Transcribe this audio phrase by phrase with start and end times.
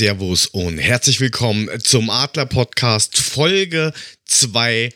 [0.00, 3.92] Servus und herzlich willkommen zum Adler Podcast Folge
[4.24, 4.94] 200,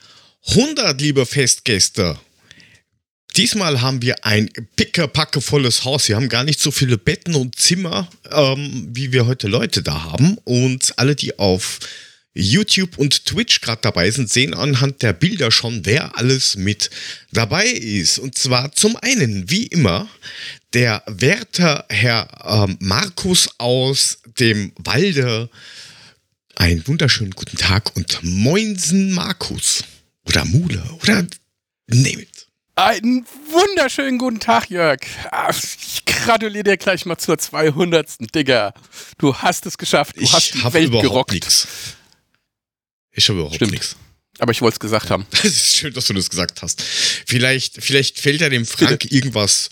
[0.98, 2.18] liebe Festgäste.
[3.36, 6.08] Diesmal haben wir ein pickepackevolles Haus.
[6.08, 10.04] Wir haben gar nicht so viele Betten und Zimmer, ähm, wie wir heute Leute da
[10.04, 10.38] haben.
[10.44, 11.80] Und alle, die auf
[12.34, 16.90] YouTube und Twitch gerade dabei sind, sehen anhand der Bilder schon, wer alles mit
[17.30, 18.18] dabei ist.
[18.18, 20.08] Und zwar zum einen, wie immer,
[20.72, 25.48] der werte Herr äh, Markus aus dem Walde.
[26.56, 29.84] Einen wunderschönen guten Tag und Moinsen Markus.
[30.26, 30.82] Oder Mule.
[31.02, 31.24] Oder
[31.86, 32.46] name it.
[32.76, 34.98] Einen wunderschönen guten Tag, Jörg.
[35.30, 38.34] Ah, ich gratuliere dir gleich mal zur 200.
[38.34, 38.74] Digga.
[39.18, 40.16] Du hast es geschafft.
[40.16, 41.32] Du ich hast die hab Welt überhaupt gerockt.
[41.32, 41.68] nichts.
[43.14, 43.72] Ich habe überhaupt Stimmt.
[43.72, 43.96] nichts.
[44.38, 45.26] Aber ich wollte es gesagt haben.
[45.42, 46.82] Es ist schön, dass du das gesagt hast.
[47.26, 49.70] Vielleicht, vielleicht fällt ja dem Frank irgendwas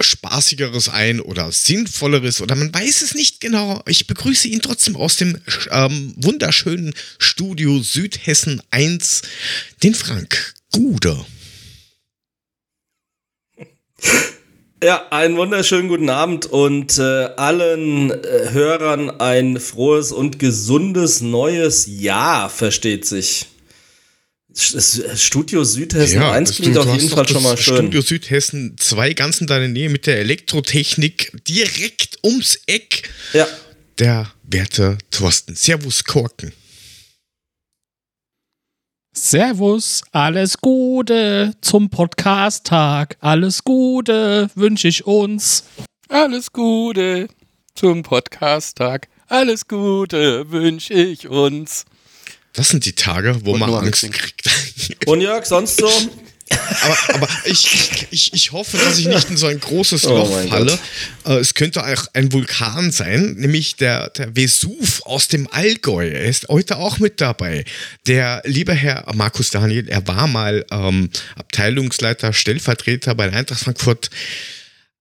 [0.00, 3.82] Spaßigeres ein oder Sinnvolleres oder man weiß es nicht genau.
[3.86, 9.22] Ich begrüße ihn trotzdem aus dem ähm, wunderschönen Studio Südhessen 1,
[9.82, 11.24] den Frank Gude.
[14.82, 21.86] Ja, einen wunderschönen guten Abend und äh, allen äh, Hörern ein frohes und gesundes neues
[21.88, 23.46] Jahr, versteht sich.
[24.48, 27.76] Das Studio Südhessen 1 das- klingt du auf jeden Fall schon mal schön.
[27.76, 33.10] Studio Südhessen 2 ganz in deiner Nähe mit der Elektrotechnik direkt ums Eck.
[33.32, 33.46] Ja,
[33.98, 35.54] Der werte Thorsten.
[35.56, 36.52] Servus Korken.
[39.22, 43.16] Servus, alles Gute zum Podcast-Tag.
[43.20, 45.64] Alles Gute wünsche ich uns.
[46.08, 47.28] Alles Gute
[47.74, 49.08] zum Podcast-Tag.
[49.26, 51.84] Alles Gute wünsche ich uns.
[52.52, 54.48] Das sind die Tage, wo Und man Angst kriegt.
[55.06, 55.88] und Jörg, sonst so?
[56.82, 60.48] aber aber ich, ich, ich hoffe, dass ich nicht in so ein großes Oh Loch
[60.48, 60.78] falle.
[61.26, 66.08] Äh, es könnte auch ein Vulkan sein, nämlich der, der Vesuv aus dem Allgäu.
[66.08, 67.64] Er ist heute auch mit dabei.
[68.06, 74.10] Der liebe Herr Markus Daniel, er war mal ähm, Abteilungsleiter, Stellvertreter bei der Eintracht Frankfurt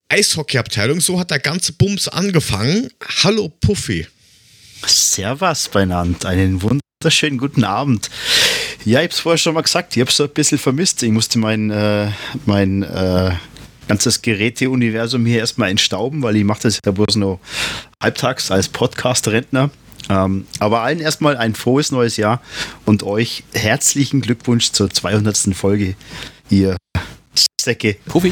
[0.09, 1.01] Eishockeyabteilung.
[1.01, 2.89] So hat der ganze Bums angefangen.
[3.23, 4.07] Hallo Puffy.
[4.85, 8.09] Servus beieinander, einen wunderschönen guten Abend.
[8.87, 11.03] Ja, ich hab's vorher schon mal gesagt, ich hab's so ein bisschen vermisst.
[11.03, 12.09] Ich musste mein, äh,
[12.45, 13.31] mein äh,
[13.89, 17.41] ganzes Geräteuniversum hier erstmal entstauben, weil ich mache das ja bloß nur
[18.01, 19.71] halbtags als Podcast-Rentner.
[20.09, 22.41] Ähm, aber allen erstmal ein frohes neues Jahr
[22.85, 25.37] und euch herzlichen Glückwunsch zur 200.
[25.53, 25.97] Folge,
[26.49, 26.77] ihr
[27.59, 27.97] Säcke.
[28.05, 28.31] Puffy?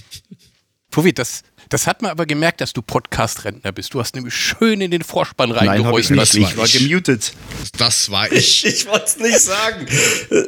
[0.90, 3.94] Puffy, das, das hat man aber gemerkt, dass du Podcast-Rentner bist.
[3.94, 6.34] Du hast nämlich schön in den Vorspann Nein, habe ich nicht.
[6.34, 6.78] Ich war ich.
[6.78, 7.32] gemutet.
[7.78, 8.64] Das war ich.
[8.66, 9.86] Ich wollte es nicht sagen.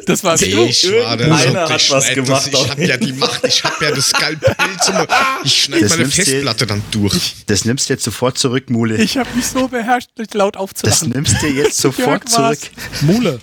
[0.06, 0.64] Das warst du.
[0.64, 1.72] Ich war der Irgendeiner Schuppe.
[1.74, 4.54] hat Ich was gemacht Das, ich habe ja die Macht, ich habe ja das Skalpell
[4.84, 4.94] zum.
[5.44, 7.36] Ich schneide Das meine Festplatte dann durch.
[7.46, 8.96] Das nimmst du jetzt sofort zurück, Mule.
[9.02, 11.10] Ich habe mich so beherrscht, laut Das aufzulachen.
[11.10, 12.58] nimmst du jetzt sofort zurück.
[13.02, 13.40] Mule.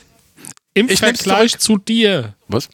[0.74, 2.70] Im Ich Vergleich zu dir, Was?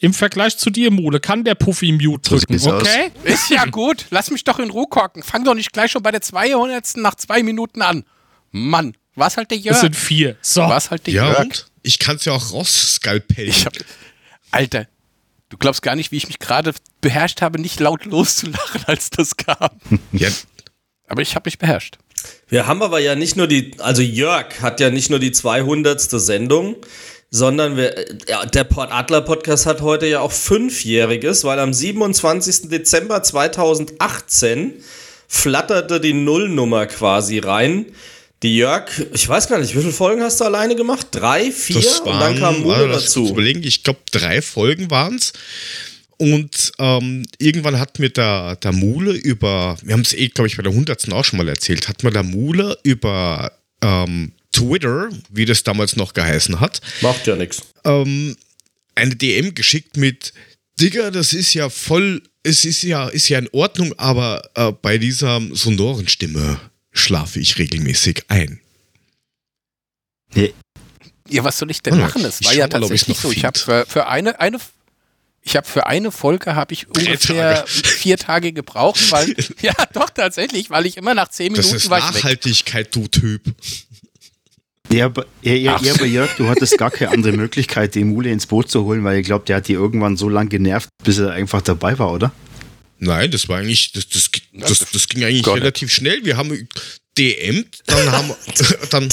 [0.00, 2.66] Im Vergleich zu dir, Mule, kann der Puffy Mute So drücken, aus.
[2.66, 3.12] okay?
[3.24, 4.06] Ist ja gut.
[4.10, 5.22] Lass mich doch in Ruhe gucken.
[5.22, 6.96] Fang doch nicht gleich schon bei der 200.
[6.96, 8.04] nach zwei Minuten an.
[8.50, 9.74] Mann, was halt der Jörg?
[9.74, 10.36] Das sind vier.
[10.40, 10.62] So.
[10.62, 11.40] Was halt der Ja, Jörg?
[11.40, 11.66] und?
[11.82, 13.54] Ich kann es ja auch rausskalpellen.
[14.50, 14.86] Alter,
[15.50, 19.36] du glaubst gar nicht, wie ich mich gerade beherrscht habe, nicht laut loszulachen, als das
[19.36, 19.70] kam.
[20.12, 20.28] Ja,
[21.08, 21.98] Aber ich habe mich beherrscht.
[22.48, 26.00] Wir haben aber ja nicht nur die, also Jörg hat ja nicht nur die 200.
[26.00, 26.76] Sendung,
[27.30, 27.94] sondern wir,
[28.28, 32.68] ja, der Port Adler Podcast hat heute ja auch fünfjähriges, weil am 27.
[32.68, 34.74] Dezember 2018
[35.28, 37.86] flatterte die Nullnummer quasi rein.
[38.42, 41.08] Die Jörg, ich weiß gar nicht, wie viele Folgen hast du alleine gemacht?
[41.10, 41.76] Drei, vier?
[41.82, 43.28] waren, und dann kam mich kurz dazu.
[43.28, 45.32] überlegen, ich glaube, drei Folgen waren es.
[46.16, 50.56] Und ähm, irgendwann hat mir der, der Mule über, wir haben es eh, glaube ich,
[50.56, 51.12] bei der 100.
[51.12, 53.52] auch schon mal erzählt, hat mir der Mule über
[53.82, 57.62] ähm, Twitter, wie das damals noch geheißen hat, Macht ja nichts.
[57.84, 58.36] ähm,
[58.94, 60.32] eine DM geschickt mit
[60.80, 64.98] Digga, das ist ja voll, es ist ja, ist ja in Ordnung, aber äh, bei
[64.98, 66.60] dieser sonoren Stimme
[66.92, 68.60] schlafe ich regelmäßig ein.
[70.34, 70.54] Nee,
[71.28, 72.22] Ja, was soll ich denn Ja, machen?
[72.22, 73.30] Das ich war ja tatsächlich so.
[73.32, 74.58] Ich habe für, für eine, eine
[75.42, 77.68] ich habe für eine Folge habe ich ungefähr Tage.
[77.68, 81.90] vier Tage gebraucht, weil ja doch tatsächlich, weil ich immer nach zehn Das Minuten ist
[81.90, 82.14] war ich weg.
[82.24, 83.42] Nachhaltigkeit, du Typ.
[84.92, 88.30] Ja, aber, ja, ja, ja, aber Jörg, du hattest gar keine andere Möglichkeit, den Mule
[88.30, 91.18] ins Boot zu holen, weil ich glaube, der hat die irgendwann so lange genervt, bis
[91.18, 92.32] er einfach dabei war, oder?
[92.98, 95.62] Nein, das war eigentlich, das, das, das, das ging eigentlich Gar nicht.
[95.62, 96.24] relativ schnell.
[96.24, 96.68] Wir haben
[97.16, 98.30] DMt, dann haben
[98.90, 99.08] dann,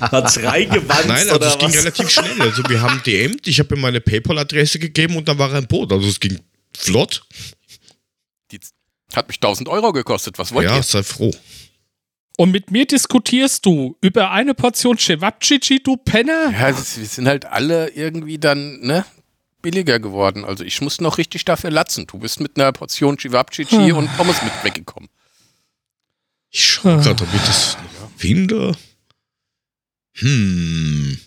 [0.00, 1.76] Hat's reingewanzt nein, also oder es ging was?
[1.76, 2.40] relativ schnell.
[2.40, 5.66] Also wir haben DMt, ich habe ihm meine PayPal-Adresse gegeben und dann war er im
[5.66, 5.92] Boot.
[5.92, 6.38] Also es ging
[6.76, 7.22] flott.
[8.50, 8.58] Die
[9.14, 10.38] hat mich 1000 Euro gekostet.
[10.38, 10.82] Was wollt Ja, ihr?
[10.82, 11.32] sei froh.
[12.36, 16.50] Und mit mir diskutierst du über eine Portion Cevapcici, du Penner?
[16.50, 19.04] Ja, das, wir sind halt alle irgendwie dann, ne?
[19.62, 20.44] Billiger geworden.
[20.44, 22.06] Also ich muss noch richtig dafür latzen.
[22.06, 25.08] Du bist mit einer Portion Chivapchichi und Pommes mit weggekommen.
[26.50, 28.76] Ich schaue gerade, ob ich das noch finde.
[30.16, 31.18] Hm.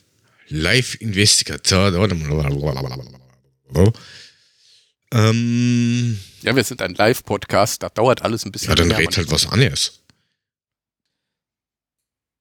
[0.49, 1.91] Live-Investigator.
[5.11, 9.17] Ähm, Ja, wir sind ein Live-Podcast, da dauert alles ein bisschen ja, dann länger red
[9.17, 9.99] halt was anderes.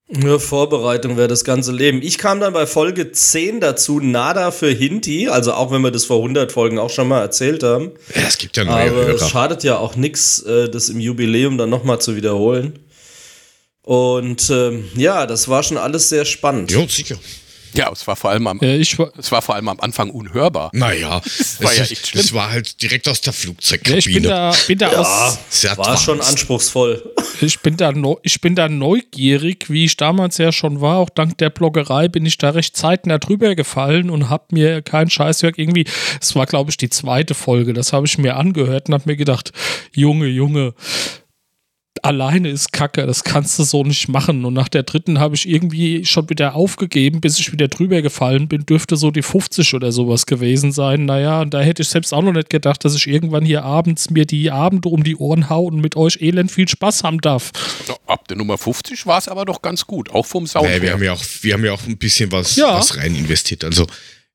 [0.09, 2.01] Ja, Vorbereitung wäre das ganze Leben.
[2.01, 6.05] Ich kam dann bei Folge 10 dazu, Nada für Hinti, also auch wenn wir das
[6.05, 7.91] vor 100 Folgen auch schon mal erzählt haben.
[8.15, 9.29] Ja, es gibt ja neue Aber es Hörer.
[9.29, 12.79] schadet ja auch nichts, das im Jubiläum dann nochmal zu wiederholen.
[13.83, 16.71] Und ähm, ja, das war schon alles sehr spannend.
[16.71, 17.17] Ja, sicher.
[17.75, 20.11] Ja, es war vor allem am, Äh, ich war, es war vor allem am Anfang
[20.11, 20.71] unhörbar.
[20.73, 22.23] Naja, war es ja ist- echt schlimm.
[22.23, 24.29] Das war halt direkt aus der ja, ich bin Flugzeugkabine.
[24.29, 25.39] da, bin da Ja, aus,
[25.77, 26.31] war schon advanced.
[26.33, 27.13] anspruchsvoll.
[27.41, 30.99] ich bin da, neu, ich bin da neugierig, wie ich damals ja schon war.
[30.99, 35.11] Auch dank der Bloggerei bin ich da recht zeitnah drüber gefallen und habe mir kein
[35.11, 35.85] Scheißwerk irgendwie.
[36.21, 37.73] Es war, glaube ich, die zweite Folge.
[37.73, 39.53] Das habe ich mir angehört und habe mir gedacht,
[39.93, 40.75] Junge, Junge.
[42.05, 44.45] Alleine ist Kacke, das kannst du so nicht machen.
[44.45, 48.49] Und nach der dritten habe ich irgendwie schon wieder aufgegeben, bis ich wieder drüber gefallen
[48.49, 48.67] bin.
[48.67, 51.05] Dürfte so die 50 oder sowas gewesen sein.
[51.07, 54.11] Naja, und da hätte ich selbst auch noch nicht gedacht, dass ich irgendwann hier abends
[54.11, 57.51] mir die Abende um die Ohren hau und mit euch elend viel Spaß haben darf.
[58.07, 60.67] Ab der Nummer 50 war es aber doch ganz gut, auch vom Sound.
[60.67, 62.75] Naja, wir haben ja auch, wir haben ja auch ein bisschen was, Ja.
[62.79, 63.65] was rein investiert.
[63.65, 63.87] Also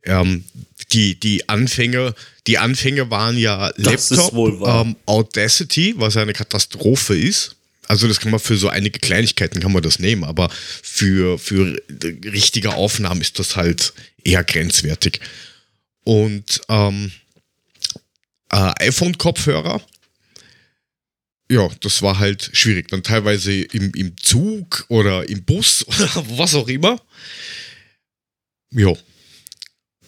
[0.04, 0.44] ähm,
[0.92, 2.14] die, die Anfänge,
[2.48, 7.56] die Anfänge waren ja Das Laptop, ähm, Audacity, was ja eine Katastrophe ist.
[7.88, 11.82] Also das kann man für so einige Kleinigkeiten kann man das nehmen, aber für, für
[12.26, 13.94] richtige Aufnahmen ist das halt
[14.24, 15.20] eher grenzwertig.
[16.04, 17.12] Und ähm,
[18.50, 19.82] äh, iPhone-Kopfhörer,
[21.50, 22.88] ja, das war halt schwierig.
[22.88, 27.00] Dann teilweise im, im Zug oder im Bus oder was auch immer.
[28.72, 28.94] Ja.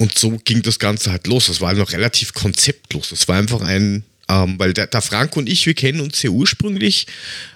[0.04, 1.46] Und so ging das Ganze halt los.
[1.48, 3.12] Das war noch relativ konzeptlos.
[3.12, 6.30] Das war einfach ein, ähm, weil der, der Frank und ich, wir kennen uns ja
[6.30, 7.08] ursprünglich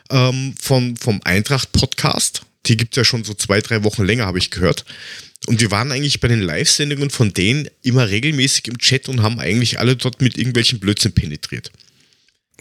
[0.09, 2.43] ähm, vom, vom Eintracht-Podcast.
[2.67, 4.85] Die gibt es ja schon so zwei, drei Wochen länger, habe ich gehört.
[5.47, 9.41] Und wir waren eigentlich bei den Live-Sendungen von denen immer regelmäßig im Chat und haben
[9.41, 11.69] eigentlich alle dort mit irgendwelchen Blödsinn penetriert.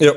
[0.01, 0.15] Ja.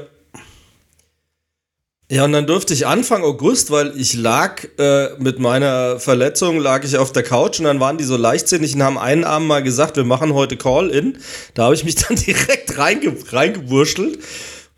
[2.13, 6.83] Ja, und dann durfte ich Anfang August, weil ich lag äh, mit meiner Verletzung, lag
[6.83, 9.63] ich auf der Couch und dann waren die so leichtsinnig und haben einen Abend mal
[9.63, 11.19] gesagt, wir machen heute Call-In.
[11.55, 14.19] Da habe ich mich dann direkt reinge reingewurschtelt.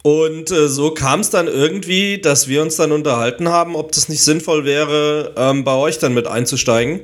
[0.03, 4.11] Und äh, so kam es dann irgendwie, dass wir uns dann unterhalten haben, ob das
[4.11, 7.01] nicht sinnvoll wäre, ähm, bei euch dann mit einzusteigen.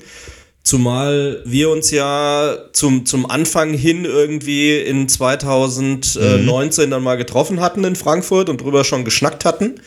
[0.62, 7.84] Zumal wir uns ja zum, zum Anfang hin irgendwie in 2019 dann mal getroffen hatten
[7.84, 9.80] in Frankfurt und drüber schon geschnackt hatten.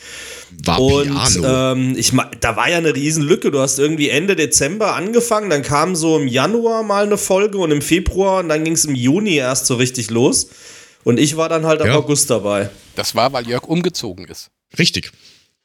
[0.63, 3.51] War Und ähm, ich da war ja eine Riesenlücke.
[3.51, 7.71] Du hast irgendwie Ende Dezember angefangen, dann kam so im Januar mal eine Folge und
[7.71, 10.47] im Februar und dann ging es im Juni erst so richtig los.
[11.03, 11.95] Und ich war dann halt im Ja.
[11.95, 12.69] August dabei.
[12.95, 14.49] Das war, weil Jörg umgezogen ist.
[14.77, 15.11] Richtig.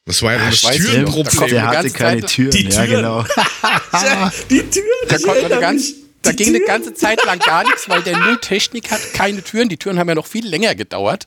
[0.06, 1.38] Das war ja Ah, das Türenproblem.
[1.40, 2.50] der die hatte keine Zeit- Türen.
[2.52, 2.90] Die Ja, Türen.
[2.90, 3.24] genau.
[4.50, 6.66] Die Tür, Da, konnte eine ganz, da Die ging eine Tür.
[6.68, 9.68] ganze Zeit lang gar nichts, weil der Nulltechnik hat keine Türen.
[9.68, 11.26] Die Türen haben ja noch viel länger gedauert.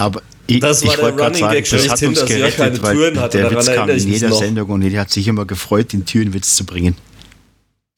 [0.00, 2.56] Aber ich, Das war ich der Running sagen, Gag das hat schlechthin, uns dass gerettet,
[2.56, 3.38] keine weil Türen hatte.
[3.38, 4.32] der Witz kam in jeder.
[4.32, 6.96] Sendung und er hat sich immer gefreut, den Türenwitz zu bringen.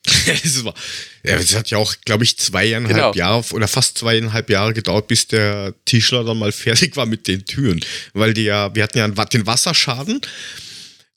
[0.45, 0.75] Es war,
[1.25, 3.15] ja, es hat ja auch, glaube ich, zweieinhalb Genau.
[3.15, 7.45] Jahre oder fast zweieinhalb Jahre gedauert, bis der Tischler dann mal fertig war mit den
[7.45, 7.81] Türen.
[8.13, 10.21] Weil die ja, wir hatten ja den Wasserschaden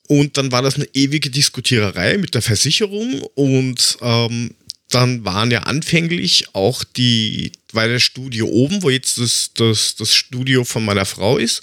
[0.06, 4.54] und dann war das eine ewige Diskutiererei mit der Versicherung und ähm,
[4.88, 10.14] dann waren ja anfänglich auch die, weil das Studio oben, wo jetzt das, das, das
[10.14, 11.62] Studio von meiner Frau ist,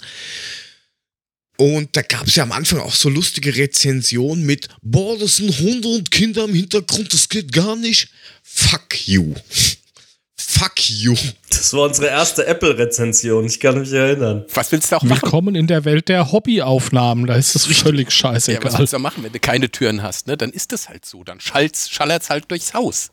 [1.56, 5.56] und da gab es ja am Anfang auch so lustige Rezensionen mit, boah, das sind
[5.60, 8.08] Hunde und Kinder im Hintergrund, das geht gar nicht.
[8.42, 9.34] Fuck you.
[10.56, 11.16] Fuck you.
[11.50, 14.44] Das war unsere erste Apple-Rezension, ich kann mich erinnern.
[14.54, 15.20] Was willst du auch machen?
[15.22, 17.26] Willkommen in der Welt der Hobbyaufnahmen.
[17.26, 18.78] Da ist es völlig Ja, was scheißegal.
[18.78, 20.28] willst du machen, wenn du keine Türen hast?
[20.28, 20.36] Ne?
[20.36, 21.24] Dann ist das halt so.
[21.24, 23.10] Dann schallt's, schallert's halt durchs Haus.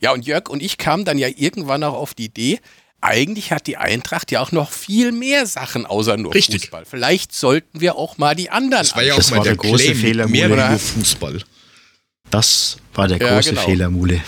[0.00, 2.60] Ja, und Jörg und ich kamen dann ja irgendwann auch auf die Idee,
[3.02, 6.62] eigentlich hat die Eintracht ja auch noch viel mehr Sachen außer nur Richtig.
[6.62, 6.86] Fußball.
[6.86, 9.56] Vielleicht sollten wir auch mal die anderen Das war ja auch Das mal war der,
[9.56, 10.78] der große Claim, Fehler, mehr Mule.
[10.78, 11.42] Fußball.
[12.30, 13.62] Das war der Ja, große genau.
[13.62, 14.22] Fehler, Mule.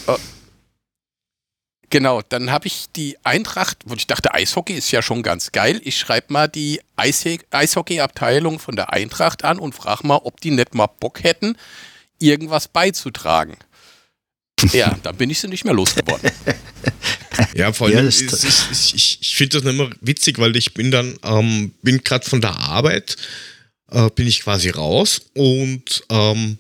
[1.91, 5.81] Genau, dann habe ich die Eintracht, wo ich dachte, Eishockey ist ja schon ganz geil.
[5.85, 10.75] Ich schreibe mal die Eishockey-Abteilung von der Eintracht an und frage mal, ob die nicht
[10.75, 11.57] mal Bock hätten,
[12.19, 13.57] irgendwas beizutragen.
[14.73, 16.31] Ja, dann bin ich sie nicht mehr losgeworden.
[17.55, 20.75] Ja, vor Ja, allem, das- ist, ist, ich, ich finde das immer witzig, weil ich
[20.75, 23.17] bin dann, ähm, bin gerade von der Arbeit
[23.91, 26.59] äh, bin ich quasi raus und ähm,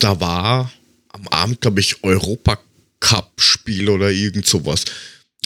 [0.00, 0.72] da war
[1.10, 2.02] am Abend, glaube ich,
[3.00, 4.84] Europacup-Spiel oder irgend sowas.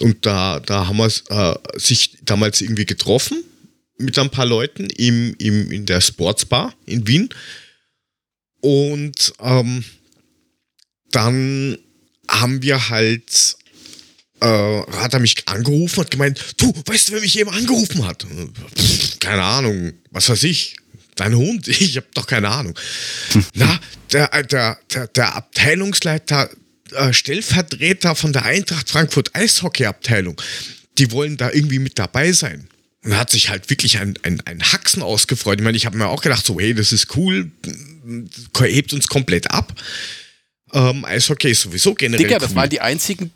[0.01, 3.45] Und da, da haben wir äh, sich damals irgendwie getroffen
[3.99, 7.29] mit ein paar Leuten im, im, in der Sportsbar in Wien.
[8.61, 9.85] Und ähm,
[11.11, 11.79] dann
[12.29, 13.57] haben wir halt,
[14.41, 18.25] äh, hat er mich angerufen und gemeint, du, weißt du, wer mich eben angerufen hat?
[18.77, 20.77] Pff, keine Ahnung, was weiß ich.
[21.17, 21.69] Dein Hund?
[21.83, 22.79] Ich habe doch keine Ahnung.
[23.55, 23.79] Na,
[24.13, 26.49] der, der, der, der Abteilungsleiter,
[26.95, 30.41] äh, Stellvertreter von der Eintracht Frankfurt Eishockey-Abteilung,
[30.99, 32.69] die wollen da irgendwie mit dabei sein.
[33.05, 35.59] Und hat sich halt wirklich ein, ein, ein Haxen ausgefreut.
[35.59, 37.51] Ich meine, ich habe mir auch gedacht, so, hey, das ist cool,
[38.61, 39.75] hebt uns komplett ab.
[40.73, 42.25] Ähm, Eishockey ist sowieso generell.
[42.25, 42.57] Digga, das cool.
[42.57, 43.33] waren die einzigen.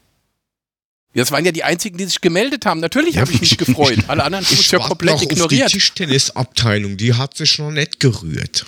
[1.15, 2.81] Das waren ja die einzigen, die sich gemeldet haben.
[2.81, 3.99] Natürlich habe ich mich gefreut.
[4.07, 5.69] Alle anderen haben mich ja komplett noch Auf ignoriert.
[5.71, 8.67] die Tischtennisabteilung, die hat sich noch nicht gerührt.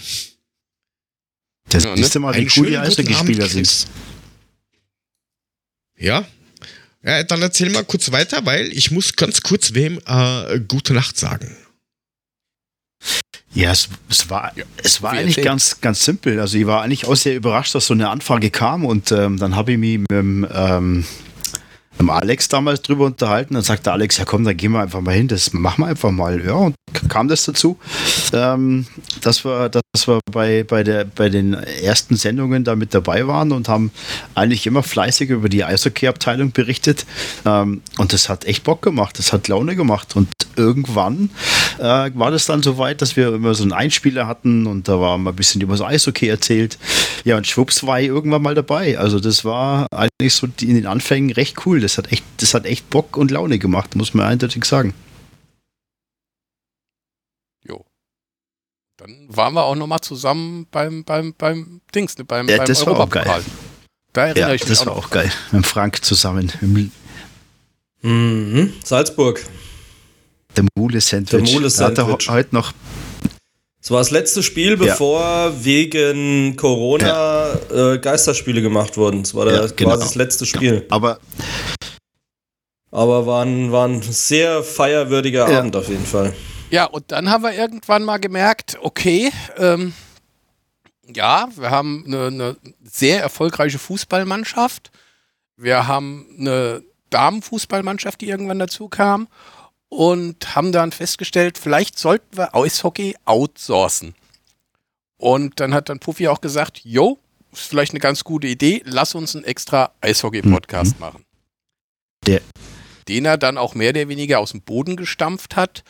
[1.69, 2.09] Das Ja, ne?
[2.09, 3.87] du mal, wie cool die Eishockeyspieler sind.
[5.99, 6.25] Ja?
[7.03, 11.17] Ja, dann erzähl mal kurz weiter, weil ich muss ganz kurz wem äh, gute Nacht
[11.17, 11.57] sagen.
[13.55, 14.53] Ja, es, es war,
[14.83, 16.41] es war eigentlich ganz, ganz simpel.
[16.41, 19.57] Also ich war eigentlich auch sehr überrascht, dass so eine Anfrage kam und ähm, dann
[19.57, 21.05] habe ich mich mit dem, ähm,
[21.99, 23.55] mit Alex damals drüber unterhalten.
[23.55, 26.11] Dann sagte Alex, ja komm, dann gehen wir einfach mal hin, das machen wir einfach
[26.11, 26.45] mal.
[26.45, 26.75] Ja, und
[27.09, 27.79] kam das dazu,
[28.33, 28.87] ähm,
[29.21, 33.53] dass wir, dass wir bei, bei, der, bei den ersten Sendungen da mit dabei waren
[33.53, 33.91] und haben
[34.35, 37.07] eigentlich immer fleißig über die Eishockey-Abteilung berichtet.
[37.45, 40.17] Ähm, und das hat echt Bock gemacht, das hat Laune gemacht.
[40.17, 41.31] Und irgendwann
[41.79, 45.01] äh, war das dann so weit, dass wir immer so einen Einspieler hatten und da
[45.01, 46.79] war mal ein bisschen über das Eishockey erzählt.
[47.25, 48.99] Ja, und schwupps war ich irgendwann mal dabei.
[48.99, 51.81] Also das war eigentlich so in den Anfängen recht cool.
[51.81, 54.95] Das hat echt, das hat echt Bock und Laune gemacht, muss man eindeutig sagen.
[57.65, 57.85] Jo.
[58.97, 62.85] Dann waren wir auch nochmal zusammen beim, beim, beim Dings, ne, beim, Ja, beim das
[62.87, 63.43] war auch Europapokal.
[64.13, 65.05] Da erinnere Ja, ich mich das auch war noch.
[65.07, 65.31] auch geil.
[65.53, 66.51] Mit Frank zusammen.
[68.03, 68.73] Mhm.
[68.85, 69.45] Salzburg.
[70.59, 71.31] Der Mule-Sandwich.
[71.31, 72.29] Der Mule-Sandwich.
[72.29, 72.73] Er heute noch
[73.81, 79.21] Es war das letzte Spiel, bevor wegen Corona äh, Geisterspiele gemacht wurden.
[79.21, 79.91] Es war der, Ja, genau.
[79.91, 80.85] quasi das letzte Spiel.
[80.91, 81.21] Aber
[82.91, 85.61] Aber war ein, war ein sehr feierwürdiger Ja.
[85.61, 86.35] Abend auf jeden Fall.
[86.71, 89.93] Ja, und dann haben wir irgendwann mal gemerkt, okay, ähm,
[91.07, 94.91] ja, wir haben eine, eine sehr erfolgreiche Fußballmannschaft.
[95.57, 99.29] Wir haben eine Damenfußballmannschaft, die irgendwann dazu kam.
[99.91, 104.15] Und haben dann festgestellt, vielleicht sollten wir Eishockey outsourcen.
[105.17, 107.19] Und dann hat dann Puffy auch gesagt, jo,
[107.53, 111.25] ist vielleicht eine ganz gute Idee, lass uns einen extra Eishockey-Podcast machen.
[112.27, 112.43] Der-
[113.09, 115.83] Den er dann auch mehr oder weniger aus dem Boden gestampft hat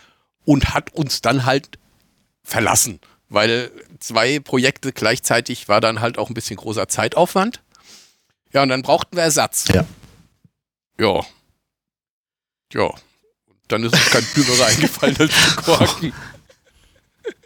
[0.45, 1.79] und hat uns dann halt
[2.45, 7.61] verlassen, weil zwei Projekte gleichzeitig war dann halt auch ein bisschen großer Zeitaufwand.
[8.53, 9.67] Ja, und dann brauchten wir Ersatz.
[9.69, 9.85] Ja.
[11.01, 11.27] Ja.
[12.73, 12.95] Ja.
[13.69, 16.13] Dann ist uns kein Dümmerer eingefallen als zu korken.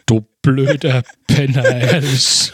[0.07, 2.53] Du blöder Penner, ehrlich.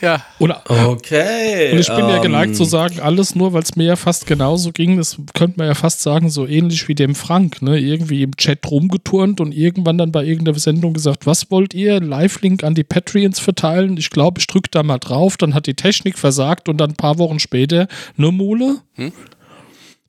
[0.00, 0.24] Ja.
[0.38, 1.72] Oder, Okay.
[1.72, 4.26] und ich bin ja ähm, geneigt zu sagen, alles nur, weil es mir ja fast
[4.26, 4.96] genauso ging.
[4.96, 7.78] Das könnte man ja fast sagen, so ähnlich wie dem Frank, ne?
[7.78, 12.00] Irgendwie im Chat rumgeturnt und irgendwann dann bei irgendeiner Sendung gesagt, was wollt ihr?
[12.00, 13.96] Live-Link an die Patreons verteilen?
[13.96, 15.36] Ich glaube, ich drücke da mal drauf.
[15.36, 18.76] Dann hat die Technik versagt und dann ein paar Wochen später, nur Mule?
[18.94, 19.12] Hm?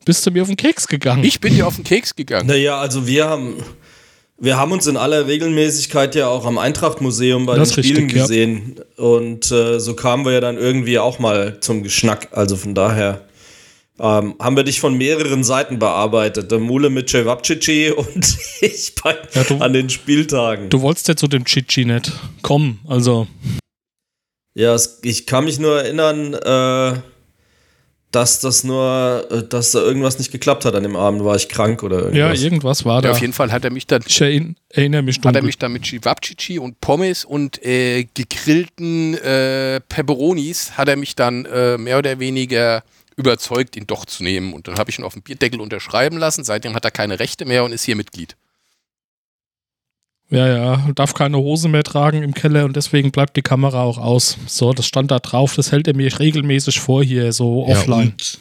[0.06, 1.24] Bist du mir auf den Keks gegangen?
[1.24, 2.48] Ich bin dir auf den Keks gegangen.
[2.48, 3.56] Naja, also wir haben,
[4.38, 8.16] wir haben uns in aller Regelmäßigkeit ja auch am Eintracht-Museum bei Das den Spielen richtig,
[8.18, 8.22] ja.
[8.24, 8.76] gesehen.
[8.98, 12.28] Und äh, so kamen wir ja dann irgendwie auch mal zum Geschnack.
[12.32, 13.22] Also von daher
[14.00, 16.52] ähm, haben wir dich von mehreren Seiten bearbeitet.
[16.52, 20.70] Der Mule mit Cevapcici und ich bei, Ja, du- an den Spieltagen.
[20.70, 23.28] Du wolltest ja zu dem Chichi nicht kommen, also.
[24.56, 27.00] Ja, es, ich kann mich nur erinnern, äh,
[28.14, 31.26] dass das nur, äh, dass da irgendwas nicht geklappt hat an dem Abend.
[31.26, 32.42] War ich krank oder Ja, irgendwas?
[32.42, 33.12] irgendwas war Ja, da.
[33.12, 35.44] auf jeden Fall hat er mich dann Ich erinn- erinnere mich hat er dunkel.
[35.48, 41.46] mich dann mit Chivapchichi und Pommes und äh, gegrillten äh, Pepperonis hat er mich dann
[41.46, 42.84] äh, mehr oder weniger
[43.16, 44.54] überzeugt, ihn doch zu nehmen.
[44.54, 46.44] Und dann habe ich ihn auf dem Bierdeckel unterschreiben lassen.
[46.44, 48.36] Seitdem hat er keine Rechte mehr und ist hier Mitglied.
[50.34, 53.98] Ja, ja, darf keine Hose mehr tragen im Keller und deswegen bleibt die Kamera auch
[54.00, 54.38] aus.
[54.48, 58.10] So, das stand da drauf, das hält er mir regelmäßig vor hier, so Ja, offline.
[58.14, 58.40] und,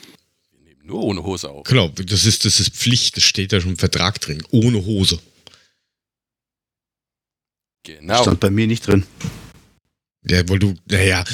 [0.64, 1.64] Wir nehmen nur ohne Hose auf.
[1.64, 4.42] genau, das ist, das ist Pflicht, das steht da schon im Vertrag drin.
[4.50, 5.18] Ohne Hose.
[7.84, 8.22] Genau.
[8.22, 9.04] stand bei mir nicht drin.
[10.24, 11.24] Ja, weil du, naja,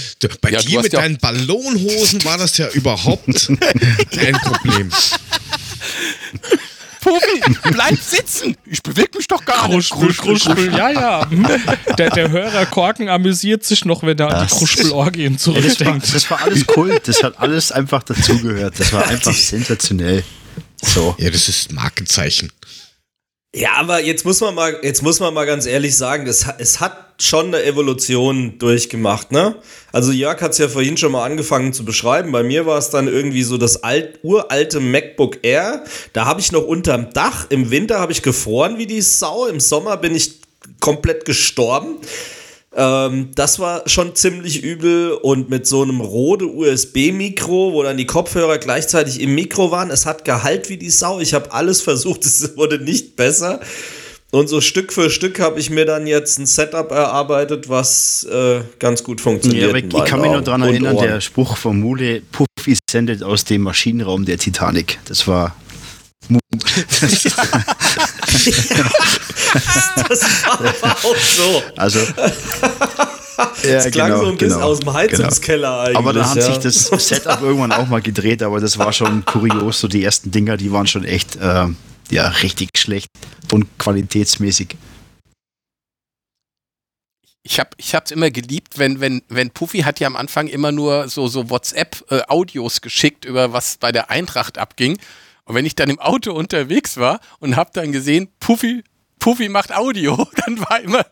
[0.40, 3.26] bei Ja, dir mit ja- deinen Ballonhosen war das ja überhaupt
[4.10, 4.90] kein Problem.
[7.73, 8.57] Bleib sitzen!
[8.67, 9.90] Ich bewege mich doch gar nicht.
[9.90, 11.31] Kruspel, Kruspel, ja, ja.
[11.31, 11.47] hm.
[11.97, 15.55] Der, der Hörer Korken amüsiert sich noch, wenn er an die Kruspelorgien Ja, das, war,
[15.62, 16.14] zurückdenkt.
[16.14, 18.78] das war alles Kult, das hat alles einfach dazugehört.
[18.78, 20.25] Das war einfach sensationell.
[20.83, 21.14] So.
[21.19, 22.52] Ja, das ist Markenzeichen.
[23.55, 26.81] Ja, aber jetzt muss man mal, jetzt muss man mal ganz ehrlich sagen, das, es
[26.81, 29.57] hat schon eine Evolution durchgemacht, ne?
[29.90, 32.31] Also Jörg hat es ja vorhin schon mal angefangen zu beschreiben.
[32.31, 35.83] Bei mir war es dann irgendwie so das alt, uralte MacBook Air.
[36.12, 37.47] Da habe ich noch unterm Dach.
[37.49, 39.47] Im Winter habe ich gefroren wie die Sau.
[39.47, 40.40] Im Sommer bin ich
[40.81, 41.97] komplett gestorben.
[42.75, 48.06] Ähm, das war schon ziemlich übel und mit so einem Rode USB-Mikro, wo dann die
[48.06, 49.90] Kopfhörer gleichzeitig im Mikro waren.
[49.90, 51.20] Es hat Gehalt wie die Sau.
[51.20, 53.60] Ich habe alles versucht, es wurde nicht besser.
[54.30, 58.60] Und so Stück für Stück habe ich mir dann jetzt ein Setup erarbeitet, was äh,
[58.78, 59.72] ganz gut funktioniert.
[59.72, 63.44] Ja, ich kann mich nur Augen daran erinnern, der Spruch von Mule, Puffy sendet aus
[63.44, 64.98] dem Maschinenraum der Titanic.
[65.06, 65.56] Das war.
[70.08, 71.62] Das war aber auch so.
[71.76, 71.98] also.
[73.62, 75.96] Ja, Das klang so ein bisschen aus dem Heizungskeller eigentlich.
[75.96, 76.42] Aber da hat ja.
[76.42, 79.80] sich das Setup irgendwann auch mal gedreht, aber das war schon kurios.
[79.80, 81.76] So die ersten Dinger, die waren schon echt, ähm,
[82.10, 83.10] ja, richtig schlecht
[83.52, 84.76] und qualitätsmäßig.
[87.44, 90.72] Ich habe ich hab's immer geliebt, wenn, wenn, wenn Puffy hat ja am Anfang immer
[90.72, 94.98] nur so, so WhatsApp-Audios geschickt, über was bei der Eintracht abging.
[95.49, 98.85] Und wenn ich dann im Auto unterwegs war und habe dann gesehen, Puffy,
[99.19, 100.14] Puffy macht Audio,
[100.47, 101.07] dann war immer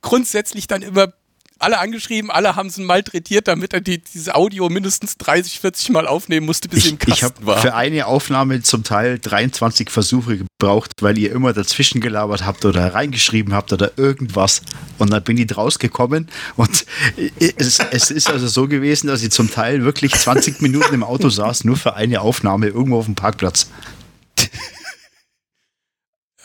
[0.00, 1.12] grundsätzlich dann immer
[1.60, 6.06] alle angeschrieben, alle haben sie malträtiert, damit er die, dieses Audio mindestens 30, 40 Mal
[6.06, 7.58] aufnehmen musste, bis sie im Ich, ich Kasten habe war.
[7.60, 12.94] für eine Aufnahme zum Teil 23 Versuche gebraucht, weil ihr immer dazwischen gelabert habt oder
[12.94, 14.62] reingeschrieben habt oder irgendwas.
[14.98, 16.86] Und dann bin ich rausgekommen und
[17.56, 21.28] es, es ist also so gewesen, dass ich zum Teil wirklich 20 Minuten im Auto
[21.28, 23.68] saß, nur für eine Aufnahme irgendwo auf dem Parkplatz.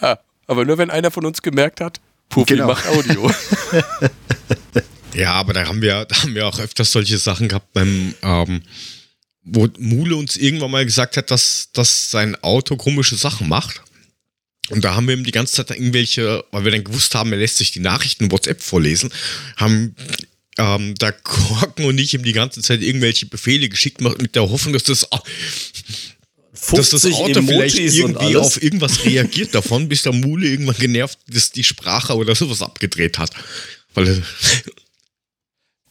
[0.02, 2.68] Ja, aber nur wenn einer von uns gemerkt hat, Puffy Genau.
[2.68, 3.32] macht Audio.
[5.16, 8.62] Ja, aber da haben wir, da haben wir auch öfters solche Sachen gehabt beim, ähm,
[9.44, 13.82] wo Mule uns irgendwann mal gesagt hat, dass, dass sein Auto komische Sachen macht.
[14.70, 17.38] Und da haben wir ihm die ganze Zeit irgendwelche, weil wir dann gewusst haben, er
[17.38, 19.14] lässt sich die Nachrichten WhatsApp vorlesen,
[19.58, 19.96] haben
[20.58, 24.74] ähm, da Korken und ich ihm die ganze Zeit irgendwelche Befehle geschickt mit der Hoffnung,
[24.74, 25.02] dass das,
[26.72, 30.48] dass das 50 Auto vielleicht Emojis und irgendwie auf irgendwas reagiert davon, bis der Mule
[30.48, 33.32] irgendwann genervt dass die Sprache oder sowas abgedreht hat.
[33.94, 34.22] Weil er-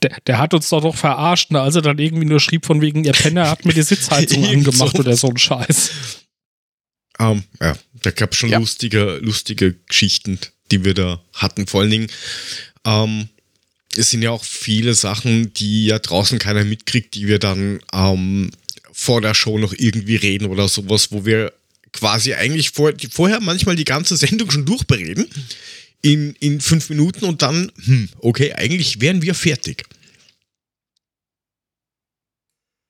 [0.05, 2.81] Der, der hat uns doch noch verarscht, ne, als er dann irgendwie nur schrieb von
[2.83, 5.03] wegen, ihr Penner hat mir die Sitzheizung angemacht so.
[5.03, 5.91] oder so ein Scheiß.
[7.19, 8.59] Ähm, ja, da gab schon Ja.
[8.59, 10.39] lustige, lustige Geschichten,
[10.71, 11.67] die wir da hatten.
[11.67, 12.09] Vor allen Dingen,
[12.85, 13.29] ähm,
[13.97, 18.51] es sind ja auch viele Sachen, die ja draußen keiner mitkriegt, die wir dann ähm,
[18.93, 21.53] vor der Show noch irgendwie reden oder sowas, wo wir
[21.93, 25.27] quasi eigentlich vor, die, vorher manchmal die ganze Sendung schon durchbereden
[26.03, 29.85] in, in fünf Minuten und dann, hm, okay, eigentlich wären wir fertig.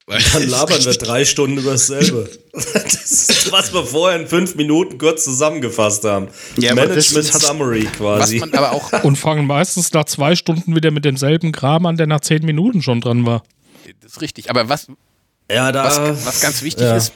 [0.06, 2.28] Dann labern wir drei Stunden über dasselbe.
[2.52, 6.28] Das ist, was wir vorher in fünf Minuten kurz zusammengefasst haben.
[6.56, 8.38] Ja, Management Summary Was quasi.
[8.38, 12.06] man aber auch Und fangen meistens nach zwei Stunden wieder mit demselben Kram an, der
[12.06, 13.42] nach zehn Minuten schon dran war.
[14.02, 14.50] Das ist richtig.
[14.50, 14.86] Aber was,
[15.50, 15.84] Ja, da.
[15.84, 16.96] was, was ganz wichtig ja.
[16.96, 17.12] ist,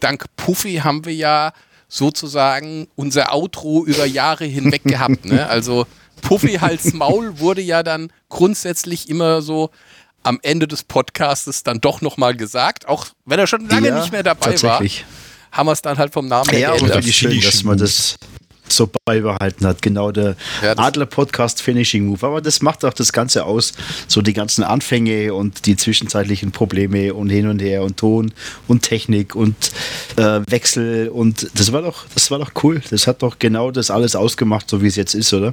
[0.00, 1.52] dank Puffy haben wir ja
[1.88, 5.24] sozusagen unser Outro über Jahre hinweg gehabt.
[5.24, 5.46] Ne?
[5.48, 5.86] Also
[6.20, 9.70] Puffy Hals Maul wurde ja dann grundsätzlich immer so
[10.22, 12.88] am Ende des Podcastes dann doch nochmal gesagt.
[12.88, 15.04] Auch wenn er schon lange Ja, nicht mehr dabei tatsächlich.
[15.50, 16.96] war, haben wir es dann halt vom Namen her Ja, aber geändert.
[17.04, 18.16] finde ich schön, dass man das
[18.68, 19.82] so beibehalten hat.
[19.82, 22.24] Genau der Ja, Adler-Podcast Finishing Move.
[22.26, 23.72] Aber das macht auch das Ganze aus.
[24.08, 28.32] So die ganzen Anfänge und die zwischenzeitlichen Probleme und hin und her und Ton
[28.68, 29.56] und Technik und
[30.16, 31.08] äh, Wechsel.
[31.10, 32.80] Und das war doch, das war doch cool.
[32.90, 35.52] Das hat doch genau das alles ausgemacht, so wie es jetzt ist, oder?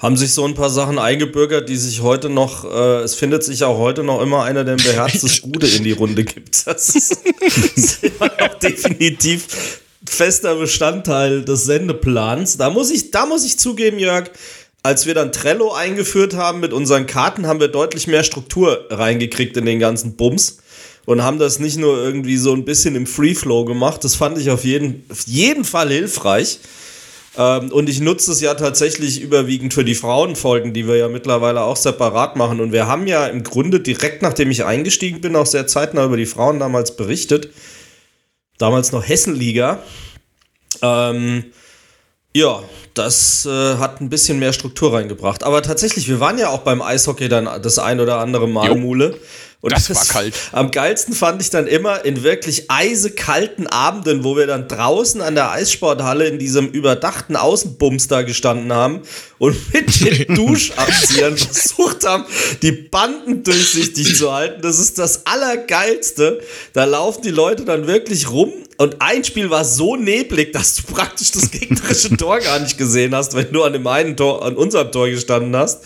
[0.00, 3.64] Haben sich so ein paar Sachen eingebürgert, die sich heute noch, äh, es findet sich
[3.64, 6.66] auch heute noch immer einer, der ein beherztes Gude in die Runde gibt.
[6.66, 7.18] Das ist,
[7.76, 12.56] ist immer noch definitiv fester Bestandteil des Sendeplans.
[12.56, 14.30] Da muss ich, da muss ich zugeben, Jörg,
[14.82, 19.56] als wir dann Trello eingeführt haben mit unseren Karten, haben wir deutlich mehr Struktur reingekriegt
[19.58, 20.58] in den ganzen Bums
[21.04, 24.02] und haben das nicht nur irgendwie so ein bisschen im Free Flow gemacht.
[24.04, 26.60] Das fand ich auf jeden, auf jeden Fall hilfreich.
[27.36, 31.62] Ähm, und ich nutze es ja tatsächlich überwiegend für die Frauenfolgen, die wir ja mittlerweile
[31.62, 32.60] auch separat machen.
[32.60, 36.16] Und wir haben ja im Grunde direkt nachdem ich eingestiegen bin, auch sehr zeitnah über
[36.16, 37.50] die Frauen damals berichtet.
[38.58, 39.82] Damals noch Hessenliga.
[40.82, 41.44] Ähm,
[42.34, 42.62] ja,
[42.94, 45.42] das äh, hat ein bisschen mehr Struktur reingebracht.
[45.42, 48.74] Aber tatsächlich, wir waren ja auch beim Eishockey dann das ein oder andere Mal, Jo.
[48.76, 49.18] Mule.
[49.62, 50.34] Und Das war kalt.
[50.52, 55.34] Am geilsten fand ich dann immer in wirklich eisekalten Abenden, wo wir dann draußen an
[55.34, 59.02] der Eissporthalle in diesem überdachten Außenbums da gestanden haben
[59.38, 62.24] und mit den Duschabziehern versucht haben,
[62.62, 64.62] die Banden durchsichtig zu halten.
[64.62, 66.40] Das ist das Allergeilste.
[66.72, 70.84] Da laufen die Leute dann wirklich rum und ein Spiel war so neblig, dass du
[70.84, 74.56] praktisch das gegnerische Tor gar nicht gesehen hast, wenn du an dem einen Tor, an
[74.56, 75.84] unserem Tor gestanden hast.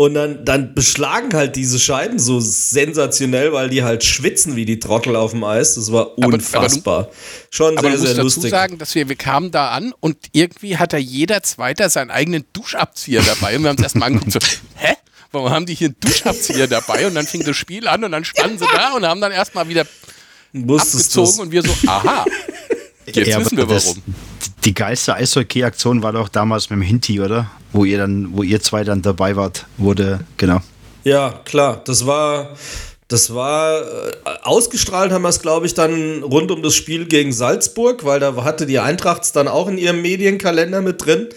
[0.00, 4.78] Und dann, dann beschlagen halt diese Scheiben so sensationell, weil die halt schwitzen wie die
[4.78, 5.74] Trottel auf dem Eis.
[5.74, 7.10] Das war aber du- unfassbar.
[7.50, 8.50] Schon Aber sehr, du musst sehr dazu lustig.
[8.50, 12.44] sagen, dass wir, wir kamen da an und irgendwie hat da jeder Zweiter seinen eigenen
[12.54, 13.56] Duschabzieher dabei.
[13.56, 14.38] Und wir haben uns erstmal angeguckt, so,
[14.76, 14.94] hä?
[15.32, 17.06] Warum haben die hier einen Duschabzieher dabei?
[17.06, 19.68] Und dann fing das Spiel an und dann standen sie da und haben dann erstmal
[19.68, 19.84] wieder
[20.52, 22.24] Musstest abgezogen du's- und wir so, aha.
[23.04, 24.02] Jetzt Ja, wissen aber wir das- warum.
[24.64, 27.50] Die geilste Eishockey-Aktion war doch damals mit dem Hinti, oder?
[27.72, 30.60] Wo ihr dann, wo ihr zwei dann dabei wart, wurde, genau.
[31.04, 31.82] Ja, klar.
[31.86, 32.50] Das war,
[33.08, 37.32] das war äh, ausgestrahlt haben wir es, glaube ich, dann rund um das Spiel gegen
[37.32, 41.28] Salzburg, weil da hatte die Eintracht dann auch in ihrem Medienkalender mit drin.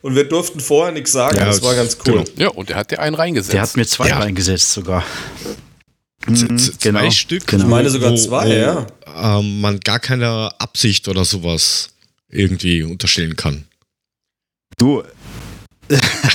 [0.00, 1.36] Und wir durften vorher nichts sagen.
[1.36, 2.24] Ja, das war ganz cool.
[2.24, 2.24] genau.
[2.36, 3.52] Ja, und der hat dir einen reingesetzt.
[3.52, 4.18] Der hat mir zwei Ja.
[4.18, 5.04] reingesetzt sogar.
[6.26, 7.46] Mhm, z- genau, zwei Stück.
[7.46, 7.64] genau.
[7.64, 8.86] Ich meine sogar wo, zwei, wo, ja.
[9.38, 11.90] Ähm, man gar keine Absicht oder sowas
[12.32, 13.66] irgendwie unterstellen kann.
[14.76, 15.04] Du.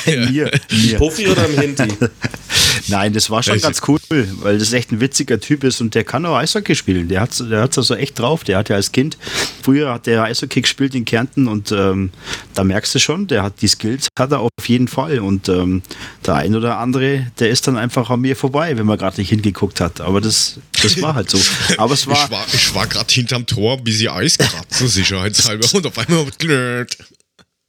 [0.05, 0.97] Mir, mir.
[0.97, 1.87] Puffy oder im Hinti?
[2.87, 6.03] Nein, das war schon ganz cool, weil das echt ein witziger Typ ist und der
[6.03, 7.07] kann auch Eishockey spielen.
[7.07, 8.43] Der hat der hat's also echt drauf.
[8.43, 9.17] Der hat ja als Kind,
[9.61, 12.11] früher hat der Eishockey gespielt in Kärnten und ähm,
[12.53, 15.19] da merkst du schon, der hat die Skills, hat er auf jeden Fall.
[15.19, 15.81] Und ähm,
[16.25, 19.29] der ein oder andere, der ist dann einfach an mir vorbei, wenn man gerade nicht
[19.29, 20.01] hingeguckt hat.
[20.01, 21.39] Aber das, das war halt so.
[21.77, 25.67] Aber es war, ich war, ich war gerade hinterm Tor, bis sie Eis kratzen, sicherheitshalber.
[25.73, 26.97] Und auf einmal klirrt.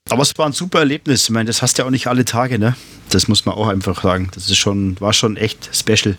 [0.08, 1.24] Aber es war ein super Erlebnis.
[1.24, 2.76] Ich meine, das hast du ja auch nicht alle Tage, ne?
[3.10, 4.30] Das muss man auch einfach sagen.
[4.34, 6.16] Das ist schon, war schon echt special.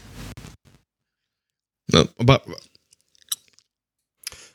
[1.92, 2.42] Ja, aber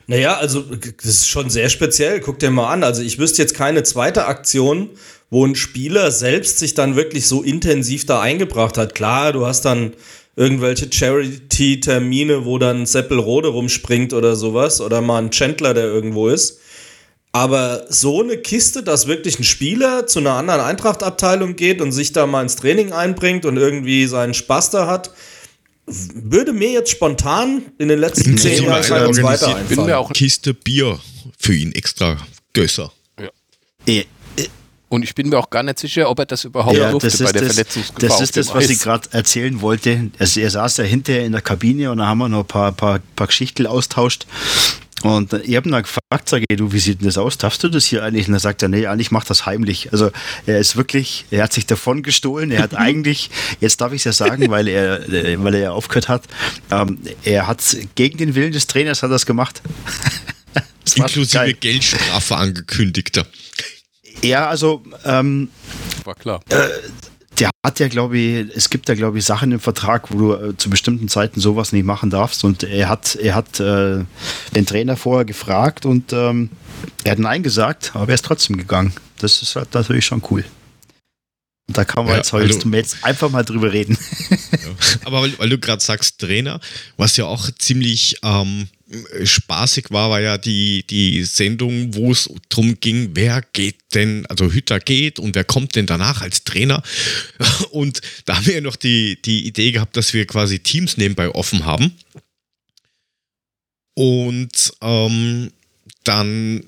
[0.07, 2.20] Naja, also das ist schon sehr speziell.
[2.20, 2.85] Guck dir mal an.
[2.85, 4.90] Also ich wüsste jetzt keine zweite Aktion,
[5.31, 8.94] wo ein Spieler selbst sich dann wirklich so intensiv da eingebracht hat.
[8.94, 9.94] Klar, du hast dann
[10.37, 16.61] irgendwelche Charity-Termine, wo dann Seppelrode rumspringt oder sowas oder mal ein Chandler, der irgendwo ist.
[17.35, 22.12] Aber so eine Kiste, dass wirklich ein Spieler zu einer anderen Eintrachtabteilung geht und sich
[22.12, 25.11] da mal ins Training einbringt und irgendwie seinen Spaß da hat,
[25.87, 29.83] würde mir jetzt spontan in den letzten zehn Jahren eine kein zweiter organisiert- bin mir
[29.83, 29.92] einfallen.
[29.94, 31.01] auch, Kiste Bier
[31.37, 32.18] für ihn extra
[32.53, 32.92] Gösser.
[33.87, 34.05] Eh,
[34.88, 37.18] und ich bin mir auch gar nicht sicher, ob er das überhaupt Ja, durfte das
[37.18, 38.09] bei ist der das, Verletzungsgefahr.
[38.09, 40.11] das, ist das was ich gerade erzählen wollte.
[40.20, 42.70] Also er saß ja hinterher in der Kabine und da haben wir noch ein paar,
[42.70, 44.27] paar, paar Geschichten austauscht.
[45.05, 47.37] Und ich habe ihn dann gefragt, sage ich, du, wie sieht denn das aus?
[47.37, 48.27] Darfst du das hier eigentlich?
[48.27, 49.93] Und er sagt er, nee, eigentlich macht das heimlich.
[49.93, 50.11] Also
[50.47, 52.51] er ist wirklich, er hat sich davon gestohlen.
[52.51, 53.29] Er hat eigentlich,
[53.61, 56.23] jetzt darf ich es ja sagen, weil er, äh, weil er ja aufgehört hat,
[56.71, 57.62] ähm, er hat
[57.97, 59.61] gegen den Willen des Trainers hat das gemacht.
[60.85, 61.53] Das Inklusive geil.
[61.53, 63.27] Geldstrafe angekündigter.
[64.23, 65.51] Ja, also ähm,
[66.05, 66.40] War klar.
[67.38, 70.33] Der hat ja, glaube ich, es gibt ja, glaube ich, Sachen im Vertrag, wo du
[70.35, 72.44] äh, zu bestimmten Zeiten sowas nicht machen darfst.
[72.44, 74.05] Und er hat, er hat äh,
[74.55, 76.51] den Trainer vorher gefragt und ähm,
[77.03, 78.92] er hat Nein gesagt, aber er ist trotzdem gegangen.
[79.18, 80.44] Das ist halt natürlich schon cool.
[81.66, 83.97] Und da kann man Ja, jetzt heute also- jetzt einfach mal drüber reden.
[85.05, 86.61] Aber weil, weil du gerade sagst Trainer,
[86.97, 88.68] was ja auch ziemlich ähm,
[89.24, 94.52] spaßig war, war ja die, die Sendung, wo es darum ging, wer geht denn, also
[94.52, 96.83] Hütter geht und wer kommt denn danach als Trainer.
[97.70, 101.28] Und da haben wir ja noch die, die Idee gehabt, dass wir quasi Teams nebenbei
[101.28, 101.92] offen haben.
[103.94, 105.50] Und ähm,
[106.04, 106.64] dann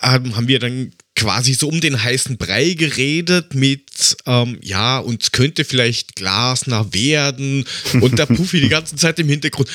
[0.00, 5.64] haben wir dann quasi so um den heißen Brei geredet mit, ähm, ja, uns könnte
[5.64, 7.64] vielleicht Glasner werden
[8.00, 9.68] und der Puffy die ganze Zeit im Hintergrund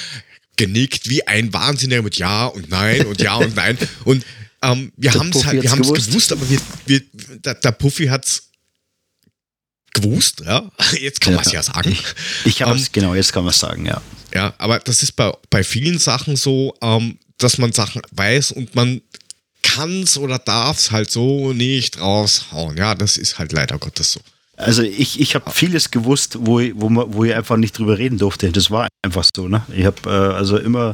[0.58, 4.26] genickt wie ein Wahnsinniger mit Ja und Nein und Ja und Nein und
[4.62, 6.08] ähm, wir haben es halt, wir haben es gewusst.
[6.08, 7.02] gewusst, aber wir, wir,
[7.40, 8.50] der, der Puffy hat's
[9.94, 11.96] gewusst, ja, jetzt kann man es ja sagen.
[12.46, 14.02] Ich habe Ähm, es, genau, jetzt kann man es sagen, ja.
[14.34, 18.74] Ja, aber das ist bei, bei vielen Sachen so, ähm, dass man Sachen weiß und
[18.74, 19.02] man
[19.62, 22.78] kann es oder darf es halt so nicht raushauen.
[22.78, 24.22] Ja, das ist halt leider Gottes so.
[24.56, 28.20] Also ich, ich habe vieles gewusst, wo, ich- wo, wo ich einfach nicht drüber reden
[28.20, 28.52] durfte.
[28.52, 29.48] Das war einfach so.
[29.48, 29.64] Ne?
[29.76, 30.94] Ich habe äh, also immer,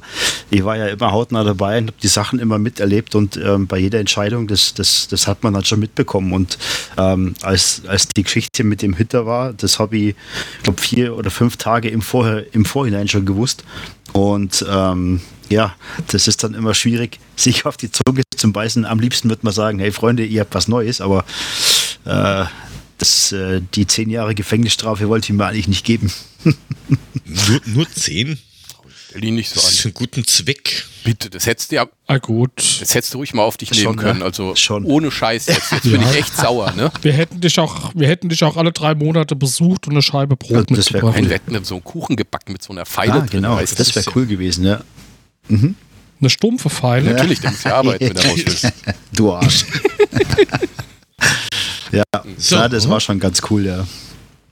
[0.49, 3.77] ich war ja immer hautnah dabei und habe die Sachen immer miterlebt und ähm, bei
[3.77, 6.31] jeder Entscheidung, das, das, das hat man dann schon mitbekommen.
[6.31, 6.57] Und
[6.97, 10.15] ähm, als, als die Geschichte mit dem Hitter war, das habe ich,
[10.63, 13.65] glaube vier oder fünf Tage im, Vorher, im Vorhinein schon gewusst.
[14.13, 15.19] Und ähm,
[15.49, 15.75] ja,
[16.07, 18.85] das ist dann immer schwierig, sich auf die Zunge zu beißen.
[18.85, 21.25] Am liebsten wird man sagen, hey Freunde, ihr habt was Neues, aber
[22.05, 22.45] äh,
[22.99, 26.11] das, äh, die zehn Jahre Gefängnisstrafe wollte ich mir eigentlich nicht geben.
[27.25, 28.37] Nur, nur 10?
[29.09, 29.81] Stell ihn nicht so Das ist an.
[29.81, 30.85] für einen guten Zweck.
[31.03, 32.51] Bitte, das hättest du ja, Ah gut.
[32.79, 34.19] das hättest du ruhig mal auf dich Schon, nehmen können.
[34.19, 34.25] ne?
[34.25, 34.85] Also Schon.
[34.85, 35.71] ohne Scheiß jetzt.
[35.71, 36.09] Jetzt bin Ja.
[36.11, 36.91] ich echt sauer, ne?
[37.01, 40.35] Wir hätten dich auch, wir hätten dich auch alle drei Monate besucht und eine Scheibe
[40.35, 41.17] Brot Ja, das wär mitgebracht.
[41.17, 43.29] Ein Wetten, so einen Kuchen gebacken mit so einer Pfeile Ah, drin.
[43.31, 44.81] genau, weißt du, das wäre ist cool gewesen, ja.
[45.49, 47.07] Eine stumpfe Pfeile.
[47.07, 48.71] Ja, natürlich, der muss ja arbeiten, wenn er raus will.
[49.13, 49.65] Du Arsch.
[51.91, 52.03] ja,
[52.37, 52.55] So.
[52.55, 53.87] ja, das war schon ganz cool, ja.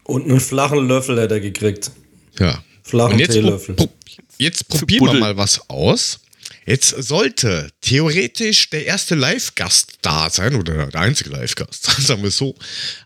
[0.04, 1.92] Und einen flachen Löffel hätte er gekriegt.
[2.40, 2.64] Ja.
[2.84, 3.76] Flachen Und jetzt, pro, Teelöffel.
[3.76, 3.90] pro,
[4.38, 6.20] jetzt probieren wir mal was aus.
[6.66, 12.56] Jetzt sollte theoretisch der erste Live-Gast da sein oder der einzige Live-Gast, sagen wir so.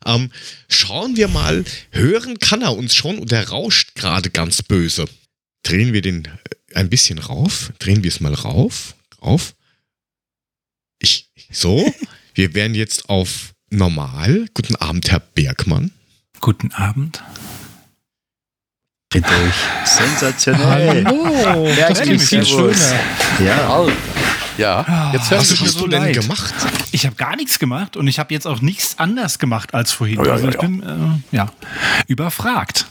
[0.06, 0.32] Ähm,
[0.68, 5.06] schauen wir mal, hören kann er uns schon und er rauscht gerade ganz böse.
[5.64, 9.54] Drehen wir den äh, ein bisschen rauf, drehen wir es mal rauf, rauf.
[11.00, 11.92] Ich, so,
[12.34, 14.46] wir wären jetzt auf normal.
[14.54, 15.92] Guten Abend, Herr Bergmann.
[16.40, 17.24] Guten Abend.
[19.14, 19.54] Mit euch.
[19.86, 21.06] Sensationell.
[21.06, 23.00] Hallo, klingt viel schöner.
[23.44, 23.86] Ja,
[24.58, 26.14] Ja, jetzt Was Sie mir hast so du denn leid.
[26.22, 26.54] gemacht?
[26.92, 30.18] Ich habe gar nichts gemacht und ich habe jetzt auch nichts anders gemacht als vorhin.
[30.20, 30.62] Ja, ja, also ich ja.
[30.62, 30.84] bin
[31.32, 31.52] äh, ja
[32.08, 32.86] überfragt.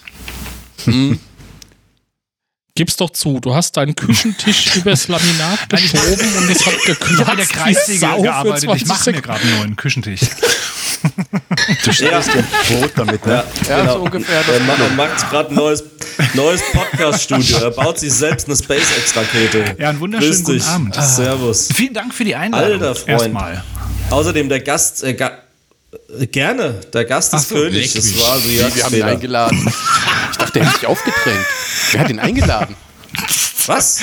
[2.81, 7.31] Gib's doch zu, du hast deinen Küchentisch übers Laminat geschoben und es hat Ich habe
[7.33, 8.71] in der Kreissäge gearbeitet.
[8.75, 10.21] Ich 20 mache mir gerade einen neuen Küchentisch.
[11.85, 13.45] du stellst den Brot damit, ne?
[13.69, 13.93] Ja, Genau.
[13.97, 14.37] so ungefähr.
[14.37, 15.85] Er, Das er macht gerade ein neues,
[16.33, 17.59] neues Podcast-Studio.
[17.59, 19.77] Er baut sich selbst eine SpaceX-Rakete.
[19.79, 20.66] Ja, einen wunderschönen Grüß guten dich.
[20.66, 20.95] Abend.
[20.95, 21.69] Servus.
[21.75, 22.73] Vielen Dank für die Einladung.
[22.73, 23.09] Alter Freund.
[23.21, 23.62] Erstmal.
[24.09, 25.33] Außerdem der Gast, äh, ga
[26.19, 27.93] äh, gerne, der Gast ist so, König.
[27.93, 28.19] Das mich.
[28.23, 29.71] war also wir haben ihn eingeladen.
[30.51, 31.47] Dachte, der hätte sich aufgedrängt.
[31.93, 32.77] Wer hat ihn eingeladen?
[33.67, 34.01] Was?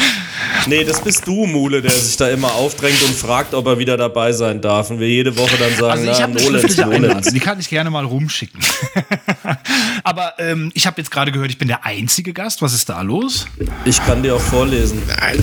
[0.67, 3.97] Nee, das bist du, Mule, der sich da immer aufdrängt und fragt, ob er wieder
[3.97, 4.89] dabei sein darf.
[4.91, 7.33] Und wir jede Woche dann sagen, Also ich na, Nolens, Nolens.
[7.33, 8.59] die kann ich gerne mal rumschicken.
[10.03, 12.61] Aber ähm, ich habe jetzt gerade gehört, ich bin der einzige Gast.
[12.61, 13.47] Was ist da los?
[13.85, 15.01] Ich kann dir auch vorlesen.
[15.07, 15.41] Nein.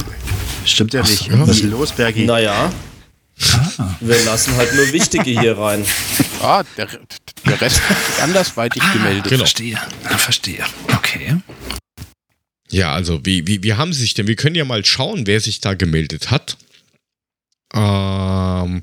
[0.64, 1.28] Stimmt ja nicht.
[1.38, 2.24] Was ist los, Bergi?
[2.24, 2.70] Naja,
[4.00, 5.84] wir lassen halt nur Wichtige hier rein.
[6.42, 6.88] Ah, der,
[7.46, 9.24] der Rest hat sich andersweitig gemeldet.
[9.24, 9.44] Genau.
[9.44, 9.80] Verstehe.
[10.04, 10.62] Ah, verstehe.
[10.88, 11.38] Okay.
[12.70, 14.26] Ja, also wie, wie, wie haben sie sich denn?
[14.26, 16.58] Wir können ja mal schauen, wer sich da gemeldet hat.
[17.72, 18.82] Ähm,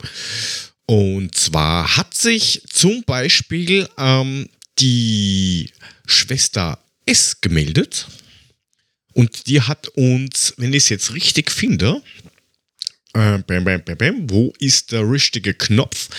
[0.87, 5.69] und zwar hat sich zum Beispiel ähm, die
[6.07, 8.07] Schwester S gemeldet.
[9.13, 12.01] Und die hat uns, wenn ich es jetzt richtig finde,
[13.13, 16.09] äh, bam, bam, bam, bam, wo ist der richtige Knopf,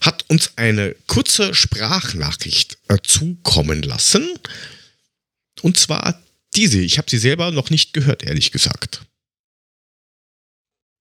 [0.00, 4.28] hat uns eine kurze Sprachnachricht äh, zukommen lassen.
[5.62, 6.20] Und zwar
[6.54, 6.80] diese.
[6.80, 9.02] Ich habe sie selber noch nicht gehört, ehrlich gesagt.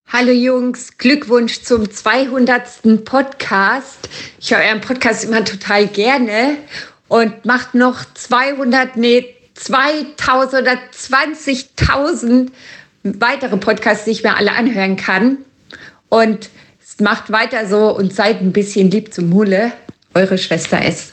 [0.09, 3.03] Hallo Jungs, Glückwunsch zum 200.
[3.03, 4.07] Podcast.
[4.39, 6.57] Ich höre euren Podcast immer total gerne
[7.09, 12.51] und macht noch 200, nee, 2000 oder 20.000
[13.03, 15.37] weitere Podcasts, die ich mir alle anhören kann.
[16.09, 16.49] Und
[16.83, 19.71] es macht weiter so und seid ein bisschen lieb zum Mule.
[20.13, 21.11] Eure Schwester S.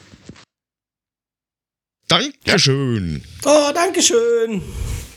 [2.08, 3.22] Dankeschön.
[3.44, 4.62] Oh, Dankeschön.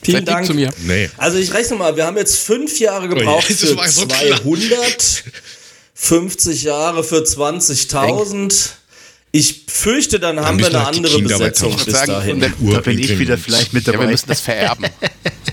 [0.01, 0.45] Vielen Seid Dank.
[0.45, 0.69] zu mir.
[0.86, 1.10] Nee.
[1.17, 4.19] Also ich rechne mal, wir haben jetzt fünf Jahre gebraucht Oh das für so klar.
[4.41, 5.23] 200,
[5.93, 8.69] 50 Jahre für 20.000.
[9.32, 12.39] Ich fürchte, dann haben wir eine halt andere Besetzung bis Sagen, dahin.
[12.39, 14.12] der- Da bin ich wieder vielleicht mit Ja, wir dabei.
[14.12, 14.86] müssen das vererben.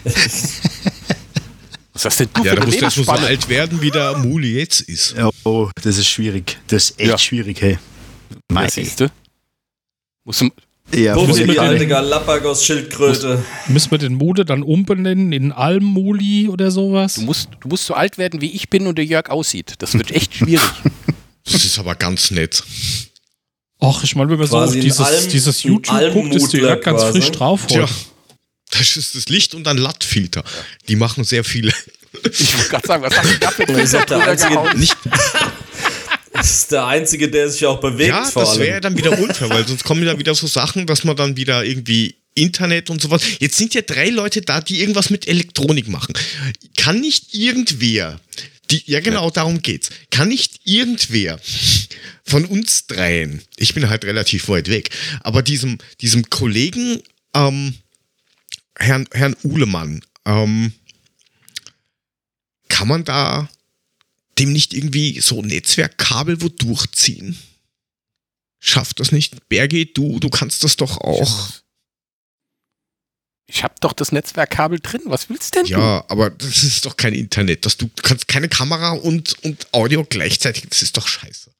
[1.95, 4.19] Was hast denn du Ja, für da musst du erst so alt werden, wie der
[4.19, 5.15] Muli jetzt ist.
[5.45, 6.59] oh, das ist schwierig.
[6.67, 7.19] Das ist echt Ja.
[7.19, 7.79] schwierig, hey.
[8.31, 8.69] Ja, Mei.
[8.69, 9.11] siehst du?
[10.25, 10.51] Musst du
[10.95, 13.43] Ja, Wo Muss wir mit die alte den- Galapagos-Schildkröte.
[13.69, 17.15] Müssen wir den Mode dann umbenennen in Almmuli oder sowas?
[17.15, 19.75] Du musst, du musst so alt werden, wie ich bin und der Jörg aussieht.
[19.79, 20.61] Das wird echt schwierig.
[21.47, 22.63] Das ist aber ganz nett.
[23.79, 27.01] Ach, ich meine, wenn man so auf dieses, dieses YouTube guckt, ist Almmutler Jörg ganz
[27.03, 27.21] quasi.
[27.21, 27.93] frisch drauf Tja, heute.
[28.79, 30.45] Das ist das Licht und ein Lattfilter.
[30.89, 31.73] Die machen sehr viele.
[32.39, 34.79] Ich wollte gerade sagen, was hast du da für Das ist der einzige-?
[34.79, 34.97] Nicht,
[36.33, 39.67] Das ist der Einzige, der sich auch bewegt ja, das wäre dann wieder unfair, weil
[39.67, 43.23] sonst kommen ja wieder so Sachen, dass man dann wieder irgendwie Internet und sowas.
[43.39, 46.13] Jetzt sind ja drei Leute da, die irgendwas mit Elektronik machen.
[46.77, 48.21] Kann nicht irgendwer,
[48.71, 49.91] die, ja genau, darum geht's.
[50.11, 51.39] Kann nicht irgendwer
[52.25, 57.01] von uns dreien, ich bin halt relativ weit weg, aber diesem, diesem Kollegen,
[57.35, 57.75] ähm,
[58.79, 60.73] Herrn, Herrn Uhlemann, ähm,
[62.69, 63.49] kann man da
[64.39, 67.39] dem nicht irgendwie so Netzwerkkabel wo durchziehen?
[68.59, 69.49] Schafft das nicht?
[69.49, 71.51] Bergi, du, du kannst das doch auch.
[73.47, 75.03] Ich habe doch das Netzwerkkabel drin.
[75.05, 75.71] Was willst denn du?
[75.71, 77.67] Ja, aber das ist doch kein Internet.
[77.67, 80.65] Das, du kannst keine Kamera und, und Audio gleichzeitig.
[80.69, 81.54] Das ist doch scheiße.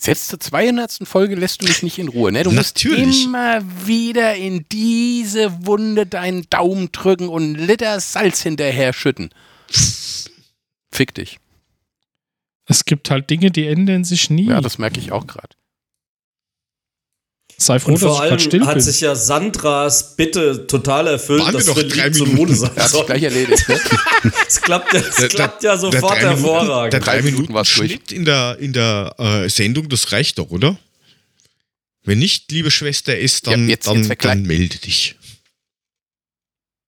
[0.00, 1.00] Selbst zur 200.
[1.02, 2.44] Folge lässt du mich nicht in Ruhe, ne?
[2.44, 3.04] Du Natürlich.
[3.04, 9.30] musst immer wieder in diese Wunde deinen Daumen drücken und einen Liter Salz hinterher schütten.
[10.92, 11.38] Fick dich.
[12.66, 14.46] Es gibt halt Dinge, die ändern sich nie.
[14.46, 15.56] Ja, das merke ich auch gerade.
[17.60, 18.82] Sei froh, Und dass vor allem still hat bin.
[18.84, 22.34] sich ja Sandras Bitte total erfüllt, Waren wir dass doch wir drei Lied zum.
[22.36, 23.06] Mode sein Er sollen.
[23.06, 23.80] gleich erledigt, ne?
[24.46, 26.92] Es klappt, ja- es Der- klappt der- ja sofort hervorragend.
[26.92, 27.64] Der drei Minuten Minuten.
[27.64, 30.78] Schnitt in der, in der äh, Sendung, das reicht doch, oder?
[32.04, 35.16] Wenn nicht, liebe Schwester, ist, dann, Ja, jetzt- dann, jetzt vergleich- dann melde dich.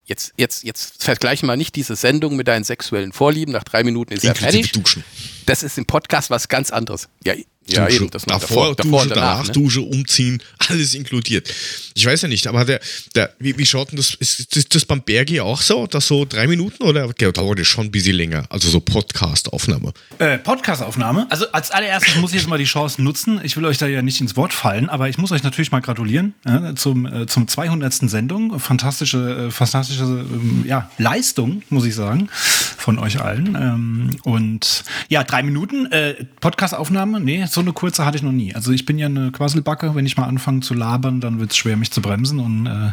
[0.05, 3.51] Jetzt, jetzt, jetzt vergleiche mal nicht diese Sendung mit deinen sexuellen Vorlieben.
[3.51, 4.71] Nach drei Minuten ist er Inklusive fertig.
[4.71, 5.03] Duschen.
[5.45, 7.09] Das ist im Podcast was ganz anderes.
[7.23, 7.33] Ja,
[7.73, 7.97] ja Dusche.
[7.97, 8.09] eben.
[8.11, 9.43] Das davor, davor Dusche, danach.
[9.43, 9.53] danach ne?
[9.53, 11.51] Dusche, umziehen, alles inkludiert.
[11.95, 12.79] Ich weiß ja nicht, aber der,
[13.15, 16.25] der wie, wie schaut denn das, ist, ist das beim Bergi auch so, dass so
[16.25, 18.45] drei Minuten oder okay, dauert das schon ein bisschen länger?
[18.49, 19.93] Also so Podcast-Aufnahme.
[20.19, 21.27] Äh, Podcast-Aufnahme.
[21.29, 23.41] Also als allererstes muss ich jetzt mal die Chance nutzen.
[23.43, 25.81] Ich will euch da ja nicht ins Wort fallen, aber ich muss euch natürlich mal
[25.81, 27.93] gratulieren ja, zum, äh, zum 200.
[28.09, 28.59] Sendung.
[28.59, 32.29] Fantastische, äh, fantastische ähm, ja, Leistung, muss ich sagen,
[32.77, 33.55] von euch allen.
[33.55, 37.19] Ähm, und ja, drei Minuten äh, Podcast-Aufnahme.
[37.19, 38.53] Nee, so eine kurze hatte ich noch nie.
[38.55, 39.95] Also ich bin ja eine Quasselbacke.
[39.95, 42.91] Wenn ich mal anfange zu labern, dann wird es schwer, mich zu bremsen und äh,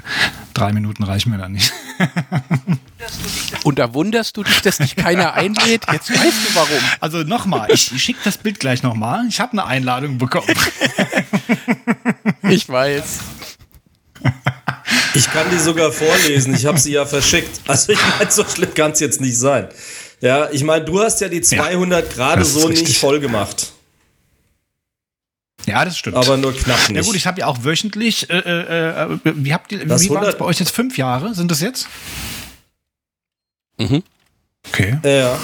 [0.54, 1.72] drei Minuten reichen mir da nicht.
[3.62, 5.82] Und da wunderst du dich, dass dich keiner einlädt.
[5.92, 6.78] Jetzt weißt du warum.
[7.00, 9.24] Also nochmal, ich, ich schicke das Bild gleich nochmal.
[9.28, 10.54] Ich habe eine Einladung bekommen.
[12.48, 13.18] Ich weiß.
[15.14, 16.54] Ich kann die sogar vorlesen.
[16.54, 17.60] Ich habe sie ja verschickt.
[17.66, 19.68] Also ich meine, so schlimm kann es jetzt nicht sein.
[20.20, 22.88] Ja, ich meine, du hast ja die 200 gerade das ist so richtig.
[22.88, 23.72] nicht voll gemacht.
[25.66, 26.16] Ja, das stimmt.
[26.16, 26.96] Aber nur knapp nicht.
[26.96, 30.08] Ja gut, ich habe ja auch wöchentlich, äh, äh, äh, wie habt ihr, Das wie
[30.10, 30.70] war 100 das bei euch jetzt?
[30.70, 31.88] Fünf Jahre sind das jetzt?
[33.78, 34.02] Mhm.
[34.68, 34.98] Okay.
[35.04, 35.38] ja,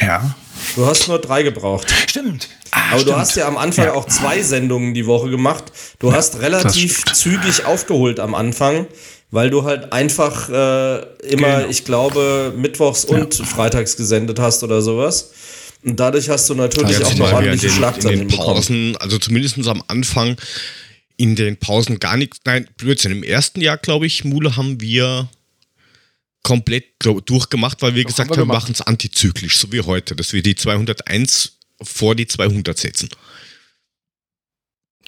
[0.00, 0.34] Ja.
[0.76, 1.92] du hast nur drei gebraucht.
[2.08, 2.48] Stimmt.
[2.70, 3.08] Ah, Aber stimmt.
[3.16, 3.92] du hast ja am Anfang Ja.
[3.94, 5.64] auch zwei Sendungen die Woche gemacht.
[5.98, 8.86] Du hast relativ zügig aufgeholt am Anfang,
[9.30, 10.96] weil du halt einfach äh,
[11.28, 11.68] immer, Genau.
[11.68, 15.30] ich glaube, mittwochs und freitags gesendet hast oder sowas.
[15.84, 18.54] Und dadurch hast du natürlich Ja, auch noch in ordentliche den, Schlagzeilen den bekommen.
[18.54, 20.36] Pausen, also zumindest am Anfang,
[21.16, 23.12] in den Pausen gar nichts, nein, Blödsinn.
[23.12, 25.28] Im ersten Jahr, glaube ich, Mule, haben wir
[26.42, 30.16] komplett glaub, durchgemacht, weil wir Doch, gesagt haben wir machen es antizyklisch, so wie heute,
[30.16, 33.08] dass wir die 201 vor die 200 setzen.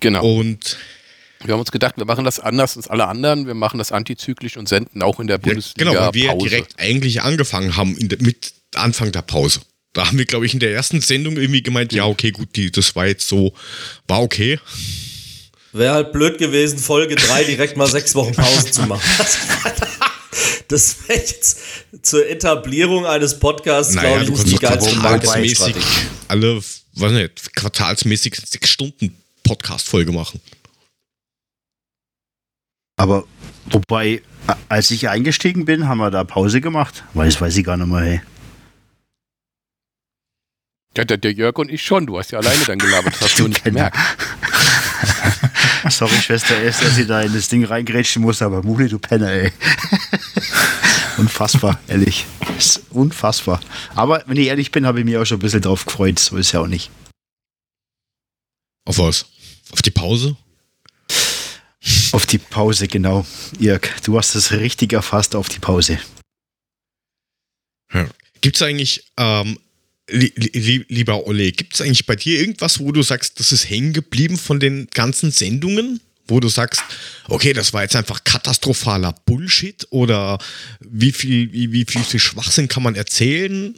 [0.00, 0.38] Genau.
[0.38, 0.76] Und
[1.44, 3.46] Wir haben uns gedacht, wir machen das anders als alle anderen.
[3.46, 6.48] Wir machen das antizyklisch und senden auch in der ja, Bundesliga genau, weil wir Pause.
[6.48, 9.60] direkt eigentlich angefangen haben in der, mit Anfang der Pause.
[9.96, 12.70] Da haben wir, glaube ich, in der ersten Sendung irgendwie gemeint, ja, okay, gut, die,
[12.70, 13.54] das war jetzt so,
[14.06, 14.60] war okay.
[15.72, 19.02] Wäre halt blöd gewesen, Folge 3 direkt mal sechs Wochen Pause zu machen.
[20.68, 21.60] Das wäre jetzt
[22.02, 26.08] zur Etablierung eines Podcasts, glaube ich, nicht die geilste quartalsmäßig Marketingstrategie.
[26.28, 30.40] alle, weiß nicht, quartalsmäßig sechs Stunden Podcast-Folge machen.
[32.96, 33.24] Aber
[33.70, 34.20] wobei,
[34.68, 37.04] als ich eingestiegen bin, haben wir da Pause gemacht.
[37.14, 38.20] Weil das weiß ich gar nicht mehr, hey.
[40.96, 42.06] Ja, der, der Jörg und ich schon.
[42.06, 43.14] Du hast ja alleine dann gelabert.
[43.14, 43.96] Das hast du nicht gemerkt.
[45.90, 49.30] Sorry, Schwester S, dass ich da in das Ding reingrätschen muss, aber Muli, du Penner,
[49.30, 49.52] ey.
[51.18, 52.24] unfassbar, ehrlich.
[52.56, 53.60] Ist unfassbar.
[53.94, 56.18] Aber wenn ich ehrlich bin, habe ich mich auch schon ein bisschen drauf gefreut.
[56.18, 56.90] So ist ja auch nicht.
[58.86, 59.26] Auf was?
[59.72, 60.36] Auf die Pause?
[62.12, 63.26] Auf die Pause, genau.
[63.58, 65.98] Jörg, du hast es richtig erfasst auf die Pause.
[68.40, 69.58] Gibt es eigentlich, ähm,
[70.08, 74.36] lieber Olle, gibt es eigentlich bei dir irgendwas, wo du sagst, das ist hängen geblieben
[74.36, 76.00] von den ganzen Sendungen?
[76.28, 76.82] Wo du sagst,
[77.28, 80.38] okay, das war jetzt einfach katastrophaler Bullshit oder
[80.80, 83.76] wie viel, wie, wie viel, viel Schwachsinn kann man erzählen?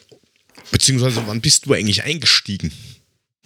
[0.70, 2.72] Beziehungsweise wann bist du eigentlich eingestiegen?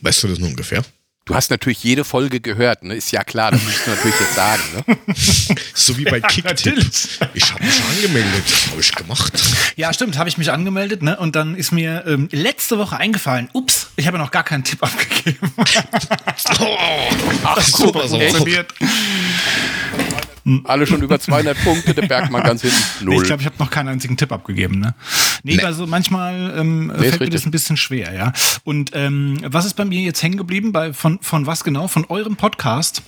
[0.02, 0.84] Weißt du das nur ungefähr?
[1.32, 2.94] Du hast natürlich jede Folge gehört, ne?
[2.94, 4.98] Ist ja klar, das musst du natürlich jetzt sagen, ne?
[5.74, 6.44] So wie bei Kicktip.
[6.44, 7.08] natürlich.
[7.32, 9.42] Ich habe mich angemeldet, das habe ich gemacht.
[9.76, 11.16] Ja, stimmt, habe ich mich angemeldet, ne?
[11.16, 14.62] Und dann ist mir ähm, letzte Woche eingefallen, ups, ich habe ja noch gar keinen
[14.62, 15.50] Tipp abgegeben.
[17.44, 18.20] Ach, super, so.
[18.20, 18.74] Funktioniert.
[20.64, 22.76] Alle schon über 200 Punkte, der Bergmann ganz hinten.
[23.00, 23.22] Null.
[23.22, 24.94] ich glaube, ich habe noch keinen einzigen Tipp abgegeben, ne?
[25.44, 25.62] Nee, Nee.
[25.62, 28.32] also manchmal ähm, ist fällt mir das ein bisschen schwer, ja.
[28.64, 30.70] Und ähm, was ist bei mir jetzt hängen geblieben?
[30.72, 31.88] Bei, von, von was genau?
[31.88, 33.02] Von eurem Podcast?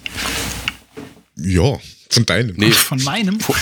[1.37, 1.78] Ja,
[2.11, 2.55] von deinem.
[2.57, 3.41] nee, Von meinem?
[3.41, 3.55] von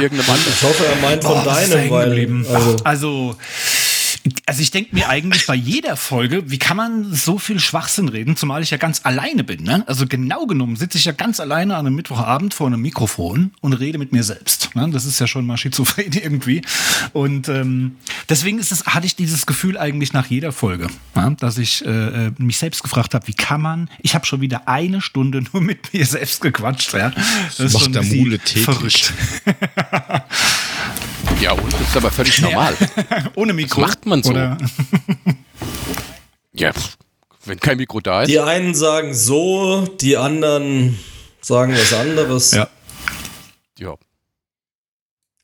[0.00, 0.52] irgendeinem anderen.
[0.54, 2.08] Ich hoffe, er meint von da deinem, hängen weil.
[2.10, 2.46] geblieben?
[2.52, 3.36] Also, Also,
[4.46, 8.36] Also ich denke mir eigentlich bei jeder Folge, wie kann man so viel Schwachsinn reden,
[8.36, 9.64] zumal ich ja ganz alleine bin.
[9.64, 9.82] Ne?
[9.88, 13.72] Also genau genommen sitze ich ja ganz alleine an einem Mittwochabend vor einem Mikrofon und
[13.72, 14.70] rede mit mir selbst.
[14.76, 14.88] Ne?
[14.90, 16.62] Das ist ja schon mal schizophren irgendwie.
[17.12, 17.96] Und ähm,
[18.28, 21.30] deswegen ist es, hatte ich dieses Gefühl eigentlich nach jeder Folge, ja?
[21.30, 24.68] dass ich äh, äh mich selbst gefragt habe, wie kann man, ich habe schon wieder
[24.68, 26.92] eine Stunde nur mit mir selbst gequatscht.
[26.92, 27.10] Ja?
[27.10, 28.64] Das, das macht der Mule täglich.
[28.64, 29.12] Verrückt.
[31.42, 32.76] Ja, und das ist aber völlig normal.
[33.34, 33.80] Ohne Mikro.
[33.80, 34.32] Das macht man so.
[36.52, 36.70] ja,
[37.44, 38.28] wenn kein Mikro da ist.
[38.28, 41.00] Die einen sagen so, die anderen
[41.40, 42.52] sagen was anderes.
[42.52, 42.58] Ja.
[42.58, 42.68] Ja.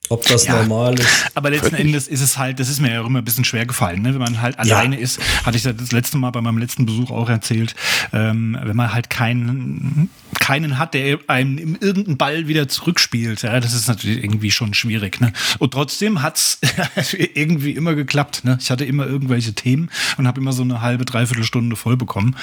[0.09, 1.31] Ob das ja, normal ist.
[1.35, 1.87] Aber letzten Völlig.
[1.87, 4.15] Endes ist es halt, das ist mir ja immer ein bisschen schwer gefallen, ne?
[4.15, 4.77] wenn man halt ja.
[4.77, 7.75] alleine ist, hatte ich das letzte Mal bei meinem letzten Besuch auch erzählt,
[8.13, 13.61] ähm, wenn man halt keinen, keinen hat, der einem im irgendeinen Ball wieder zurückspielt, ja,
[13.61, 15.21] das ist natürlich irgendwie schon schwierig.
[15.21, 15.33] Ne?
[15.59, 16.59] Und trotzdem hat's
[17.35, 18.45] irgendwie immer geklappt.
[18.45, 18.59] Ne?
[18.61, 22.37] Ich hatte immer irgendwelche Themen und habe immer so eine halbe, dreiviertel Stunde voll bekommen.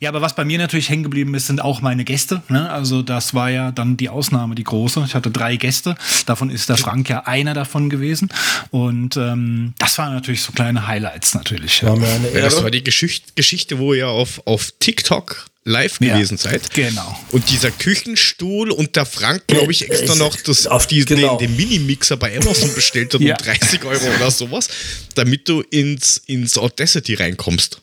[0.00, 2.42] Ja, aber was bei mir natürlich hängen geblieben ist, sind auch meine Gäste.
[2.48, 2.70] Ne?
[2.70, 5.02] Also das war ja dann die Ausnahme, die große.
[5.06, 5.96] Ich hatte drei Gäste,
[6.26, 8.28] davon ist der Frank Frank ja einer davon gewesen.
[8.70, 11.82] Und ähm, das waren natürlich so kleine Highlights natürlich.
[11.82, 16.50] War ja, das war die Geschichte, Geschichte, wo ihr auf, auf TikTok live gewesen ja,
[16.50, 16.70] seid.
[16.72, 17.18] Genau.
[17.30, 21.36] Und dieser Küchenstuhl und der Frank, glaube ich, extra noch das, auf die, genau.
[21.36, 23.34] den, den Mini-Mixer bei Amazon bestellt hat ja.
[23.34, 24.68] um 30 Euro oder sowas,
[25.14, 27.82] damit du ins, ins Audacity reinkommst.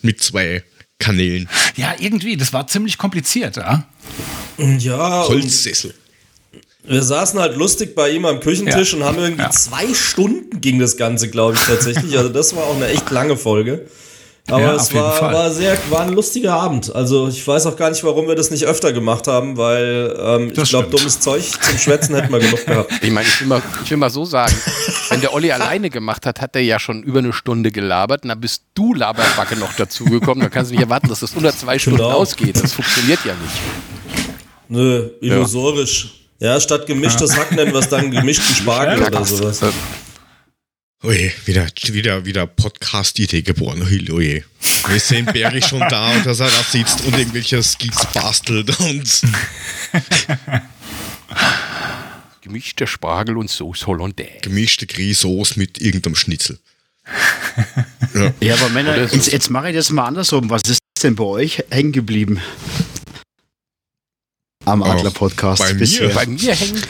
[0.00, 0.62] Mit zwei
[0.98, 1.48] Kanälen.
[1.76, 3.86] Ja, irgendwie, das war ziemlich kompliziert, ja.
[4.58, 5.26] Ja.
[5.28, 5.94] Holzsessel.
[6.86, 8.98] Wir saßen halt lustig bei ihm am Küchentisch ja.
[8.98, 9.50] und haben irgendwie ja.
[9.50, 12.16] zwei Stunden ging das Ganze, glaube ich, tatsächlich.
[12.16, 13.86] Also das war auch eine echt lange Folge.
[14.48, 16.94] Aber ja, es war, war, sehr, war ein lustiger Abend.
[16.94, 20.52] Also ich weiß auch gar nicht, warum wir das nicht öfter gemacht haben, weil ähm,
[20.54, 22.92] ich glaube, dummes Zeug zum Schwätzen hätten wir genug gehabt.
[23.00, 24.54] Ich meine, ich will, mal, ich will mal so sagen,
[25.24, 28.24] der Olli alleine gemacht hat, hat er ja schon über eine Stunde gelabert.
[28.24, 30.42] dann bist du Laberbacke noch dazugekommen.
[30.42, 32.12] Da kannst du nicht erwarten, dass das unter zwei Stunden genau.
[32.12, 32.62] ausgeht.
[32.62, 34.34] Das funktioniert ja nicht.
[34.68, 36.04] Nö, illusorisch.
[36.04, 36.54] Ja.
[36.54, 39.60] Ja, statt gemischtes Hack nennen wir es dann gemischten Spargel ja, oder sowas.
[41.02, 43.82] Oje, wieder, wieder, wieder Podcast-Idee geboren.
[43.82, 44.44] Oje.
[44.88, 49.22] Wir sehen Berry schon da und dass er da sitzt und irgendwelche Skills bastelt und.
[52.44, 54.40] Gemischter Spargel und Sauce Hollandaise.
[54.42, 56.58] Gemischte Grießsoße mit irgendeinem Schnitzel.
[58.14, 58.34] ja.
[58.38, 60.50] ja, aber Männer, jetzt, jetzt mache ich das mal andersrum.
[60.50, 62.42] Was ist denn bei euch hängen geblieben?
[64.66, 65.62] am Adler-Podcast.
[65.62, 66.86] Bei mir, bei mir hängt.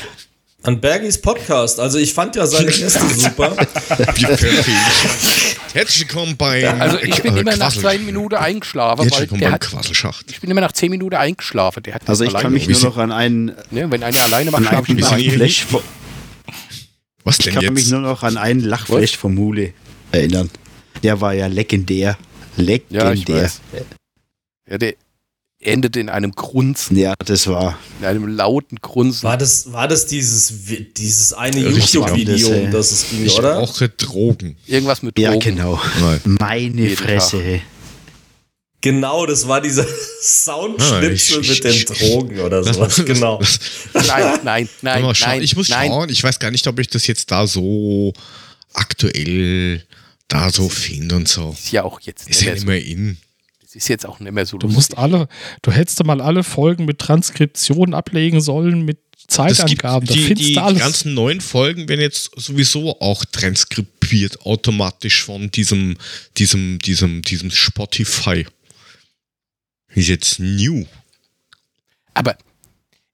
[0.63, 1.79] An Bergis Podcast.
[1.79, 3.55] Also ich fand ja seine Gäste super.
[5.75, 6.71] Herzlich willkommen bei.
[6.71, 9.03] Also ich bin äh, immer nach zwei Minuten eingeschlafen.
[9.03, 10.31] Herzlich willkommen beim Quasselschacht.
[10.31, 11.83] Ich bin immer nach zehn Minuten eingeschlafen.
[11.83, 13.57] Der hat also ich kann mich nur noch an einen.
[13.73, 15.67] Ne, wenn einer alleine macht, schlafe ich Lachflash.
[17.25, 17.73] Was denn Ich kann jetzt?
[17.75, 19.73] mich nur noch an einen Lachflash vom Mule
[20.13, 20.49] erinnern.
[21.03, 22.17] Der war ja legendär.
[22.57, 23.51] Legendär.
[23.73, 23.81] Ja,
[24.71, 24.95] ja der,
[25.67, 26.97] endet in einem Grunzen.
[26.97, 27.79] Ja, das war.
[28.01, 29.25] In einem lauten Grunzen.
[29.25, 30.53] War das, war das dieses,
[30.97, 33.61] dieses eine YouTube-Video, um das es ging, ich oder?
[33.61, 34.57] brauche Drogen.
[34.67, 35.33] Irgendwas mit Drogen.
[35.33, 35.81] Ja, genau.
[36.01, 36.21] Nein.
[36.25, 37.39] Meine Jeden Fresse.
[37.43, 37.61] Tag.
[38.85, 39.87] Genau, das war dieser
[40.21, 43.03] Soundschnipsel ah, mit den Drogen oder sowas.
[43.03, 43.41] genau.
[43.95, 44.05] nein,
[44.45, 45.43] nein, nein, nein.
[45.43, 45.89] Ich muss nein.
[45.89, 46.11] schauen.
[46.11, 48.13] Ich weiß gar nicht, ob ich das jetzt da so
[48.75, 49.83] aktuell
[50.29, 51.57] da so finde und so.
[51.59, 53.17] Ist ja auch jetzt ist ja immer so.
[53.75, 55.29] In ist jetzt auch nicht mehr so Du musst alle,
[55.63, 60.07] du hättest mal alle Folgen mit Transkription ablegen sollen, mit Zeitangaben.
[60.07, 65.97] Das gibt, die, die ganzen neuen Folgen werden jetzt sowieso auch transkribiert automatisch von diesem,
[66.37, 68.47] diesem, diesem, diesem Spotify.
[69.95, 70.85] Ist jetzt new.
[72.15, 72.37] Aber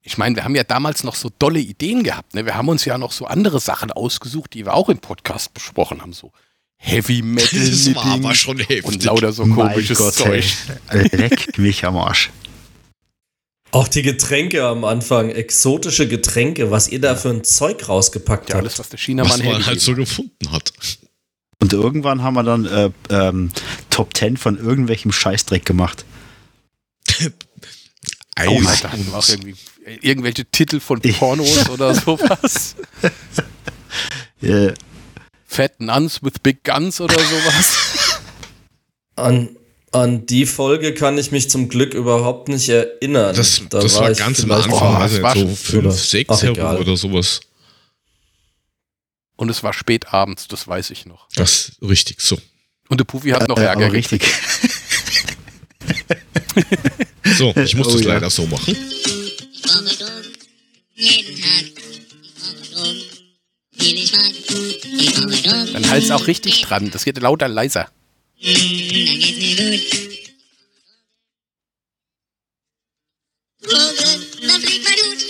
[0.02, 2.34] ich meine, wir haben ja damals noch so dolle Ideen gehabt.
[2.34, 2.44] Ne?
[2.44, 6.00] Wir haben uns ja noch so andere Sachen ausgesucht, die wir auch im Podcast besprochen
[6.00, 6.12] haben.
[6.12, 6.32] So
[6.82, 8.84] Heavy Metal das war aber schon heftig.
[8.84, 10.44] und lauter so komisches Gott, Zeug.
[10.88, 11.08] Hey.
[11.12, 12.30] Leck mich am Arsch.
[13.70, 18.56] Auch die Getränke am Anfang, exotische Getränke, was ihr da für ein Zeug rausgepackt ja,
[18.56, 18.64] habt.
[18.64, 20.72] Alles, was der Chinamann man halt so gefunden hat.
[21.60, 23.50] Und irgendwann haben wir dann äh, ähm,
[23.90, 26.06] Top 10 von irgendwelcchem Scheißdreck gemacht.
[28.34, 29.54] Eis oh, Alter, auch irgendwie
[30.00, 32.74] irgendwelche Titel von Pornos oder sowas.
[34.42, 34.72] Ja.
[35.50, 38.20] Fat Nuns with Big Guns oder sowas.
[39.16, 39.56] An,
[39.90, 43.34] an die Folge kann ich mich zum Glück überhaupt nicht erinnern.
[43.34, 46.96] Das, da das war, war ganz am Anfang, oh, also so fünf, sechs herum oder
[46.96, 47.40] sowas.
[49.34, 51.26] Und es war spät abends, das weiß ich noch.
[51.34, 52.38] Das ist richtig so.
[52.88, 54.22] Und der Puffy hat noch äh, Ärger richtig.
[57.36, 58.14] so, ich muss oh, das ja.
[58.14, 58.76] leider so machen.
[60.94, 61.70] Jeden Tag.
[62.72, 63.09] Ich
[65.72, 66.90] Dann halt's auch richtig dran.
[66.90, 67.90] Das geht lauter leiser.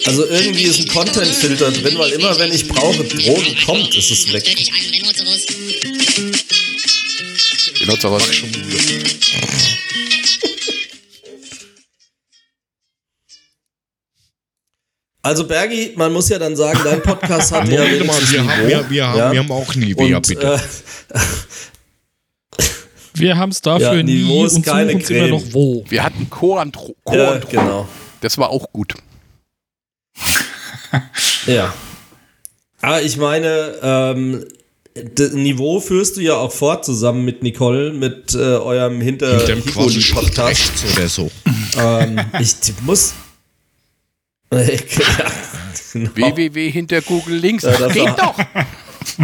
[0.07, 4.33] Also irgendwie ist ein Content-Filter drin, weil immer wenn ich brauche, Drogen kommt, ist es
[4.33, 4.45] weg.
[7.81, 8.23] Rhinoceros.
[15.23, 18.41] Also Bergi, man muss ja dann sagen, dein Podcast hat ja Moment mal, wenigstens wir
[18.41, 18.69] haben, Niveau.
[18.69, 19.33] wir, wir, haben, Ja.
[19.33, 20.61] wir haben auch Nivea, Und, bitte.
[21.13, 21.19] äh,
[23.15, 25.31] Wir haben es dafür Ja, nie Niveau ist und keine suchen uns immer Creme.
[25.33, 25.85] noch wo.
[25.89, 26.97] Wir hatten Coantro.
[27.13, 27.87] ja, genau.
[28.23, 28.95] Das war auch gut.
[31.47, 31.73] Ja.
[32.83, 34.45] Aber ich meine, ähm,
[35.15, 39.65] das Niveau führst du ja auch fort zusammen mit Nicole, mit äh, eurem Hinter Hinterm
[39.65, 40.49] quasi Schacht Podcast.
[40.49, 41.31] rechts oder so.
[41.79, 43.13] ähm, ich muss.
[44.53, 44.59] Ja,
[45.93, 46.15] genau.
[46.17, 47.65] www hinter Google Links.
[47.65, 48.39] Ja, das Geht war- doch.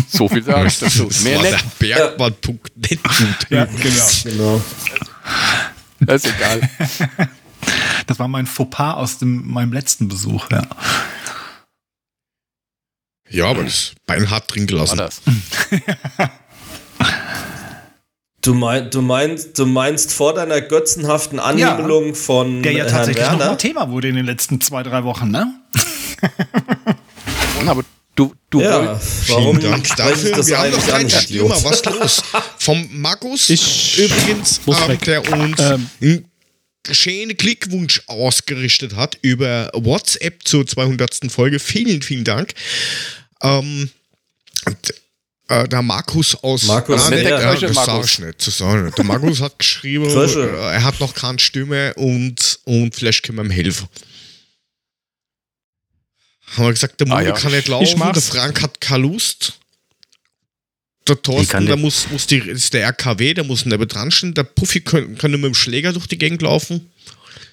[0.09, 1.05] So viel sage ich dazu.
[1.05, 1.65] Das Mehr war nicht.
[1.81, 3.01] der Bergmann.net.
[3.51, 4.07] Ja, genau.
[4.25, 4.63] genau.
[6.01, 6.61] Das ist egal.
[8.07, 10.63] Das war mein Fauxpas aus dem, meinem letzten Besuch, ja.
[13.29, 14.99] Ja, aber das Bein hart drin War gelassen.
[14.99, 15.21] das.
[18.47, 23.25] Du, mein, du, meinst, du meinst vor deiner götzenhaften Anhimmlung von Der ja Herrn tatsächlich
[23.25, 23.47] noch Werner?
[23.47, 25.53] mal Thema wurde in den letzten zwei, drei Wochen, ne?
[27.67, 27.83] Aber
[28.15, 30.31] du, du Ja, warum Vielen Dank dafür.
[30.31, 31.57] das Wir haben noch keinen Stürmer.
[31.65, 32.23] Was los?
[32.59, 35.89] Vom Markus Ich übrigens, ähm, der uns Ähm.
[36.01, 36.25] einen
[36.93, 41.33] schönen Glückwunsch ausgerichtet hat über WhatsApp zur 200.
[41.33, 41.59] Folge.
[41.59, 42.55] Vielen, vielen Dank.
[43.43, 43.91] Ähm,
[45.49, 48.13] äh, der Markus aus Markus, Ah, nicht, Der äh, das Markus.
[48.13, 48.99] ich nicht, das ich nicht.
[48.99, 53.45] Der Markus hat geschrieben, äh, er hat noch keine Stimme und, und vielleicht können wir
[53.45, 53.89] ihm helfen.
[56.57, 57.33] Haben wir gesagt, der Ah, Mode ja.
[57.35, 59.55] kann nicht Ich laufen, der Frank hat keine Lust.
[61.09, 64.35] Der kann Thorsten, der muss, muss die, ist der RKW, der muss neben dran stehen.
[64.35, 66.91] Der Puffy können, können mit dem Schläger durch die Gegend laufen.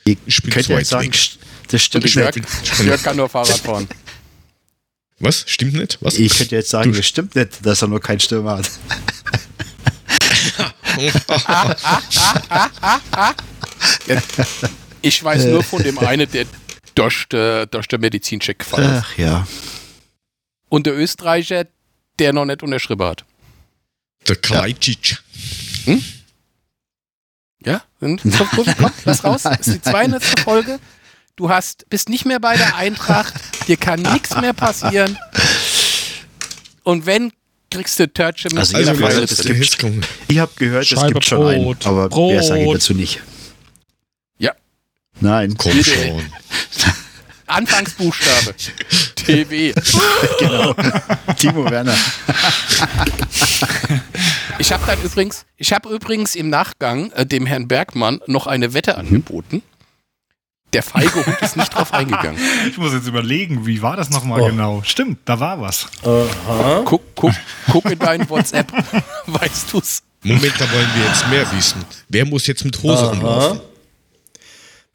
[0.05, 1.29] Ich Ich bin könnte zu ja weit sagen, weg.
[1.69, 2.47] das stimmt Jörg, nicht.
[2.83, 3.87] Jörg kann nur Fahrrad fahren.
[5.23, 5.43] Was?
[5.47, 5.97] Stimmt nicht?
[6.01, 6.19] Was?
[6.19, 8.69] Ich könnte jetzt sagen, Du- das stimmt nicht, dass er noch keinen Stürmer hat.
[15.01, 16.45] Ich weiß nur von dem einen, der
[16.95, 19.03] durch, der- durch den Medizincheck gefallen ist.
[19.05, 19.47] Ach ja.
[20.69, 21.65] Und der Österreicher,
[22.19, 23.25] der noch nicht unterschrieben hat.
[24.27, 25.17] der Kalajdzic.
[27.65, 27.83] Ja?
[27.99, 29.43] Und komm, komm, komm, lass raus.
[29.43, 30.23] Das ist die 200.
[30.41, 30.79] Folge.
[31.35, 33.33] Du hast, bist nicht mehr bei der Eintracht.
[33.67, 35.17] Dir kann nichts mehr passieren.
[36.83, 37.31] Und wenn,
[37.71, 39.45] kriegst du Törtchen mit Also Also, weiß, es das
[39.77, 40.07] gibt-.
[40.27, 42.33] Ich habe gehört, es gibt schon einen, aber Brot.
[42.33, 43.21] mehr sage ich dazu nicht.
[44.37, 44.51] Ja,
[45.21, 45.55] Nein.
[45.57, 46.21] Komm schon.
[47.47, 48.55] Anfangsbuchstabe.
[49.15, 49.73] TW.
[50.39, 50.73] genau.
[51.37, 51.95] Timo Werner.
[54.59, 58.73] Ich habe dann übrigens, ich habe übrigens im Nachgang äh, dem Herrn Bergmann noch eine
[58.73, 59.63] Wette angeboten.
[60.73, 62.39] Der feige Hund ist nicht drauf eingegangen.
[62.69, 64.45] Ich muss jetzt überlegen, wie war das nochmal Oh.
[64.47, 64.81] genau?
[64.85, 65.87] Stimmt, da war was.
[66.85, 67.33] Guck, guck,
[67.71, 68.71] guck in deinen WhatsApp.
[69.27, 70.01] Weißt du's?
[70.23, 71.83] Moment, da wollen wir jetzt mehr wissen.
[72.09, 73.59] Wer muss jetzt mit Hose rumlaufen?
[73.59, 73.61] Aha.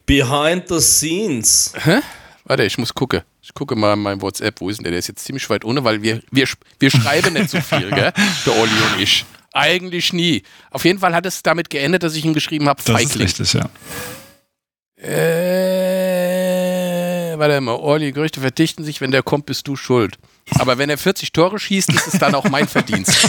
[0.07, 1.73] Behind the scenes.
[1.85, 1.99] Hä?
[2.45, 3.21] Warte, ich muss gucken.
[3.43, 4.61] Ich gucke mal in meinem WhatsApp.
[4.61, 4.93] Wo ist denn der?
[4.93, 6.47] Der ist jetzt ziemlich weit ohne, weil wir, wir,
[6.79, 8.13] wir schreiben nicht so viel, gell?
[8.47, 9.25] Der Olli und ich.
[9.53, 10.43] Eigentlich nie.
[10.71, 13.27] Auf jeden Fall hat es damit geendet, dass ich ihm geschrieben habe, Das ist Feigling.
[13.27, 13.69] richtig, ja.
[14.97, 15.68] Äh,
[17.39, 20.19] warte mal, Olli, Gerüchte verdichten sich, wenn der kommt, bist du schuld.
[20.59, 23.17] Aber wenn er 40 Tore schießt, ist es dann auch mein Verdienst.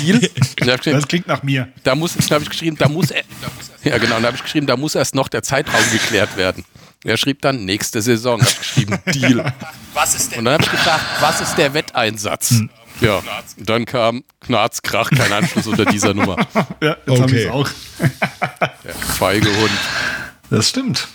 [0.57, 1.68] Da ich Das klingt nach mir.
[1.84, 3.24] da muss, da habe ich geschrieben, da muss er,
[3.84, 6.64] ja genau, da habe ich geschrieben, da muss erst noch der Zeitraum geklärt werden.
[7.03, 8.41] Er schrieb dann nächste Saison.
[8.41, 9.53] Hab ich geschrieben Deal.
[9.93, 10.36] Was ist?
[10.38, 12.55] Und dann habe ich gefragt, was ist der Wetteinsatz?
[13.01, 13.22] Ja,
[13.57, 16.36] und dann kam Knarz, Krach, kein Anschluss unter dieser Nummer.
[16.82, 17.32] Ja, jetzt haben Okay.
[17.34, 17.70] wir es auch.
[18.84, 19.72] Der feige Hund.
[20.49, 21.07] Das stimmt.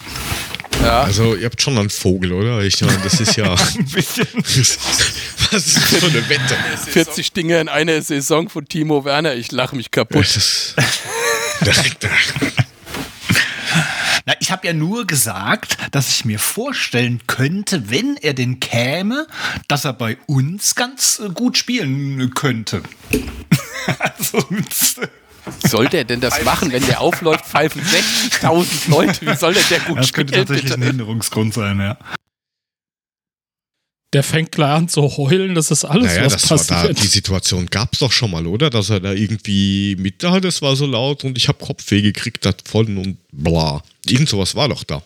[0.91, 2.61] Also, ihr habt schon einen Vogel, oder?
[2.63, 3.55] Ich meine, das ist ja.
[3.79, 4.27] Ein bisschen.
[4.35, 6.57] Was ist das für eine Wette?
[6.91, 9.35] 40 Dinge in einer Saison von Timo Werner.
[9.35, 10.25] Ich lache mich kaputt.
[10.25, 10.75] Das,
[14.27, 19.27] Na, ich habe ja nur gesagt, dass ich mir vorstellen könnte, wenn er denn käme,
[19.69, 22.83] dass er bei uns ganz äh, gut spielen könnte.
[23.99, 24.47] also,
[25.67, 29.27] Soll der denn das machen, wenn der aufläuft, pfeifen 60.000 Leute?
[29.27, 30.91] Wie soll der der gut das könnte spielen, tatsächlich ein bitte?
[30.93, 31.99] Hinderungsgrund sein, ja.
[34.15, 37.03] Der fängt klar an zu heulen, das ist alles, naja, was das war da, passiert.
[37.03, 38.71] die Situation gab es doch schon mal, oder?
[38.71, 42.47] Dass er da irgendwie mit da, das war so laut und ich habe Kopfweh gekriegt
[42.47, 43.83] davon und bla.
[44.07, 45.03] Irgend sowas war doch da.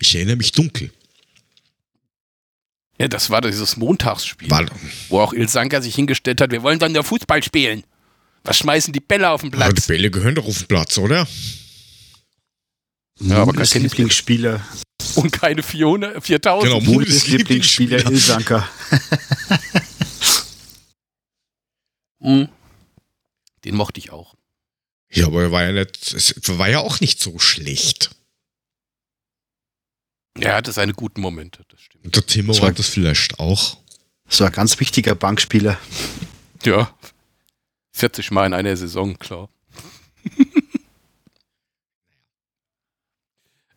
[0.00, 0.90] Ich erinnere mich dunkel.
[2.98, 4.66] Ja, das war dieses Montagsspiel, War,
[5.08, 7.84] wo auch Ilsanka sich hingestellt hat, wir wollen dann nur Fußball spielen.
[8.44, 9.86] Was schmeißen die Bälle auf den aber die Platz?
[9.86, 11.26] Bälle gehören doch auf den Platz, oder?
[13.20, 14.64] Ja, aber kein Lieblingsspieler,
[15.16, 16.72] Und keine 400, 4000.
[16.72, 18.66] Genau, Mudes Lieblingsspieler Ilsanker.
[22.20, 22.48] Mhm.
[23.64, 24.34] Den mochte ich auch.
[25.12, 28.10] Ja, aber er war ja nicht, es war ja auch nicht so schlecht.
[30.38, 32.04] Er hatte seine guten Momente, das stimmt.
[32.06, 33.76] Und der Timo Das war- war das vielleicht auch.
[34.26, 35.78] Das war ein ganz wichtiger Bankspieler.
[36.64, 36.94] Ja.
[37.92, 39.48] 40 Mal in einer Saison, klar.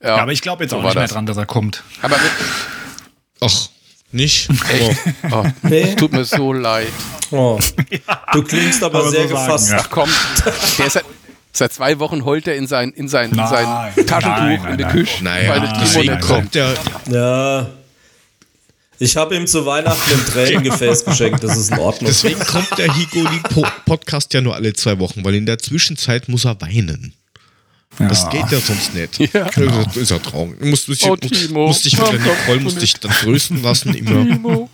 [0.02, 1.12] ja, Ja, aber ich glaube jetzt so auch nicht mehr das.
[1.14, 1.84] dran, dass er kommt.
[2.02, 2.32] aber mit,
[3.42, 3.70] Ach,
[4.12, 4.50] nicht?
[4.70, 5.00] Echt?
[5.24, 5.96] Aber, oh, Nee.
[5.96, 6.88] tut mir so leid.
[7.32, 7.60] Oh.
[8.34, 9.72] Du klingst aber man sehr so sagen, gefasst.
[9.72, 9.78] ja.
[9.82, 10.10] Ach komm,
[10.78, 11.06] der ist seit,
[11.52, 14.72] seit zwei Wochen heult er in sein, in sein, in sein Nein, Taschentuch nein, nein,
[14.74, 14.96] in der nein.
[14.96, 16.56] Küche, weil der Timo nicht kommt kommt.
[16.56, 16.76] der,
[17.10, 17.70] Ja.
[19.00, 22.10] Ich habe ihm zu Weihnachten ein Tränengefäß geschenkt, das ist in Ordnung.
[22.10, 26.60] deswegen kommt der Higoli-Podcast ja nur alle zwei Wochen, weil in der Zwischenzeit muss er
[26.62, 27.14] weinen.
[28.00, 29.20] Das geht ja sonst nicht.
[29.34, 29.50] Ja.
[29.56, 30.60] Das ist ja traurig.
[30.60, 31.68] Du musst, musst, Oh, Timo.
[31.68, 34.26] musst dich mit komm, Nicole musst dich dann trösten lassen immer.
[34.26, 34.70] Timo.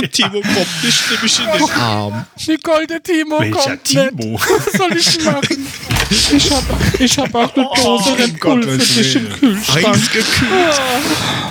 [0.00, 2.24] Der Timo kommt nicht, nehme ich in den Arm.
[2.46, 4.32] Nicole, der Timo Welcher kommt Timo?
[4.32, 4.46] nicht.
[4.48, 5.66] Was soll ich machen?
[6.12, 9.34] Ich hab, ich hab auch eine Dose Red Bull für Gottes dich im Willen.
[9.38, 9.88] Kühlschrank.
[9.88, 10.80] Eisgekühlt.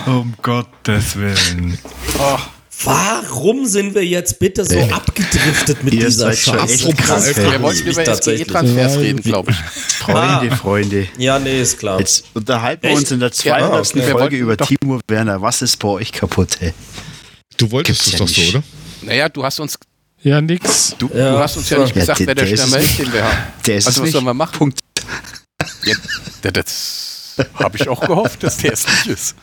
[0.06, 1.78] Um Gottes Willen.
[2.84, 4.90] Warum sind wir jetzt bitte so Ey.
[4.90, 6.88] abgedriftet mit Ihr dieser Scheiße?
[6.88, 8.48] Wir wollten über tatsächlich.
[8.48, 9.56] SGE-Transfers reden, glaube ich.
[9.98, 11.08] Freunde, Freunde.
[11.18, 12.00] Ja, nee, ist klar.
[12.00, 12.98] Jetzt unterhalten wir Echt?
[13.00, 13.86] uns in der Ja, 200.
[13.86, 13.94] okay.
[14.06, 15.40] Wir Folge über doch- Timo Werner.
[15.40, 16.72] Was ist bei euch kaputt, ey?
[17.56, 18.54] Du wolltest Gibt's es ja doch so, nicht.
[18.56, 18.64] oder?
[19.02, 19.76] Naja, du hast uns,
[20.22, 20.94] Ja, nix.
[20.98, 22.68] du, Ja, du hast uns ja nicht Ja, gesagt, der- wer der der
[23.12, 23.36] wir haben.
[23.66, 24.12] Der ist Also, es was nicht.
[24.12, 24.58] sollen wir machen?
[24.58, 24.78] Punkt.
[26.44, 29.36] Ja, das habe ich auch gehofft, dass der es nicht ist.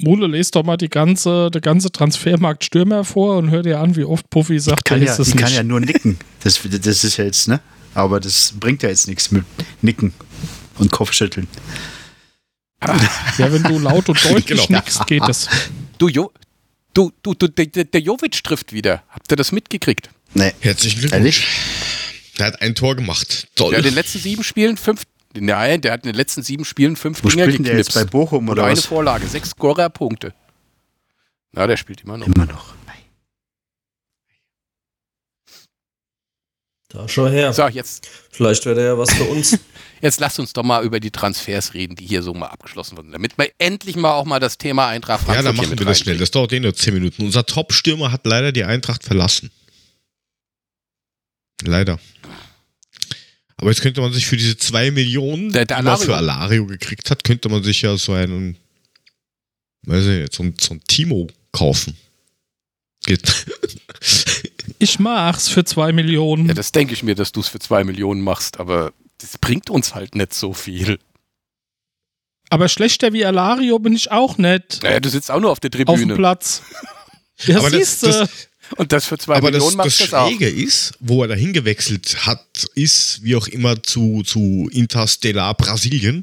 [0.00, 3.96] Mule, lest doch mal die ganze, der ganze Transfermarkt Stürmer vor und hör dir an,
[3.96, 5.56] wie oft Puffy sagt, Kann der ja, ist es ich kann nicht.
[5.56, 6.18] ja nur nicken.
[6.44, 7.60] Das, das ist ja jetzt, ne?
[7.94, 9.44] Aber das bringt ja jetzt nichts mit
[9.82, 10.12] Nicken
[10.78, 11.48] und Kopfschütteln.
[13.38, 14.80] Ja, wenn du laut und deutlich Genau.
[14.80, 15.48] nickst, geht es.
[15.98, 16.30] Du, jo,
[16.96, 19.02] du, du, du der, der Jovic trifft wieder.
[19.10, 20.10] Habt ihr das mitgekriegt?
[20.34, 21.18] Nee, Herzlichen Glückwunsch.
[21.18, 21.46] ehrlich?
[22.38, 23.48] Der hat ein Tor gemacht.
[23.54, 23.70] Toll.
[23.70, 25.02] Der hat in den letzten sieben Spielen fünf.
[25.34, 27.88] Nein, der hat in den letzten sieben Spielen fünf Wo Dinger spielt denn der jetzt
[27.88, 28.10] geknipst.
[28.10, 28.86] bei Bochum Und oder eine was?
[28.86, 30.34] Vorlage, sechs Scorerpunkte.
[31.52, 32.26] Na, der spielt immer noch.
[32.26, 32.74] Immer noch.
[36.88, 37.52] Da schau her.
[37.52, 39.58] So, jetzt, Vielleicht wäre der ja was für uns.
[40.02, 43.12] jetzt lasst uns doch mal über die Transfers reden, die hier so mal abgeschlossen wurden,
[43.12, 45.78] damit wir endlich mal auch mal das Thema Eintracht Frankfurt ja, dann hier machen mit
[45.80, 46.18] wir das schnell.
[46.18, 47.22] Das dauert eh nur 10 Minuten.
[47.24, 49.50] Unser Top-Stürmer hat leider die Eintracht verlassen.
[51.62, 51.98] Leider.
[53.56, 56.66] Aber jetzt könnte man sich für diese 2 Millionen, Der- der die man für Alario
[56.66, 58.56] gekriegt hat, könnte man sich ja so einen,
[59.86, 61.96] weiß ich nicht, so ein, so ein Timo kaufen.
[63.06, 63.46] Geht.
[64.78, 66.48] Ich mach's für zwei Millionen.
[66.48, 69.70] Ja, das denke ich mir, dass du es für zwei Millionen machst, aber das bringt
[69.70, 70.98] uns halt nicht so viel.
[72.50, 74.82] Aber schlechter wie Alario bin ich auch nicht.
[74.82, 76.14] Naja, du sitzt auch nur auf der Auf dem Tribüne.
[76.16, 76.62] Platz.
[77.44, 78.06] Ja, Aber das- siehst du.
[78.06, 78.48] das-
[78.78, 80.28] Und das für zwei Aber das, Millionen das das auch.
[80.28, 86.22] Schräge ist, wo er dahin gewechselt hat, ist wie auch immer zu, zu Interstellar Brasilien.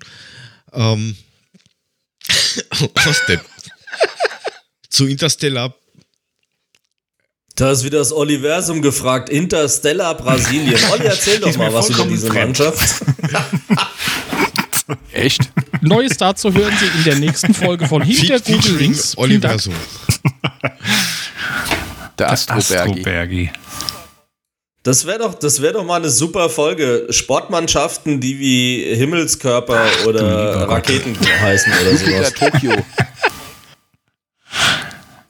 [0.74, 1.16] Ähm,
[2.96, 3.40] was denn?
[4.90, 5.76] zu Interstellar
[7.56, 9.30] Da ist wieder das Oliversum gefragt.
[9.30, 10.80] Interstellar Brasilien.
[10.92, 12.60] Olli, erzähl doch mal was über diese fremd.
[12.60, 13.04] Mannschaft.
[15.12, 15.42] Echt?
[15.82, 19.14] Neues dazu hören Sie in der nächsten Folge von Hinter Google Links.
[19.14, 19.62] Vielen Oliver Dank.
[19.62, 19.76] Sohn.
[22.18, 22.92] Der Astrobergi.
[22.92, 23.52] Astrobergi.
[24.84, 27.08] Das wäre doch, das wär doch mal eine super Folge.
[27.10, 32.34] Sportmannschaften, die wie Himmelskörper oder Raketen heißen oder Jupiter sowas.
[32.34, 32.74] Tokio.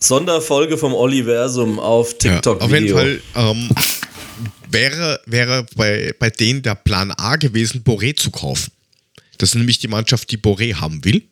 [0.04, 2.62] Sonderfolge vom Oliversum auf Ja, TikTok.
[2.62, 3.70] auf jeden Fall ähm,
[4.70, 8.72] wäre, wäre bei, bei denen der Plan A gewesen, Boré zu kaufen.
[9.38, 11.24] Das ist nämlich die Mannschaft, die Boré haben will.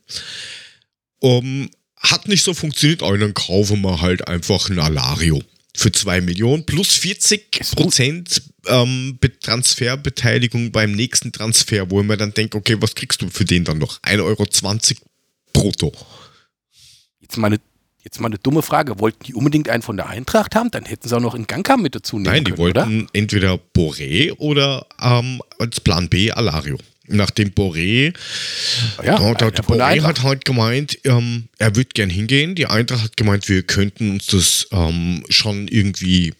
[1.19, 5.39] Um, hat nicht so funktioniert, aber dann kaufen wir halt einfach ein Alario
[5.75, 12.17] für 2 Millionen plus 40 Prozent ähm, Be- Transferbeteiligung beim nächsten Transfer, wo ich mir
[12.17, 13.99] dann denke, okay, was kriegst du für den dann noch?
[14.01, 14.45] 1,20 Euro
[15.53, 15.93] brutto.
[17.21, 17.59] Jetzt mal, eine,
[18.03, 18.99] jetzt mal eine dumme Frage.
[18.99, 20.71] Wollten die unbedingt einen von der Eintracht haben?
[20.71, 23.59] Dann hätten sie auch noch in Gangka mit dazu nehmen Nein, die können, wollten entweder
[23.75, 26.77] Boré oder ähm, als Plan B Alario.
[27.07, 28.13] Nachdem Boré,
[28.99, 29.05] oder?
[29.05, 32.55] Ja, einer von der Boré hat halt gemeint, ähm, er würde gern hingehen.
[32.55, 36.33] Die Eintracht hat gemeint, wir könnten uns das ähm, schon irgendwie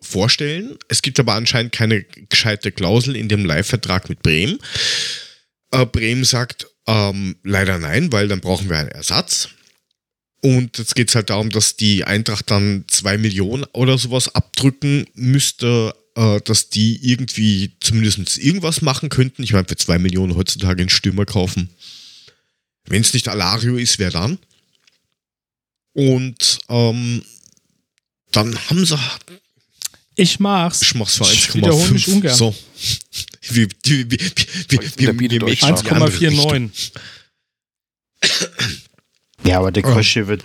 [0.00, 0.78] vorstellen.
[0.88, 4.58] Es gibt aber anscheinend keine gescheite Klausel in dem Leihvertrag mit Bremen.
[5.70, 9.48] Äh, Bremen sagt ähm, leider nein, weil dann brauchen wir einen Ersatz.
[10.44, 15.06] Und jetzt geht es halt darum, dass die Eintracht dann zwei Millionen oder sowas abdrücken
[15.14, 19.42] müsste, äh, dass die irgendwie zumindest irgendwas machen könnten.
[19.42, 21.70] Ich meine, für zwei Millionen heutzutage einen Stürmer kaufen.
[22.84, 24.36] Wenn es nicht Alario ist, wer dann?
[25.94, 27.22] Und ähm,
[28.30, 28.98] dann haben sie.
[30.14, 30.82] Ich mach's.
[30.82, 32.12] Ich mach's für Ich wiederhole mich 1,5.
[32.12, 32.36] ungern.
[32.36, 32.54] So.
[33.48, 34.18] Wir, wir, wir,
[34.68, 35.70] wir, wir, wir Richtung.
[35.70, 36.92] 1,49.
[39.46, 40.42] Ja, aber der Krösche wird,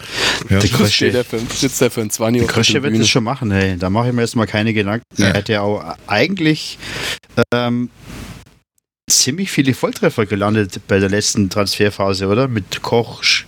[0.50, 0.60] Ja.
[0.60, 3.24] der Krösche, der für, ein- sitzt der für ein 20 der Krösche wird das schon
[3.24, 3.78] machen, hey.
[3.78, 5.04] Da mache ich mir jetzt mal keine Gedanken.
[5.18, 5.28] Ja.
[5.28, 6.78] Er hat ja auch eigentlich
[7.54, 7.90] ähm,
[9.10, 12.48] ziemlich viele Volltreffer gelandet bei der letzten Transferphase, oder?
[12.48, 13.46] Mit Koch, Sch-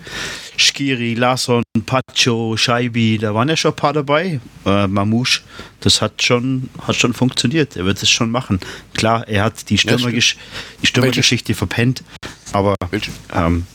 [0.57, 4.39] Skiri, Larsson, Pacho, Scheibi, da waren ja schon ein paar dabei.
[4.65, 5.41] Äh, Mamouche,
[5.81, 7.75] das hat schon, hat schon funktioniert.
[7.75, 8.59] Er wird es schon machen.
[8.93, 10.37] Klar, er hat die, Stürmergesch
[10.81, 12.03] die Stürmergeschichte verpennt,
[12.53, 13.11] aber Welche?
[13.33, 13.65] ähm,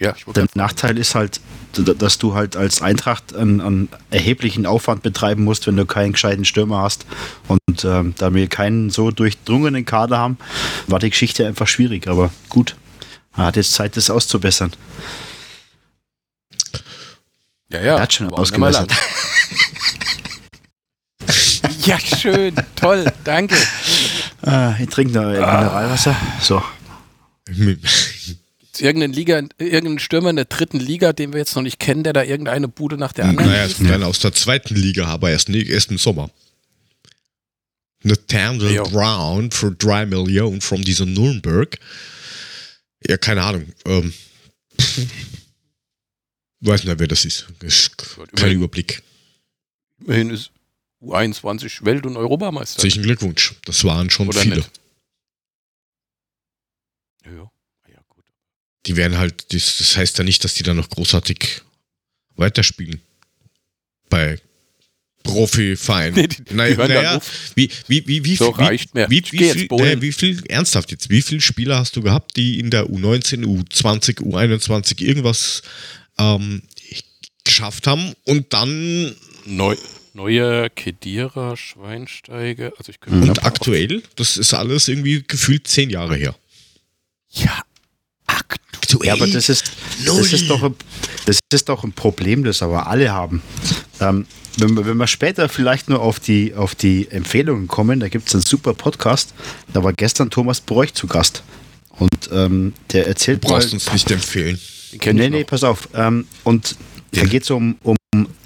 [0.00, 1.40] Ja, der Nachteil ist halt,
[1.72, 6.44] dass du halt als Eintracht einen, einen erheblichen Aufwand betreiben musst, wenn du keinen gescheiten
[6.44, 7.06] Stürmer hast.
[7.46, 10.36] Und ähm, da wir keinen so durchdrungenen Kader haben,
[10.88, 12.08] war die Geschichte einfach schwierig.
[12.08, 12.76] Aber gut,
[13.36, 14.72] er hat jetzt Zeit, das auszubessern.
[17.70, 17.96] Ja, ja.
[17.96, 18.92] Er hat schon ausgebessert.
[21.84, 22.54] Ja, schön.
[22.76, 23.04] Toll.
[23.24, 23.56] Danke.
[24.40, 26.16] Ah, ich trinke noch Mineralwasser.
[26.40, 26.62] So.
[28.74, 32.02] Ist irgendein Liga, irgendein Stürmer in der dritten Liga, den wir jetzt noch nicht kennen,
[32.02, 33.88] der da irgendeine Bude nach der anderen Naja, es schießt?
[33.88, 36.28] werden aus der zweiten Liga, aber erst, nie- erst im Sommer.
[38.02, 38.82] Nathaniel Ja.
[38.82, 41.78] Brown für 3 Millionen von dieser Nürnberg.
[43.06, 43.72] Ja, keine Ahnung.
[43.86, 44.12] Ähm,
[46.60, 47.46] weiß nicht, wer das ist.
[47.62, 47.92] ist
[48.34, 49.02] kein Überblick.
[50.00, 50.50] immerhin ist
[51.00, 52.82] U21 Welt- und Europameister.
[52.82, 53.54] Herzlichen Glückwunsch.
[53.66, 54.56] Das waren schon Oder viele.
[54.56, 54.70] nicht?
[57.24, 57.50] Ja.
[58.86, 61.62] Die werden halt, das, das heißt ja nicht, dass die dann noch großartig
[62.36, 63.00] weiterspielen.
[64.10, 64.38] Bei
[65.22, 66.14] Profivereinen.
[66.20, 67.20] Nee, die- die naja, naja,
[67.54, 69.08] wie, wie, wie, wie, So wie, reicht mir.
[69.08, 69.84] Wie, wie, bowlen.
[69.86, 73.44] naja, wie viel, ernsthaft jetzt, wie viele Spieler hast du gehabt, die in der U19,
[73.44, 75.62] U20, U21 irgendwas
[76.18, 76.62] ähm,
[77.44, 79.14] geschafft haben und dann
[79.46, 79.76] Neu,
[80.14, 82.72] neue Kedira, Schweinsteiger.
[82.78, 86.34] Also ich und aktuell, das ist alles irgendwie gefühlt zehn Jahre her.
[87.30, 87.62] Ja,
[88.84, 89.06] aktuell.
[89.08, 89.64] Ja, aber das ist,
[90.04, 90.74] das ist, doch, ein,
[91.26, 93.42] das ist doch ein Problem, das aber alle haben.
[94.00, 94.26] Ähm,
[94.58, 98.28] wenn, wir, wenn wir später vielleicht nur auf die, auf die Empfehlungen kommen, da gibt
[98.28, 99.34] es einen super Podcast.
[99.72, 101.42] Da war gestern Thomas Bräuch zu Gast.
[101.98, 104.58] Und ähm, der erzählt Du brauchst mal- uns nicht empfehlen.
[105.12, 105.88] Nee, nee, pass auf.
[105.94, 106.76] Ähm, und
[107.12, 107.96] da geht es um, um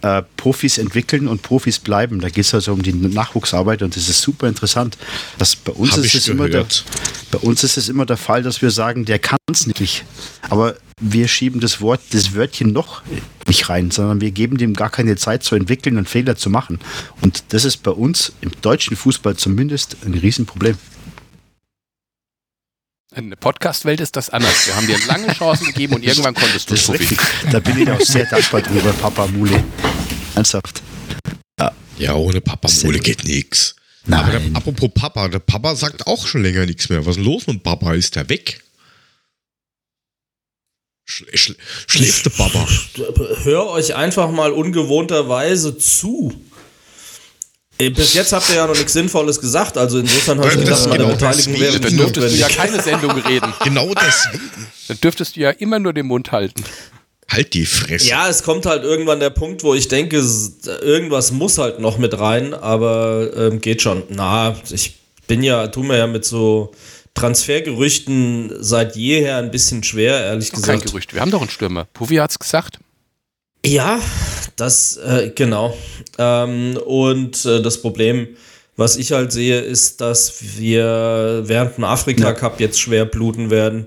[0.02, 2.20] äh, Profis entwickeln und Profis bleiben.
[2.20, 4.96] Da geht es also um die Nachwuchsarbeit und das ist super interessant.
[5.38, 6.66] Das bei uns Hab ist es immer der,
[7.30, 10.04] bei uns ist es immer der Fall, dass wir sagen, der kann es nicht.
[10.48, 13.02] Aber wir schieben das Wort, das Wörtchen noch
[13.46, 16.80] nicht rein, sondern wir geben dem gar keine Zeit zu entwickeln und Fehler zu machen.
[17.20, 20.76] Und das ist bei uns im deutschen Fußball zumindest ein Riesenproblem.
[23.14, 24.66] In der Podcast-Welt ist das anders.
[24.66, 26.98] Wir haben dir lange Chancen gegeben und irgendwann konntest du Das ist Profi.
[27.04, 27.18] richtig.
[27.50, 29.64] Da bin ich auch sehr dankbar drüber, Papa Mule.
[30.34, 30.82] Ernsthaft.
[31.96, 33.02] Ja, ohne Papa gut.
[33.02, 33.74] geht nix.
[34.08, 37.00] Aber der, apropos Papa, der Papa sagt auch schon länger nichts mehr.
[37.06, 37.94] Was ist denn los mit Papa?
[37.94, 38.62] Ist der weg?
[41.06, 41.56] Schl schl
[41.88, 42.68] schläft der Papa?
[43.42, 46.40] Hör euch einfach mal ungewohnterweise zu.
[47.80, 50.64] Äh, Bis jetzt habt ihr ja noch nichts Sinnvolles gesagt, also insofern habe ich Das
[50.64, 51.60] gedacht, meine genau Beteiligung deswegen.
[51.60, 53.52] wäre Dann nicht dürftest du ja keine Sendung reden.
[53.64, 54.28] Genau das.
[54.88, 56.64] Dann dürftest du ja immer nur den Mund halten.
[57.30, 58.08] Halt die Fresse.
[58.08, 60.16] Ja, es kommt halt irgendwann der Punkt, wo ich denke,
[60.82, 64.02] irgendwas muss halt noch mit rein, aber ähm, geht schon.
[64.08, 66.72] Na, ich bin ja, tu mir ja mit so
[67.14, 70.86] Transfergerüchten seit jeher ein bisschen schwer, ehrlich Kein gesagt.
[70.86, 71.14] Gerücht.
[71.14, 71.86] Wir haben doch einen Stürmer.
[71.92, 72.78] Puvi hat's gesagt.
[73.64, 74.00] Ja,
[74.58, 75.76] das, äh, genau.
[76.18, 78.28] Ähm, und äh, das Problem,
[78.76, 83.86] was ich halt sehe, ist, dass wir während dem Afrika-Cup jetzt schwer bluten werden.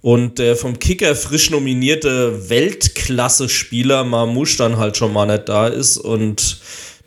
[0.00, 5.96] Und der vom Kicker frisch nominierte Weltklasse-Spieler Mamouche dann halt schon mal nicht da ist
[5.96, 6.58] und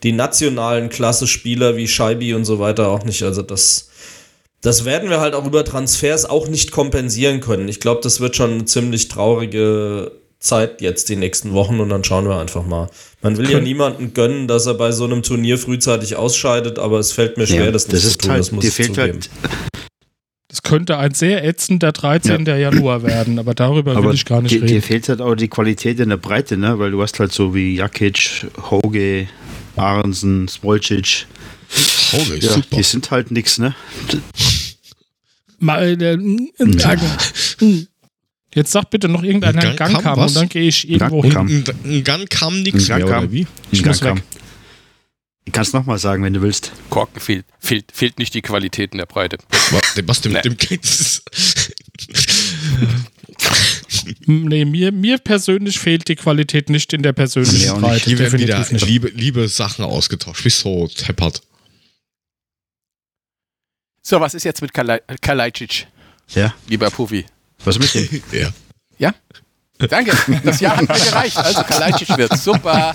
[0.04, 3.24] die nationalen Klasse-Spieler wie Scheibi und so weiter auch nicht.
[3.24, 3.90] Also das,
[4.62, 7.68] das werden wir halt auch über Transfers auch nicht kompensieren können.
[7.68, 10.12] Ich glaube, das wird schon eine ziemlich traurige
[10.46, 12.89] Zeit jetzt die nächsten Wochen und dann schauen wir einfach mal.
[13.22, 17.12] Man will ja niemanden gönnen, dass er bei so einem Turnier frühzeitig ausscheidet, aber es
[17.12, 18.32] fällt mir schwer, Ja, das nicht zu tun.
[18.32, 19.14] halt, das muss dir ich fehlt zugeben.
[19.14, 19.30] halt,
[20.48, 22.46] Das könnte ein sehr ätzender 13.
[22.46, 24.82] Januar werden, aber darüber will ich gar nicht dir, dir reden.
[24.82, 26.80] fehlt halt auch die Qualität in der Breite, ne?
[26.80, 29.28] Weil du hast halt so wie Jakic, Hoge,
[29.76, 31.26] Aronsen, Smolcic.
[31.76, 32.78] Ist Ja, super.
[32.78, 33.74] die sind halt nix, ne?
[35.60, 36.14] Mal, äh, äh,
[36.60, 36.96] äh, Ja,
[38.56, 40.32] Jetzt sag bitte noch irgendeiner Ein Gang, Gang kam was?
[40.32, 41.58] und dann gehe ich irgendwo Gang hin.
[41.60, 43.24] Und ein Gun kam nichts Ein mehr, Gang kam.
[43.26, 43.47] oder wie?
[43.72, 44.24] Ich Ein muss Gang weg.
[44.24, 44.39] kam.
[45.45, 46.72] Du kannst nochmal sagen, wenn du willst.
[46.89, 49.38] Korken fehlt, fehlt, fehlt nicht die Qualität in der Breite.
[49.72, 50.41] Was, was dem, Nee.
[50.41, 51.22] dem geht's?
[54.28, 57.82] Nee, mir, mir persönlich fehlt die Qualität nicht in der persönlichen nicht.
[57.82, 58.06] Breite.
[58.06, 58.86] Hier werden wieder nicht.
[58.86, 60.43] liebe, liebe Sachen ausgetauscht.
[60.43, 61.41] Wieso, Teppert?
[64.01, 65.88] So, was ist jetzt mit Kalaj Kalajdzic,
[66.30, 66.53] Ja.
[66.68, 67.26] lieber Puffy?
[67.64, 68.22] Was mit dem?
[68.32, 68.49] Ja.
[68.97, 69.16] Ja?
[69.78, 71.38] Danke, das Jahr hat mir gereicht.
[71.38, 72.93] Also Kalajdzic wird super.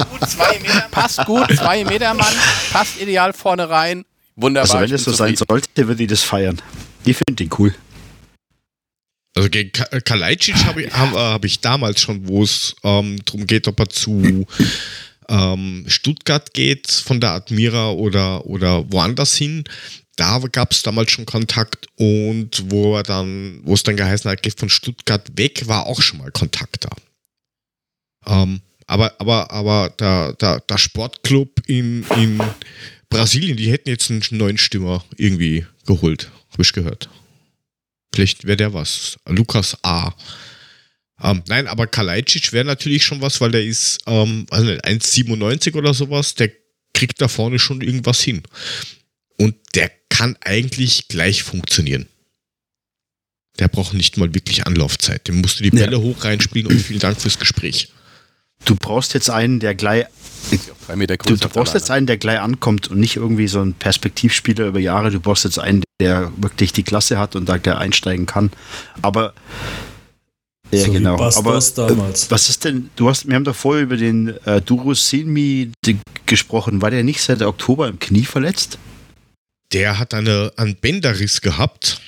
[0.90, 2.34] Passt gut, zwei Meter Mann,
[2.72, 4.04] passt ideal vorne rein.
[4.36, 4.76] Wunderbar.
[4.76, 6.60] Also wenn es so sein sollte, würde ich das feiern.
[7.04, 7.74] Ich finde den cool.
[9.36, 13.18] Also gegen äh, Kalajdzic habe ich, hab, äh, hab ich damals schon, wo es ähm,
[13.24, 14.46] darum geht, ob er zu
[15.28, 19.64] ähm, Stuttgart geht, von der Admira oder, oder woanders hin.
[20.16, 24.42] Da gab es damals schon Kontakt und wo er dann, wo es dann geheißen hat,
[24.42, 26.90] geht von Stuttgart weg, war auch schon mal Kontakt da.
[28.26, 32.42] Ähm, aber, aber, aber der, der, der Sportclub in, in
[33.08, 37.08] Brasilien, die hätten jetzt einen neuen Stimmer irgendwie geholt, habe ich gehört.
[38.14, 39.18] Vielleicht wäre der was.
[39.26, 40.12] Lukas A.
[41.22, 45.74] Ähm, nein, aber Kalajdzic wäre natürlich schon was, weil der ist ähm, also nicht, 1,97
[45.74, 46.34] oder sowas.
[46.34, 46.50] Der
[46.94, 48.42] kriegt da vorne schon irgendwas hin.
[49.40, 52.06] Und der kann eigentlich gleich funktionieren.
[53.58, 55.26] Der braucht nicht mal wirklich Anlaufzeit.
[55.28, 55.84] Dem musst du die Ja.
[55.86, 57.90] Bälle hoch reinspielen und vielen Dank fürs Gespräch.
[58.66, 60.04] Du brauchst jetzt einen, der gleich.
[60.86, 63.72] Drei Meter Du, du brauchst jetzt einen, der gleich ankommt und nicht irgendwie so ein
[63.72, 65.10] Perspektivspieler über Jahre.
[65.10, 68.50] Du brauchst jetzt einen, der wirklich die Klasse hat und da der einsteigen kann.
[69.00, 69.32] Aber
[70.70, 71.14] ja, So genau.
[71.18, 72.30] Aber äh, damals.
[72.30, 72.90] was ist denn?
[72.96, 75.72] Du hast, wir haben vorher über den äh, Duro Sinmi
[76.26, 76.82] gesprochen.
[76.82, 78.78] War der nicht seit Oktober im Knie verletzt?
[79.72, 82.00] Der hat eine, einen Bänderriss gehabt.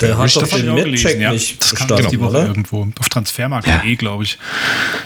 [0.00, 1.32] Der hat Das doch den auch Medcheck gelesen, ja.
[1.32, 2.46] nicht Das kam bestanden, die Woche oder?
[2.46, 4.38] irgendwo auf Transfermarkt.de, glaube ich,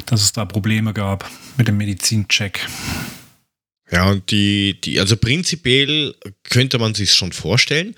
[0.07, 2.67] dass es da Probleme gab mit dem Medizincheck.
[3.93, 7.95] Ja, und die, die, also prinzipiell könnte man sich schon vorstellen.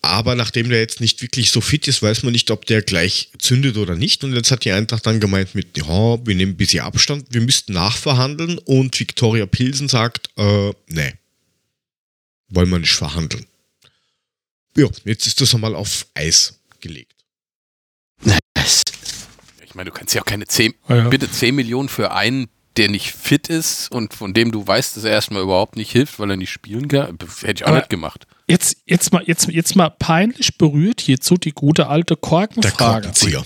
[0.00, 3.30] Aber nachdem der jetzt nicht wirklich so fit ist, weiß man nicht, ob der gleich
[3.38, 4.22] zündet oder nicht.
[4.22, 7.40] Und jetzt hat die Eintracht dann gemeint mit, ja, wir nehmen ein bisschen Abstand, wir
[7.40, 8.58] müssten nachverhandeln.
[8.58, 11.14] Und Viktoria Pilsen sagt, äh, nee,
[12.48, 13.46] wollen wir nicht verhandeln.
[14.76, 17.14] Ja, jetzt ist das einmal auf Eis gelegt.
[19.64, 21.08] Ich meine, du kannst ja auch keine 10, Ja, ja.
[21.08, 25.04] bitte 10 Millionen für einen, der nicht fit ist und von dem du weißt, dass
[25.04, 27.18] er erstmal überhaupt nicht hilft, weil er nicht spielen kann.
[27.42, 28.26] Hätte ich auch Aber- nicht gemacht.
[28.48, 32.76] Jetzt, jetzt, mal, jetzt, jetzt mal peinlich berührt hierzu die gute alte Der Korkenfrage.
[33.08, 33.44] Korkenzieher.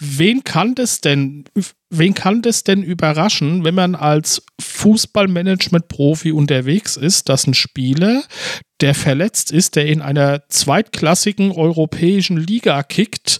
[0.00, 1.44] Wen kann das denn,
[1.88, 4.42] wen kann das denn überraschen, wenn man als
[4.82, 8.22] Fußballmanagement-Profi unterwegs ist, dass ein Spieler,
[8.80, 13.38] der verletzt ist, der in einer zweitklassigen europäischen Liga kickt,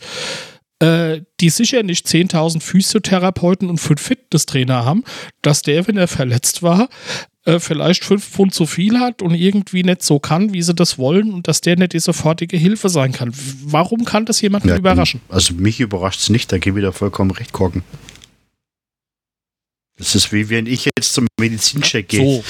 [0.79, 5.05] äh, die sicher nicht 10.000 Physiotherapeuten und fünf Fitnesstrainer haben,
[5.43, 6.89] dass der, wenn er verletzt war,
[7.45, 10.97] äh, vielleicht fünf Pfund zu viel hat und irgendwie nicht so kann, wie sie das
[10.99, 13.33] wollen und dass der nicht die sofortige Hilfe sein kann.
[13.65, 15.21] Warum kann das jemanden Ja, überraschen?
[15.29, 17.83] Also mich überrascht es nicht, da gebe ich da vollkommen recht, Korken.
[20.03, 22.21] Das ist wie wenn ich jetzt zum Medizincheck gehe.
[22.21, 22.45] So.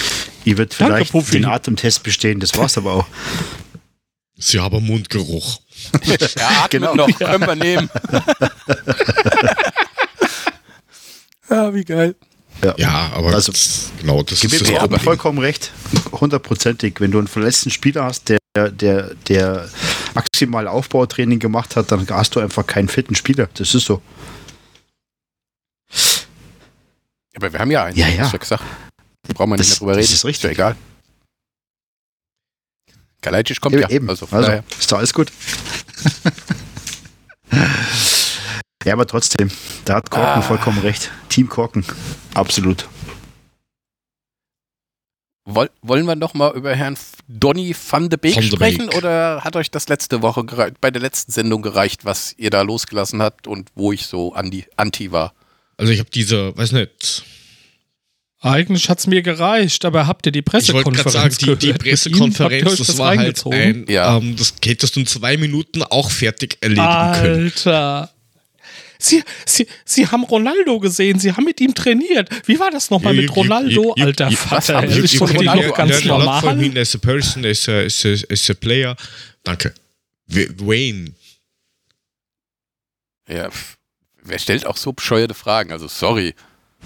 [0.44, 1.32] Ich würde Danke, vielleicht Puffi.
[1.32, 3.06] den Atemtest bestehen, das war's aber auch.
[4.38, 5.60] Sie haben Mundgeruch.
[6.06, 6.14] Ja,
[6.64, 6.94] atmet Genau.
[6.94, 7.90] noch, können wir nehmen.
[11.50, 12.14] ja, wie geil.
[12.76, 15.00] Ja, aber Also, das, genau, das ist das Problem.
[15.00, 15.72] vollkommen recht,
[16.12, 17.00] hundertprozentig.
[17.00, 18.38] Wenn du einen verletzten Spieler hast, der,
[18.70, 19.68] der, der
[20.14, 23.48] maximal Aufbautraining gemacht hat, dann hast du einfach keinen fitten Spieler.
[23.54, 24.00] Das ist so.
[27.36, 27.96] Aber wir haben ja einen.
[27.96, 28.24] Ja, ja.
[28.24, 28.62] Hast du gesagt.
[29.34, 30.14] Brauchen wir nicht Das- mehr drüber das reden.
[30.14, 30.44] ist richtig.
[30.44, 30.76] ja egal.
[33.22, 33.88] Kalajdzic kommt ja.
[33.88, 34.08] Eben.
[34.10, 35.30] Also, Also, ist doch alles gut.
[38.84, 39.50] ja, aber trotzdem,
[39.84, 40.42] da hat Korken Ah.
[40.42, 41.10] vollkommen recht.
[41.28, 41.84] Team Korken,
[42.34, 42.88] absolut.
[45.44, 48.96] Woll, wollen wir noch mal über Herrn Donny van de Beek Van de sprechen Beek.
[48.96, 50.44] oder hat euch das letzte Woche
[50.80, 54.66] bei der letzten Sendung gereicht, was ihr da losgelassen habt und wo ich so anti,
[54.76, 55.32] anti war?
[55.82, 57.24] Also ich habe diese, weiß nicht,
[58.44, 61.66] Eigentlich hat es mir gereicht, aber habt ihr die Ich wollte Pressekonferenz gerade sagen, die,
[61.66, 64.16] die Pressekonferenz, euch das war halt ein, Ja.
[64.16, 67.44] ähm, das hättest du in zwei Minuten auch fertig erledigen können.
[67.44, 68.12] Alter.
[68.98, 72.28] Sie, Sie, Sie haben Ronaldo gesehen, Sie haben mit ihm trainiert.
[72.46, 73.82] Wie war das nochmal mit Ronaldo?
[73.82, 76.20] you- you- Alter you- Vater, er ist you schon can die learn- noch ganz learn
[76.20, 76.64] a lot from normal.
[76.64, 78.96] him as a person, as a, as a, as a player.
[79.44, 79.72] Danke.
[80.28, 81.12] Wayne.
[83.28, 83.50] Ja,
[84.22, 85.72] wer stellt auch so bescheuerte Fragen?
[85.72, 86.34] Also, sorry.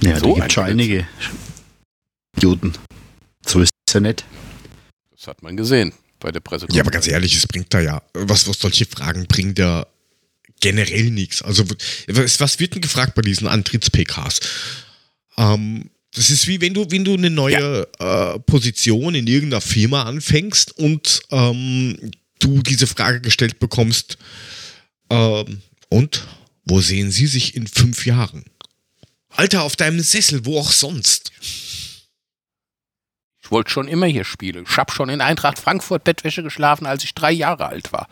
[0.03, 1.07] Ja, So da gibt schon ein einige
[2.37, 2.73] Idioten.
[3.47, 4.25] So ist es ja nicht.
[5.17, 6.81] Das hat man gesehen bei der Ja, Pressekonferenz.
[6.87, 9.87] aber ganz ehrlich, es bringt da ja, was, was solche Fragen bringen, der
[10.61, 11.43] generell nichts.
[11.43, 11.65] Also
[12.09, 14.41] was, was wird denn gefragt bei diesen Antritts-PKs?
[15.39, 18.35] Ähm, das ist wie wenn du, wenn du eine neue ja.
[18.35, 24.17] äh, Position in irgendeiner Firma anfängst und ähm, du diese Frage gestellt bekommst,
[25.11, 26.27] ähm, und
[26.67, 28.45] wo sehen Sie sich in fünf Jahren?
[29.31, 31.31] Alter, auf deinem Sessel, wo auch sonst.
[33.41, 34.67] Ich wollte schon immer hier spielen.
[34.69, 38.09] Ich habe schon in Eintracht Frankfurt Bettwäsche geschlafen, als ich drei Jahre alt war.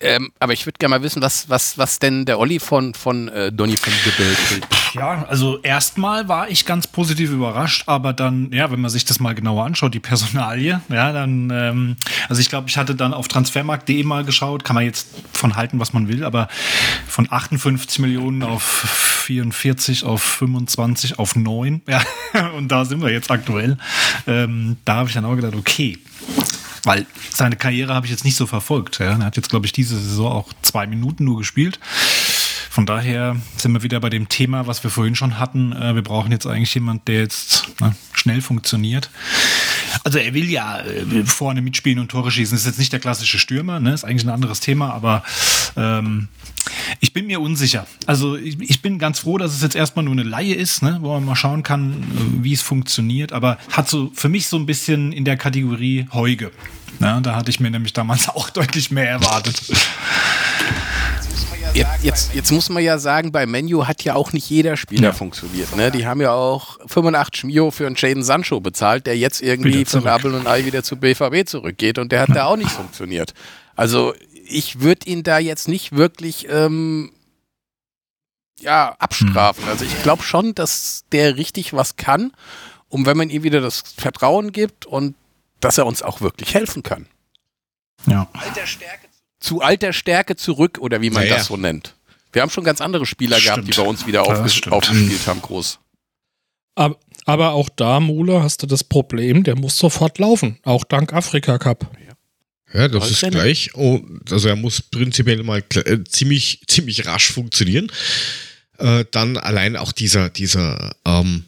[0.00, 3.28] Ähm, aber ich würde gerne mal wissen, was, was, was denn der Olli von, von
[3.28, 4.66] äh, Donny von hält.
[4.94, 9.18] Ja, also erstmal war ich ganz positiv überrascht, aber dann, ja, wenn man sich das
[9.18, 11.96] mal genauer anschaut, die Personalie, ja, dann, ähm,
[12.28, 15.80] also ich glaube, ich hatte dann auf transfermarkt.de mal geschaut, kann man jetzt von halten,
[15.80, 16.48] was man will, aber
[17.08, 22.02] von 58 Millionen auf 44, auf 25, auf 9, ja,
[22.56, 23.76] und da sind wir jetzt aktuell.
[24.26, 25.98] Ähm, da habe ich dann auch gedacht, okay,
[26.84, 28.98] weil seine Karriere habe ich jetzt nicht so verfolgt.
[28.98, 29.06] Ja.
[29.06, 31.78] Er hat jetzt, glaube ich, diese Saison auch zwei Minuten nur gespielt.
[32.70, 35.72] Von daher sind wir wieder bei dem Thema, was wir vorhin schon hatten.
[35.72, 39.10] Äh, wir brauchen jetzt eigentlich jemand, der jetzt ne, schnell funktioniert.
[40.04, 42.56] Also er will ja äh, vorne mitspielen und Tore schießen.
[42.56, 43.92] Ist jetzt nicht der klassische Stürmer, ne?
[43.92, 45.22] ist eigentlich ein anderes Thema, aber
[45.76, 46.28] ähm,
[47.00, 47.86] ich bin mir unsicher.
[48.06, 50.98] Also ich, ich, bin ganz froh, dass es jetzt erstmal nur eine Laie ist, ne?
[51.00, 53.32] wo man mal schauen kann, äh, wie es funktioniert.
[53.32, 56.50] Aber hat so für mich so ein bisschen in der Kategorie Heuge.
[57.00, 59.60] Ja, da hatte ich mir nämlich damals auch deutlich mehr erwartet.
[61.74, 65.08] Jetzt, jetzt, jetzt, muss man ja sagen, bei Menu hat ja auch nicht jeder Spieler
[65.08, 65.12] ja.
[65.12, 65.76] funktioniert.
[65.76, 65.90] Ne?
[65.90, 70.06] Die haben ja auch 85 Mio für einen Jaden Sancho bezahlt, der jetzt irgendwie von
[70.06, 72.34] Abel und Ei wieder zu BVB zurückgeht und der hat ja.
[72.34, 73.34] da auch nicht funktioniert.
[73.76, 74.14] Also
[74.48, 77.12] ich würde ihn da jetzt nicht wirklich ähm,
[78.60, 79.64] ja, abstrafen.
[79.64, 79.70] Hm.
[79.70, 82.32] Also ich glaube schon, dass der richtig was kann.
[82.88, 85.14] Und wenn man ihm wieder das Vertrauen gibt und
[85.60, 87.06] dass er uns auch wirklich helfen kann.
[88.06, 88.28] Ja.
[88.32, 89.08] Alter Stärke,
[89.40, 91.36] zu alter Stärke zurück oder wie man naja.
[91.36, 91.94] das so nennt.
[92.32, 93.56] Wir haben schon ganz andere Spieler stimmt.
[93.56, 95.78] gehabt, die bei uns wieder aufges aufgespielt haben, groß.
[96.74, 100.58] Aber, aber auch da, Mule, hast du das Problem, der muss sofort laufen.
[100.62, 101.90] Auch dank Afrika Cup.
[102.72, 103.74] Ja, das ist gleich.
[103.74, 104.00] Oh,
[104.30, 107.90] also er muss prinzipiell mal äh, ziemlich, ziemlich rasch funktionieren.
[108.76, 111.46] Äh, dann allein auch dieser, dieser, ähm,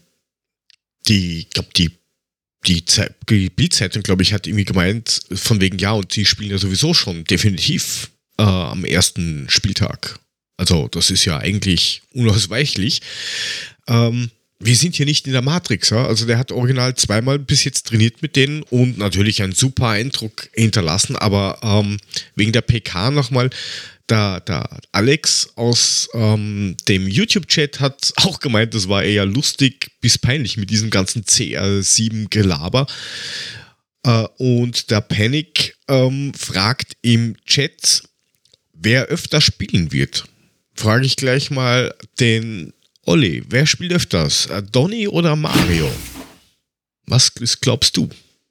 [1.07, 1.91] die, ich glaube, die
[2.67, 2.85] die,
[3.29, 6.93] die Bildzeitung, glaube ich, hat irgendwie gemeint, von wegen, ja, und sie spielen ja sowieso
[6.93, 10.19] schon definitiv äh, am ersten Spieltag.
[10.57, 13.01] Also, das ist ja eigentlich unausweichlich.
[13.89, 16.07] Ähm, wir sind hier nicht in der Matrix, ja?
[16.07, 20.51] Also, der hat original zweimal bis jetzt trainiert mit denen und natürlich einen super Eindruck
[20.53, 21.97] hinterlassen, aber ähm,
[22.35, 23.49] wegen der PK nochmal,
[24.11, 30.19] der, der Alex aus ähm, dem YouTube-Chat hat auch gemeint, das war eher lustig bis
[30.19, 32.87] peinlich mit diesem ganzen CR7-Gelaber.
[34.05, 38.03] Äh, und der Panic ähm, fragt im Chat,
[38.73, 40.25] wer öfter spielen wird.
[40.75, 42.73] Frage ich gleich mal den
[43.05, 44.47] Olli, wer spielt öfters?
[44.47, 45.91] Äh, Donny oder Mario?
[47.07, 48.09] Was glaubst du?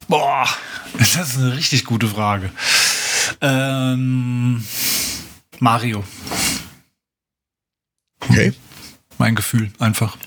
[0.07, 0.47] Boah,
[0.97, 2.51] das ist eine richtig gute Frage.
[3.41, 4.63] Ähm,
[5.59, 6.03] Mario.
[8.21, 8.53] Okay.
[9.17, 10.17] Mein Gefühl, einfach.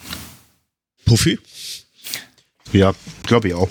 [1.06, 1.38] Puffy?
[2.72, 2.92] Ja,
[3.24, 3.68] glaube ich auch.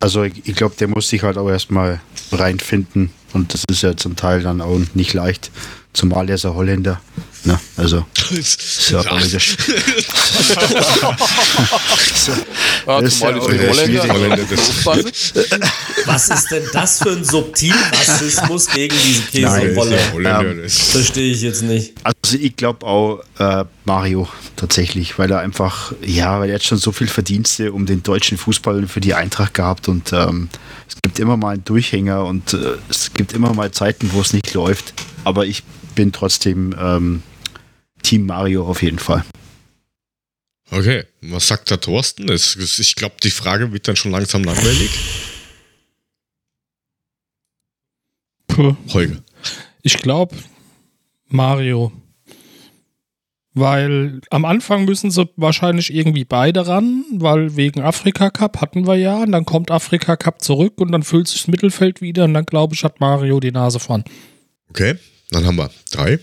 [0.00, 2.00] Also ich, ich glaube, der muss sich halt auch erstmal
[2.32, 5.50] reinfinden und das ist ja zum Teil dann auch nicht leicht,
[5.92, 7.00] zumal er ist ein Holländer.
[7.44, 7.58] Ne?
[7.76, 9.40] Also, ist ja auch wieder.
[16.06, 18.94] Was ist denn das für ein Subtilrassismus gegen
[19.32, 19.98] diese Käserolle?
[20.24, 21.94] Ähm, Verstehe ich jetzt nicht.
[22.04, 26.78] Also ich glaube auch äh, Mario tatsächlich, weil er einfach, ja, weil er hat schon
[26.78, 30.48] so viel Verdienste um den deutschen Fußball für die Eintracht gehabt und ähm,
[30.88, 34.32] es gibt immer mal einen Durchhänger und äh, es gibt immer mal Zeiten, wo es
[34.32, 34.94] nicht läuft.
[35.24, 35.64] Aber ich
[35.94, 37.22] bin trotzdem ähm,
[38.02, 39.24] Team Mario auf jeden Fall.
[40.70, 42.30] Okay, was sagt der Thorsten?
[42.30, 44.90] Ich glaube, die Frage wird dann schon langsam langweilig.
[48.48, 48.76] Puh.
[48.92, 49.22] Holger.
[49.82, 50.36] Ich glaube,
[51.28, 51.92] Mario.
[53.54, 58.96] Weil am Anfang müssen sie wahrscheinlich irgendwie beide ran, weil wegen Afrika Cup hatten wir
[58.96, 62.32] ja, und dann kommt Afrika Cup zurück und dann füllt sich das Mittelfeld wieder und
[62.32, 64.04] dann glaube ich, hat Mario die Nase vorn.
[64.70, 64.94] Okay,
[65.30, 66.18] dann haben wir drei.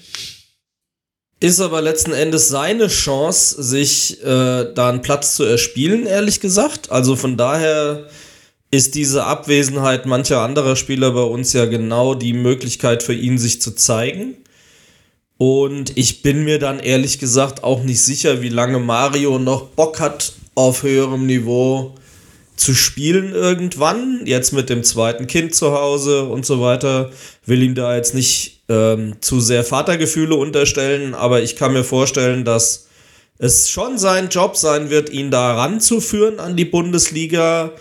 [1.42, 6.92] Ist aber letzten Endes seine Chance, sich äh, da einen Platz zu erspielen, ehrlich gesagt.
[6.92, 8.08] Also von daher
[8.72, 13.62] ist diese Abwesenheit mancher anderer Spieler bei uns ja genau die Möglichkeit für ihn, sich
[13.62, 14.36] zu zeigen.
[15.38, 20.02] Und ich bin mir dann ehrlich gesagt auch nicht sicher, wie lange Mario noch Bock
[20.02, 21.96] hat, auf höherem Niveau
[22.60, 27.12] zu spielen irgendwann, jetzt mit dem zweiten Kind zu Hause und so weiter.
[27.46, 32.44] Will ihm da jetzt nicht ähm, zu sehr Vatergefühle unterstellen, aber ich kann mir vorstellen,
[32.44, 32.88] dass
[33.38, 37.72] es schon sein Job sein wird, ihn da ranzuführen an die Bundesliga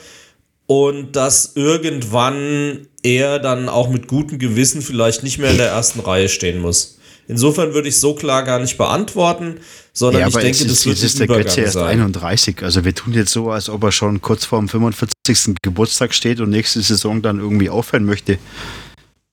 [0.66, 6.00] und dass irgendwann er dann auch mit gutem Gewissen vielleicht nicht mehr in der ersten
[6.00, 6.97] Reihe stehen muss.
[7.28, 9.60] Insofern würde ich so klar gar nicht beantworten,
[9.92, 12.00] sondern Ja, ich denke, es das ist, wird jetzt ist der Götze erst sein.
[12.00, 12.62] 31.
[12.62, 15.56] Also wir tun jetzt so, als ob er schon kurz vor dem 45.
[15.62, 18.38] Geburtstag steht und nächste Saison dann irgendwie aufhören möchte.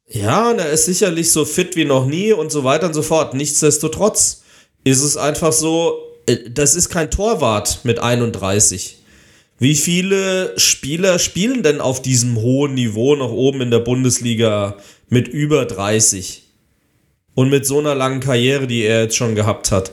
[0.10, 3.02] Ja, und er ist sicherlich so fit wie noch nie und so weiter und so
[3.02, 3.34] fort.
[3.34, 4.44] Nichtsdestotrotz
[4.84, 8.98] ist es einfach so, äh, das ist kein Torwart mit 31.
[9.58, 14.76] Wie viele Spieler spielen denn auf diesem hohen Niveau noch oben in der Bundesliga
[15.08, 16.45] mit über 30?
[17.36, 19.92] Und mit so einer langen Karriere, die er jetzt schon gehabt hat.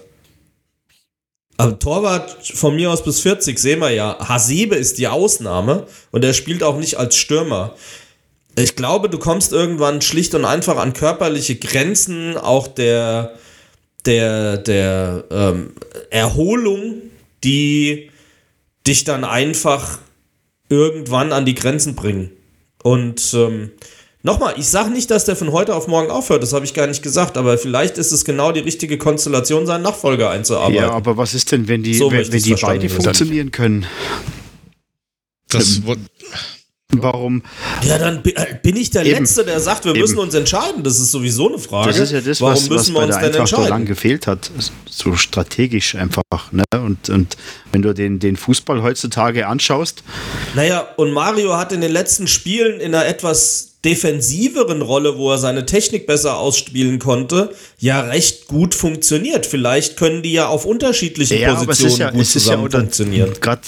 [1.57, 4.17] Aber Torwart von mir aus bis 40 sehen wir ja.
[4.21, 7.75] Hasebe ist die Ausnahme und er spielt auch nicht als Stürmer.
[8.57, 13.35] Ich glaube, du kommst irgendwann schlicht und einfach an körperliche Grenzen, auch der,
[14.05, 15.73] der, der ähm,
[16.11, 17.03] Erholung,
[17.45, 18.11] die
[18.87, 19.99] dich dann einfach
[20.69, 22.31] irgendwann an die Grenzen bringen.
[22.83, 23.71] Und ähm,
[24.23, 26.87] nochmal, ich sage nicht, dass der von heute auf morgen aufhört, das habe ich gar
[26.87, 30.77] nicht gesagt, aber vielleicht ist es genau die richtige Konstellation, seinen Nachfolger einzuarbeiten.
[30.83, 33.87] Ja, aber was ist denn, wenn die, So wenn, wenn die beide funktionieren können?
[35.49, 35.97] Das, wo-
[36.95, 37.43] Warum?
[37.85, 39.21] Ja, dann äh, bin ich der Eben.
[39.21, 40.03] Letzte, der sagt, wir Eben.
[40.03, 40.83] müssen uns entscheiden.
[40.85, 41.89] Das ist sowieso eine Frage.
[41.89, 43.57] Das ist ja das, Warum was, was müssen wir bei uns der denn Eintracht so
[43.57, 43.87] lang entscheiden?
[43.87, 44.51] gefehlt hat.
[44.91, 46.53] So strategisch einfach.
[46.53, 46.65] Ne?
[46.75, 47.39] Und, und
[47.73, 50.03] wenn du den, den Fußball heutzutage anschaust,
[50.55, 55.39] Naja, und Mario hat in den letzten Spielen in einer etwas defensiveren Rolle, wo er
[55.39, 59.45] seine Technik besser ausspielen konnte, ja recht gut funktioniert.
[59.45, 63.33] Vielleicht können die ja auf unterschiedlichen Ja, Positionen ja, gut ja zusammen oder funktionieren.
[63.41, 63.63] gerade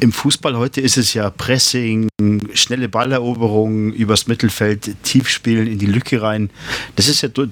[0.00, 2.08] im Fußball heute ist es ja Pressing,
[2.54, 6.50] schnelle Balleroberung übers Mittelfeld, Tiefspielen in die Lücke rein.
[6.96, 7.46] Das ist ja du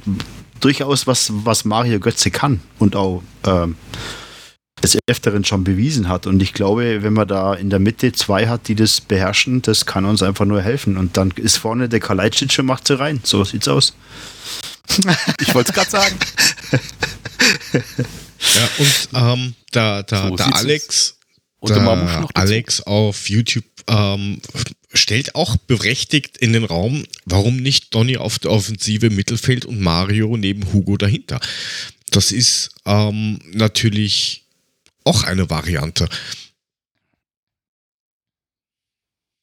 [0.58, 3.76] durchaus was, was Mario Götze kann und auch ähm,
[4.82, 6.26] des Öfteren schon bewiesen hat.
[6.26, 9.86] Und ich glaube, wenn man da in der Mitte zwei hat, die das beherrschen, das
[9.86, 10.96] kann uns einfach nur helfen.
[10.96, 13.20] Und dann ist vorne der Kalajdzic und macht sie rein.
[13.24, 13.94] So sieht's aus.
[15.40, 16.18] Ich wollte es gerade sagen.
[17.72, 21.16] ja, und ähm, da, da, So sieht's Alex,
[21.60, 22.28] Und dazu.
[22.34, 24.40] Alex auf YouTube ähm,
[24.92, 30.36] stellt auch berechtigt in den Raum, warum nicht Donny auf der Offensive Mittelfeld und Mario
[30.36, 31.40] neben Hugo dahinter.
[32.10, 34.39] Das ist ähm, natürlich
[35.04, 36.08] auch eine Variante.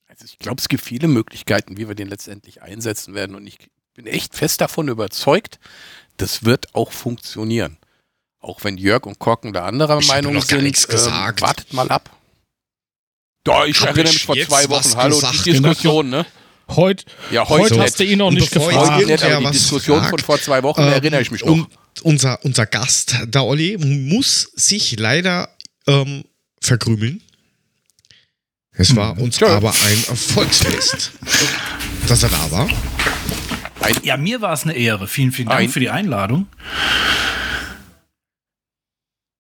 [0.08, 3.36] Also ich glaube, es gibt viele Möglichkeiten, wie wir den letztendlich einsetzen werden.
[3.36, 3.58] Und ich
[3.94, 5.60] bin echt fest davon überzeugt,
[6.18, 7.78] das wird auch funktionieren.
[8.40, 10.64] Auch wenn Jörg und Korken da anderer Ich Meinung noch gar sind.
[10.64, 11.42] nichts gesagt.
[11.42, 12.10] wartet mal ab.
[13.44, 14.96] Doch, ich Hab erinnere ich mich vor zwei Wochen.
[14.96, 15.46] Hallo, gesagt?
[15.46, 16.26] die Diskussion, ne?
[16.70, 18.76] Heute, Ja, heute heute hast du ihn noch nicht gefragt.
[18.76, 21.54] Heute irgendwer die Diskussion von fragt, vor zwei Wochen, da erinnere ich mich noch.
[21.54, 21.68] Und
[22.02, 25.50] unser, unser Gast, der Olli, muss sich leider
[25.88, 26.24] ähm,
[26.62, 27.22] verkrümeln.
[28.80, 29.48] Es war uns Tja.
[29.48, 31.12] aber ein Volksfest,
[32.08, 32.70] dass er da war.
[34.04, 35.08] Ja, mir war es eine Ehre.
[35.08, 36.48] Vielen, vielen Dank Ein- für die Einladung.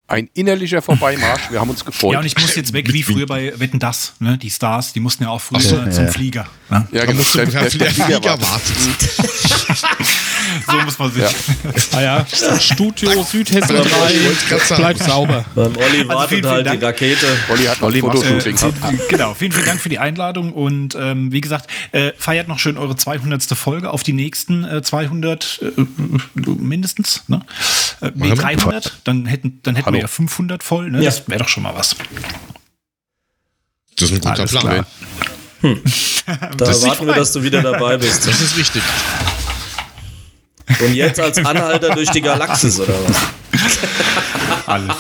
[0.10, 1.52] Ein innerlicher Vorbeimarsch.
[1.52, 2.14] Wir haben uns gefreut.
[2.14, 4.14] Ja, und ich muss jetzt weg wie früher bei Wetten Das.
[4.20, 4.38] Ne?
[4.38, 6.12] Die Stars, die mussten ja auch früher so, zum ja.
[6.12, 6.48] Flieger.
[6.70, 6.88] Ne?
[6.94, 7.18] ja, Da genau.
[7.18, 8.74] musst du Der- der Flieger, Flieger warten.
[10.70, 11.24] So muss man sich.
[11.24, 11.30] Ja.
[11.94, 12.26] Ah ja,
[12.60, 14.82] Studio Südhessen Ich wollte 3, grad sagen.
[14.82, 15.46] bleib sauber.
[15.56, 16.80] Beim Olli wartet vielen, vielen halt Dank.
[16.80, 17.28] die Rakete.
[17.50, 18.56] Olli hat noch Olli, Fotoshooting.
[18.56, 22.60] Äh, genau, vielen, vielen Dank für die Einladung und ähm, wie gesagt, äh, feiert noch
[22.60, 23.44] schön eure 200.
[23.58, 25.82] Folge auf die nächsten äh, 200 äh,
[26.36, 27.42] mindestens, ne?
[28.02, 28.36] Äh, nee, wir.
[28.36, 29.96] 300, dann hätten, dann hätten Hallo.
[29.96, 31.00] wir ja 500 voll, ne?
[31.00, 31.06] Ja.
[31.06, 31.96] Das wäre doch schon mal was.
[33.98, 34.64] Das ist ein guter Alles Plan.
[34.64, 34.86] klar.
[36.58, 38.28] Da erwarten wir, dass du wieder dabei bist.
[38.28, 38.84] Das ist richtig.
[40.80, 43.18] Und jetzt als Anhalter durch die Galaxis, oder was?
[44.68, 44.96] Alles.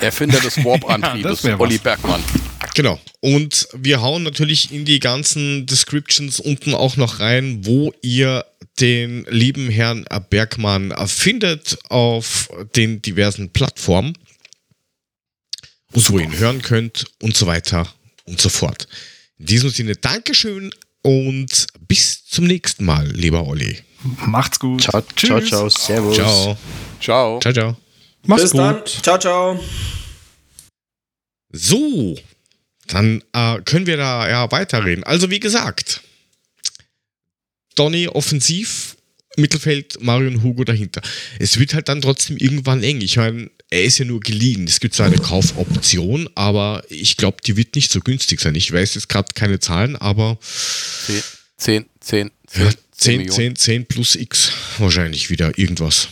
[0.00, 1.60] Erfinder des Ja, Warp-Antriebes, was.
[1.60, 2.22] Olli Bergmann.
[2.74, 2.98] Genau.
[3.20, 8.44] Und wir hauen natürlich in die ganzen Descriptions unten auch noch rein, wo ihr
[8.80, 14.16] den lieben Herrn Bergmann findet auf den diversen Plattformen
[15.92, 17.92] und wo ihr ihn hören könnt und so weiter
[18.24, 18.88] und so fort.
[19.38, 23.78] In diesem Sinne, Dankeschön und bis zum nächsten Mal, lieber Olli.
[24.02, 24.82] Macht's gut.
[24.82, 26.16] Ciao, ciao, ciao, servus.
[26.16, 26.56] Ciao.
[27.00, 27.40] Ciao.
[27.40, 27.76] Ciao, ciao.
[28.26, 28.60] Mach's Bis gut.
[28.60, 28.86] dann.
[28.86, 29.60] Ciao, ciao.
[31.52, 32.16] So,
[32.86, 35.04] dann äh, können wir da ja weiterreden.
[35.04, 36.00] Also wie gesagt,
[37.74, 38.96] Donny offensiv,
[39.36, 41.02] Mittelfeld, Mario und Hugo dahinter.
[41.38, 43.00] Es wird halt dann trotzdem irgendwann eng.
[43.00, 44.64] Ich meine, er ist ja nur geliehen.
[44.64, 48.54] Es gibt zwar eine Kaufoption, aber ich glaube, die wird nicht so günstig sein.
[48.54, 51.22] Ich weiß jetzt gerade keine Zahlen, aber 10,
[51.56, 52.70] 10, 10, ja,
[53.00, 53.36] 10, 10, Millionen.
[53.36, 56.08] 10, 10 plus X wahrscheinlich wieder irgendwas.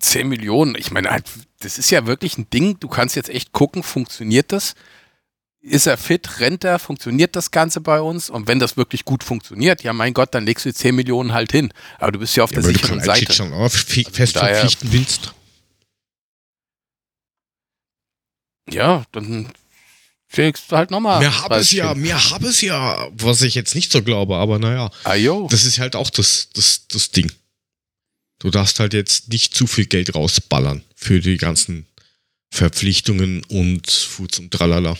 [0.00, 0.74] 10 Millionen.
[0.76, 1.24] Ich meine, halt,
[1.60, 2.78] das ist ja wirklich ein Ding.
[2.78, 4.74] Du kannst jetzt echt gucken, funktioniert das?
[5.60, 6.38] Ist er fit?
[6.38, 6.78] Rennt er?
[6.78, 8.30] Funktioniert das Ganze bei uns?
[8.30, 11.32] Und wenn das wirklich gut funktioniert, ja mein Gott, dann legst du die 10 Millionen
[11.32, 11.72] halt hin.
[11.98, 13.32] Aber du bist ja auf Ja, der sicheren Kalajdzic Seite.
[13.36, 15.32] schon auch fi- Also fest verpflichten willst.
[18.70, 19.48] Ja, dann
[20.34, 21.20] legst du halt nochmal.
[21.20, 24.58] Mir habe es ja, mir habe es ja, was ich jetzt nicht so glaube, aber
[24.58, 25.48] naja, Ajo.
[25.50, 27.30] das ist halt auch das, das, das Ding.
[28.38, 31.86] Du darfst halt jetzt nicht zu viel Geld rausballern für die ganzen
[32.50, 34.96] Verpflichtungen und Foods und Tralala.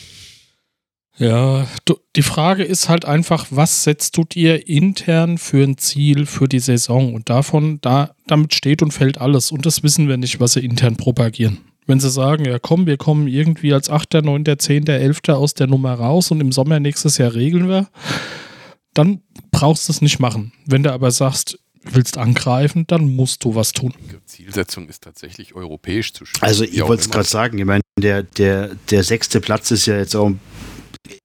[1.19, 6.27] Ja, du, die Frage ist halt einfach, was setzt du dir intern für ein Ziel
[6.27, 7.15] für die Saison?
[7.15, 9.51] Und davon, da, damit steht und fällt alles.
[9.51, 11.59] Und das wissen wir nicht, was sie intern propagieren.
[11.87, 15.21] Wenn sie sagen, ja komm, wir kommen irgendwie als 8., 9., 10., 11.
[15.29, 17.89] aus der Nummer raus und im Sommer nächstes Jahr regeln wir,
[18.95, 20.53] dann brauchst du es nicht machen.
[20.65, 23.95] Wenn du aber sagst, willst angreifen, dann musst du was tun.
[24.11, 26.43] Die Zielsetzung ist tatsächlich europäisch zu spielen.
[26.43, 29.97] Also ich wollte es gerade sagen, ich meine, der, der, der sechste Platz ist ja
[29.97, 30.33] jetzt auch,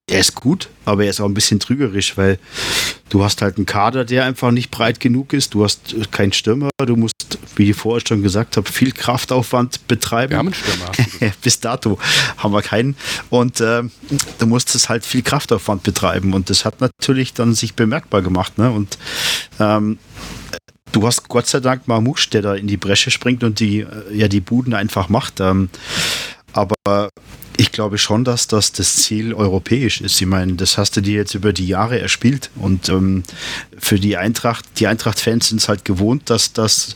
[0.10, 2.38] er ist gut, aber er ist auch ein bisschen trügerisch, weil
[3.10, 6.34] du hast halt einen Kader, der einfach nicht breit genug ist, du hast äh, keinen
[6.34, 7.16] Stürmer, du musst,
[7.56, 10.32] wie ich vorher schon gesagt habe, viel Kraftaufwand betreiben.
[10.32, 11.34] Wir haben einen Stürmer.
[11.42, 11.98] Bis dato
[12.38, 12.96] haben wir keinen.
[13.30, 13.92] Und ähm,
[14.40, 16.34] du musstest halt viel Kraftaufwand betreiben.
[16.34, 18.58] Und das hat natürlich dann sich bemerkbar gemacht.
[18.58, 18.72] Ne?
[18.72, 18.98] Und
[19.60, 19.98] ähm,
[20.92, 23.88] du hast Gott sei Dank Mamouche, der da in die Bresche springt und die, äh,
[24.14, 25.40] ja, die Buden einfach macht.
[25.40, 25.70] Ähm,
[26.54, 27.10] aber
[27.58, 30.22] ich glaube schon, dass das das Ziel europäisch ist.
[30.22, 32.50] Ich meine, das hast du dir jetzt über die Jahre erspielt.
[32.56, 33.24] Und ähm,
[33.78, 36.96] für die Eintracht, die Eintracht-Fans sind es halt gewohnt, dass, das,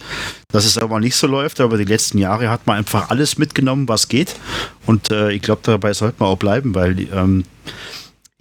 [0.49, 1.60] dass es aber nicht so läuft.
[1.61, 4.36] Aber die letzten Jahre hat man einfach alles mitgenommen, was geht.
[4.86, 7.44] Und äh, ich glaube, dabei sollte man auch bleiben, weil ähm,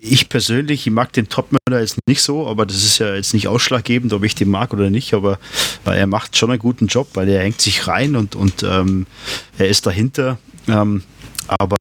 [0.05, 3.49] ich persönlich, ich mag den Topmüller jetzt nicht so, aber das ist ja jetzt nicht
[3.49, 5.39] ausschlaggebend, ob ich den mag oder nicht, aber
[5.87, 9.07] er macht schon einen guten Job, weil er hängt sich rein und, und ähm,
[9.57, 10.39] er ist dahinter.
[10.69, 11.03] Ähm,
[11.49, 11.77] aber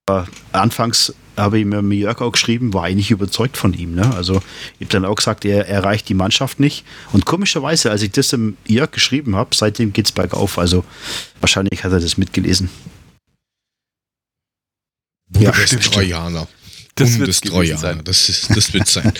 [0.52, 3.95] anfangs habe ich mir mit Jörg auch geschrieben, war eigentlich überzeugt von ihm.
[3.95, 4.14] Ne?
[4.15, 4.35] Also
[4.80, 6.85] ich habe dann auch gesagt, er erreicht die Mannschaft nicht.
[7.11, 10.60] Und komischerweise, als ich das dem Jörg geschrieben habe, seitdem geht es bergauf.
[10.60, 10.85] Also
[11.40, 12.69] wahrscheinlich hat er das mitgelesen.
[15.30, 16.48] Bundestrojaner.
[16.95, 17.80] Das wird's gewesen Bundestrojaner.
[17.80, 18.02] sein.
[18.03, 19.11] Das, ist, das wird sein.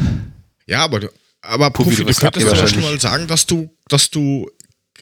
[0.66, 1.08] ja, aber, du-
[1.40, 2.68] aber Puffy, Puffy, du könntest abgewaschen.
[2.68, 4.50] schon mal sagen, dass du, dass du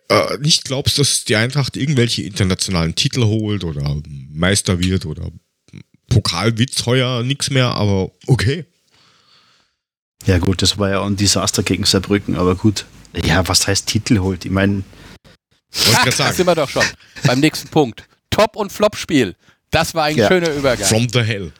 [0.08, 4.00] äh, nicht glaubst, dass die Eintracht irgendwelche internationalen Titel holt oder
[4.30, 5.30] Meister wird oder
[6.08, 8.64] Pokal wird's heuer nichts mehr, aber okay.
[10.26, 12.86] Ja gut, das war ja auch ein Desaster gegen Saarbrücken, aber gut.
[13.24, 14.44] Ja, was heißt Titel holt?
[14.44, 14.82] Ich meine,
[15.72, 16.84] grad da sind wir doch schon.
[17.24, 18.04] Beim nächsten Punkt.
[18.30, 19.36] Top- und Flop-Spiel.
[19.70, 20.28] Das war ein Ja.
[20.28, 20.88] schöner Übergang.
[20.88, 21.52] From the Hell.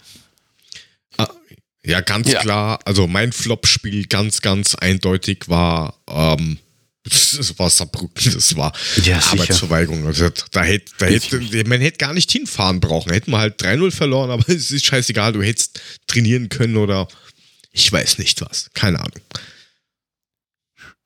[1.16, 1.28] Ah,
[1.84, 2.40] ja, ganz Ja.
[2.40, 2.80] klar.
[2.84, 6.58] Also mein Flop-Spiel ganz, ganz eindeutig war, ähm,
[7.04, 8.72] das war Saarbrücken, das war
[9.04, 9.18] Ja.
[9.18, 10.06] Arbeitsverweigerung.
[10.06, 13.12] Also da hätte, da hätte, man hätte gar nicht hinfahren brauchen.
[13.12, 17.06] Hätten wir halt 3-0 verloren, aber es ist scheißegal, du hättest trainieren können oder
[17.72, 18.70] ich weiß nicht was.
[18.72, 19.20] Keine Ahnung.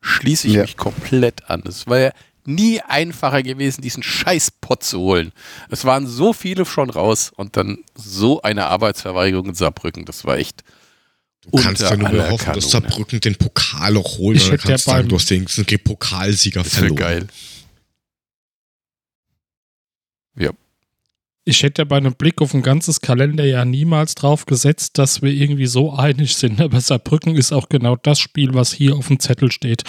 [0.01, 0.63] Schließe ich Ja.
[0.63, 1.63] mich komplett an.
[1.67, 2.13] Es war ja
[2.45, 5.33] nie einfacher gewesen, diesen Scheißpott zu holen.
[5.71, 10.05] Es waren so viele schon raus und dann so eine Arbeitsverweigerung in Saarbrücken.
[10.05, 10.63] Das war echt.
[11.51, 12.71] Du kannst ja nur mehr hoffen, dass.
[12.71, 14.37] Saarbrücken den Pokal auch holt.
[14.37, 15.47] Ich dann ja kannst du sagen, du hast den
[15.83, 16.97] Pokalsieger Das verloren.
[16.97, 17.27] geil.
[21.45, 25.31] Ich hätte ja bei einem Blick auf ein ganzes Kalenderjahr niemals drauf gesetzt, dass wir
[25.33, 26.61] irgendwie so einig sind.
[26.61, 29.83] Aber Saarbrücken ist auch genau das Spiel, was hier auf dem Zettel steht.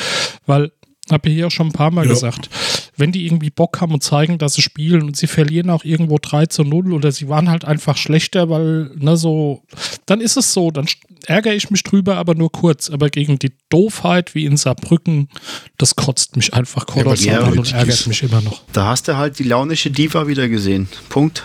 [0.45, 0.71] Weil,
[1.11, 2.13] habe ich hier auch schon ein paar Mal Ja.
[2.13, 2.49] gesagt,
[2.95, 6.17] wenn die irgendwie Bock haben und zeigen, dass sie spielen und sie verlieren auch irgendwo
[6.21, 9.63] 3 zu 0 oder sie waren halt einfach schlechter, weil, ne, so,
[10.05, 10.87] dann ist es so, dann
[11.25, 12.89] ärgere ich mich drüber, aber nur kurz.
[12.89, 15.29] Aber gegen die Doofheit wie in Saarbrücken,
[15.77, 18.61] das kotzt mich einfach kolossal ja, an und ärgert mich immer noch.
[18.73, 20.87] da hast du halt die launische Diva wieder gesehen.
[21.09, 21.43] Punkt.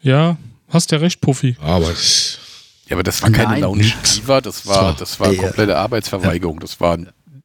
[0.00, 0.36] Ja,
[0.68, 1.56] hast ja recht, Puffy.
[1.60, 2.38] Aber das,
[2.88, 4.14] Ja, aber das war keine Nein, launische nix.
[4.16, 6.60] Diva, das war, Das war- komplette Arbeitsverweigerung.
[6.60, 6.98] Das war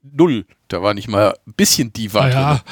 [0.03, 0.45] null.
[0.67, 2.33] Da war nicht mal ein bisschen Diva Ah, drin.
[2.33, 2.63] ja,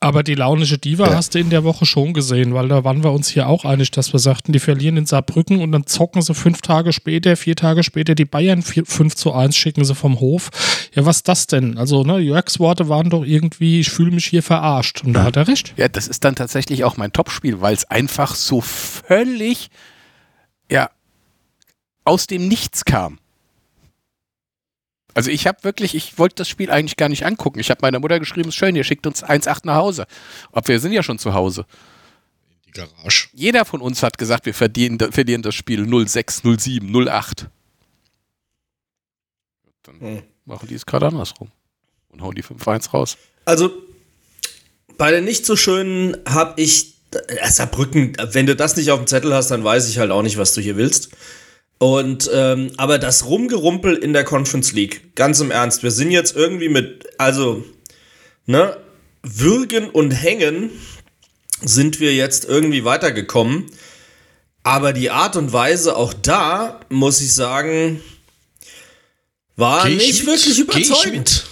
[0.00, 1.14] aber die launische Diva Ja.
[1.16, 3.90] hast du in der Woche schon gesehen, weil da waren wir uns hier auch einig,
[3.90, 7.56] dass wir sagten, die verlieren in Saarbrücken und dann zocken sie fünf Tage später, vier
[7.56, 10.50] Tage später die Bayern vier- 5 zu 1, schicken sie vom Hof.
[10.94, 11.78] Ja, was ist das denn?
[11.78, 15.02] Also, ne, Jörgs Worte waren doch irgendwie, ich fühle mich hier verarscht.
[15.04, 15.74] Und da hat er recht.
[15.76, 19.68] Ja, das ist dann tatsächlich auch mein Topspiel, weil es einfach so völlig,
[20.70, 20.90] ja,
[22.04, 23.18] aus dem Nichts kam.
[25.18, 27.58] Also ich habe wirklich, ich wollte das Spiel eigentlich gar nicht angucken.
[27.58, 30.06] Ich habe meiner Mutter geschrieben, ist schön, ihr schickt uns 1,8 nach Hause.
[30.52, 31.66] Aber wir sind ja schon zu Hause.
[32.68, 33.26] Die Garage.
[33.32, 37.48] Jeder von uns hat gesagt, wir verdienen, verlieren das Spiel 06, 07, 08.
[39.82, 40.22] Dann Hm.
[40.44, 41.50] machen die es gerade andersrum.
[42.10, 43.16] Und hauen die 5-1 raus.
[43.44, 43.72] Also
[44.98, 49.08] bei den nicht so schönen habe ich äh, Saarbrücken, wenn du das nicht auf dem
[49.08, 51.10] Zettel hast, dann weiß ich halt auch nicht, was du hier willst.
[51.78, 56.34] Und ähm, aber das Rumgerumpel in der Conference League, ganz im Ernst, wir sind jetzt
[56.34, 57.64] irgendwie mit, also,
[58.46, 58.76] ne,
[59.22, 60.70] Würgen und Hängen
[61.62, 63.66] sind wir jetzt irgendwie weitergekommen.
[64.64, 68.02] Aber die Art und Weise auch da, muss ich sagen,
[69.56, 70.26] war ich nicht mit?
[70.26, 71.46] wirklich überzeugend.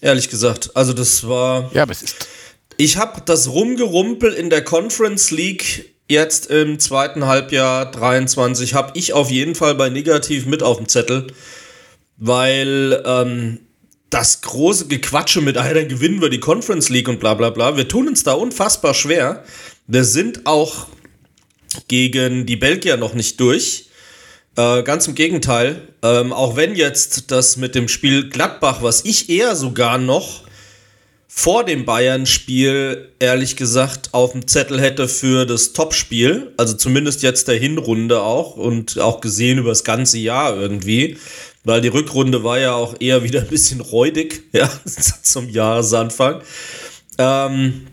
[0.00, 0.70] Ehrlich gesagt.
[0.74, 1.70] Also das war.
[1.74, 2.28] Ja, aber es ist.
[2.76, 9.12] Ich habe das Rumgerumpel in der Conference League jetzt im zweiten Halbjahr 23 habe ich
[9.12, 11.28] auf jeden Fall bei negativ mit auf dem Zettel,
[12.16, 13.60] weil ähm,
[14.10, 17.76] das große Gequatsche mit, ah, dann gewinnen wir die Conference League und bla bla bla,
[17.76, 19.44] wir tun uns da unfassbar schwer.
[19.86, 20.86] Wir sind auch
[21.88, 23.88] gegen die Belgier noch nicht durch.
[24.56, 25.88] Äh, ganz im Gegenteil.
[26.02, 30.42] Ähm, auch wenn jetzt das mit dem Spiel Gladbach, was ich eher sogar noch
[31.34, 37.48] vor dem Bayern-Spiel, ehrlich gesagt, auf dem Zettel hätte für das Topspiel, also zumindest jetzt
[37.48, 41.16] der Hinrunde auch und auch gesehen über das ganze Jahr irgendwie,
[41.64, 44.70] weil die Rückrunde war ja auch eher wieder ein bisschen räudig, ja,
[45.22, 46.42] zum Jahresanfang.
[47.16, 47.86] Ähm,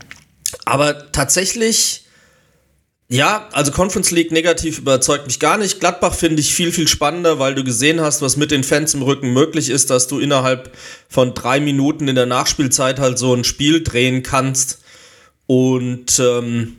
[0.66, 2.04] aber tatsächlich,
[3.12, 5.80] ja, also Conference League negativ überzeugt mich gar nicht.
[5.80, 9.02] Gladbach finde ich viel, viel spannender, weil du gesehen hast, was mit den Fans im
[9.02, 10.72] Rücken möglich ist, dass du innerhalb
[11.10, 14.80] von drei Minuten in der Nachspielzeit halt so ein Spiel drehen kannst.
[15.48, 16.78] Und ähm,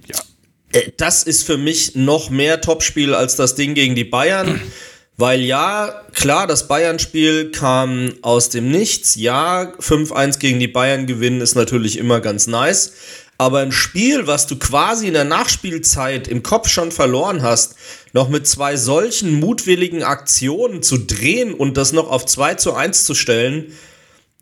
[0.72, 4.60] äh, das ist für mich noch mehr Topspiel als das Ding gegen die Bayern.
[5.16, 9.16] Weil ja, klar, das Bayern-Spiel kam aus dem Nichts.
[9.16, 12.94] Ja, 5-1 gegen die Bayern gewinnen ist natürlich immer ganz nice.
[13.40, 17.74] Aber ein Spiel, was du quasi in der Nachspielzeit im Kopf schon verloren hast,
[18.12, 23.06] noch mit zwei solchen mutwilligen Aktionen zu drehen und das noch auf 2 zu 1
[23.06, 23.72] zu stellen,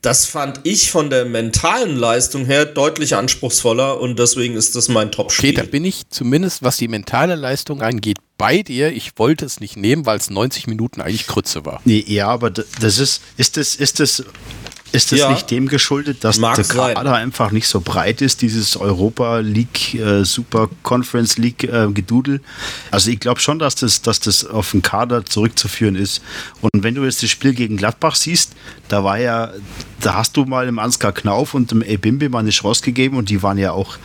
[0.02, 5.08] das fand ich von der mentalen Leistung her deutlich anspruchsvoller und deswegen ist das mein
[5.08, 5.54] Okay, Top-Spiel.
[5.54, 8.92] da bin ich zumindest, was die mentale Leistung angeht, bei dir.
[8.92, 11.80] Ich wollte es nicht nehmen, weil es 90 Minuten eigentlich Krütze war.
[11.84, 14.24] Nee, ja, aber das ist, ist das, ist das,
[14.92, 15.30] ist das Ja.
[15.30, 16.94] nicht dem geschuldet, dass Mag der sein.
[16.94, 22.40] Kader einfach nicht so breit ist, dieses Europa League, äh, Super Conference League äh, Gedudel?
[22.90, 26.22] Also ich glaube schon, dass das, dass das auf den Kader zurückzuführen ist.
[26.60, 28.52] Und wenn du jetzt das Spiel gegen Gladbach siehst,
[28.88, 29.52] da war ja,
[30.00, 33.28] da hast du mal dem Ansgar Knauf und dem Ebimbe mal eine Chance gegeben und
[33.28, 33.98] die waren ja auch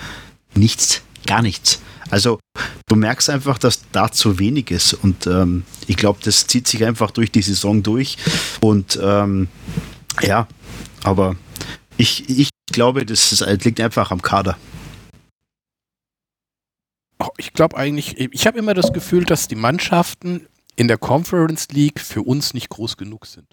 [0.56, 1.80] nichts, gar nichts.
[2.10, 2.40] Also
[2.88, 6.86] du merkst einfach, dass da zu wenig ist und ähm, ich glaube, das zieht sich
[6.86, 8.18] einfach durch die Saison durch
[8.62, 9.48] und ähm,
[10.22, 10.48] ja,
[11.04, 11.36] aber
[11.98, 14.58] ich, ich glaube, das das liegt einfach am Kader.
[17.20, 21.68] Oh, Ich glaube eigentlich, ich habe immer das Gefühl, dass die Mannschaften in der Conference
[21.70, 23.48] League für uns nicht groß genug sind.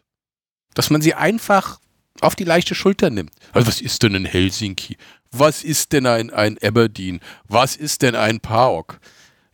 [0.75, 1.81] Dass man sie einfach
[2.21, 3.33] auf die leichte Schulter nimmt.
[3.53, 4.97] Also was ist denn ein Helsinki?
[5.31, 7.21] Was ist denn ein, ein Aberdeen?
[7.49, 9.01] Was ist denn ein PAOK?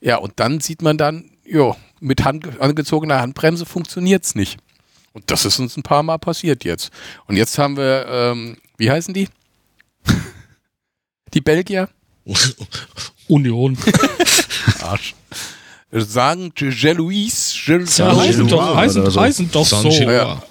[0.00, 4.58] Ja, und dann sieht man dann, jo, mit Hand, angezogener Handbremse funktioniert es nicht.
[5.16, 6.90] Und das ist uns ein paar Mal passiert jetzt.
[7.26, 9.30] Und jetzt haben wir, ähm, wie heißen die?
[11.32, 11.88] die Belgier?
[13.26, 13.78] Union.
[14.82, 15.14] Arsch.
[15.90, 19.18] Sagen Jean-Louis, Jean- Ja, heißen doch, heißen, so.
[19.18, 19.88] heißen doch so.
[19.88, 20.42] Ja.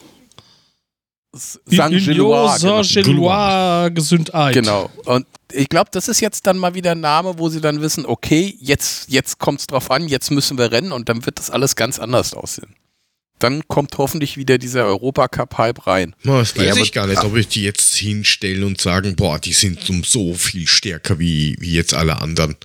[1.68, 1.68] Genau.
[1.68, 4.56] Saint-Gilloise Gesundheit.
[4.56, 4.90] genau.
[5.06, 8.08] Und ich glaube, das ist jetzt dann mal wieder ein Name, wo sie dann wissen,
[8.08, 11.52] okay, jetzt, jetzt kommt es drauf an, jetzt müssen wir rennen und dann wird das
[11.52, 12.74] alles ganz anders aussehen.
[13.40, 16.16] Dann kommt hoffentlich wieder dieser Europacup-Hype rein.
[16.24, 19.16] Na, Das weiß Ja, aber- ich gar nicht, ob ich die jetzt hinstellen und sagen,
[19.16, 22.56] boah, die sind um so viel stärker wie, wie jetzt alle anderen.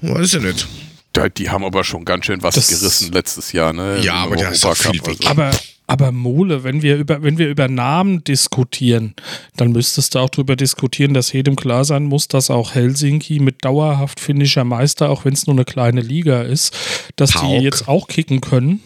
[0.00, 0.66] Weiß ich nicht.
[1.12, 4.00] Da- Die haben aber schon ganz schön was Das- gerissen letztes Jahr, ne?
[4.02, 5.18] Ja, aber da ist auch Europacup, viel weg.
[5.20, 5.28] also.
[5.30, 5.50] Aber,
[5.86, 9.14] aber Mole, wenn wir, über, wenn wir über Namen diskutieren,
[9.56, 13.64] dann müsstest du auch darüber diskutieren, dass jedem klar sein muss, dass auch Helsinki mit
[13.64, 16.76] dauerhaft finnischer Meister, auch wenn es nur eine kleine Liga ist,
[17.16, 17.48] dass Pauk.
[17.58, 18.80] die jetzt auch kicken können.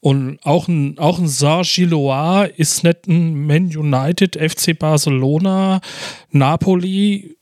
[0.00, 5.80] Und auch ein, auch ein Saint-Gilloise ist nicht ein Man United, FC Barcelona,
[6.30, 7.36] Napoli.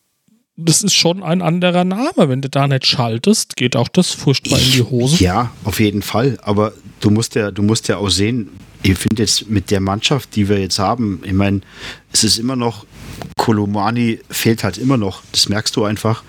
[0.56, 2.28] Das ist schon ein anderer Name.
[2.28, 5.24] Wenn du da nicht schaltest, geht auch das furchtbar in die Hose.
[5.24, 6.38] Ja, auf jeden Fall.
[6.42, 8.50] Aber du musst ja, du musst ja auch sehen,
[8.82, 11.60] ich finde jetzt mit der Mannschaft, die wir jetzt haben, ich meine,
[12.12, 12.86] es ist immer noch,
[13.36, 16.22] Kolomani fehlt halt immer noch, das merkst du einfach.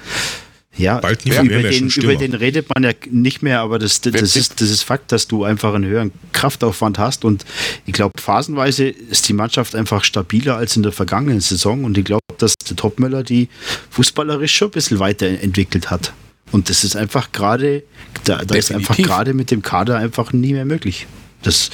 [0.77, 4.35] Ja, Bald nicht über, den, über den redet man ja nicht mehr, aber das, das,
[4.35, 7.45] ist, das ist Fakt, dass du einfach einen höheren Kraftaufwand hast und
[7.85, 12.05] ich glaube, phasenweise ist die Mannschaft einfach stabiler als in der vergangenen Saison und ich
[12.05, 13.49] glaube, dass der Topmöller die
[13.89, 16.13] fußballerisch schon ein bisschen weiterentwickelt hat.
[16.51, 17.83] Und das ist einfach gerade,
[18.25, 21.07] da, da ist einfach gerade mit dem Kader einfach nie mehr möglich.
[21.43, 21.69] Das,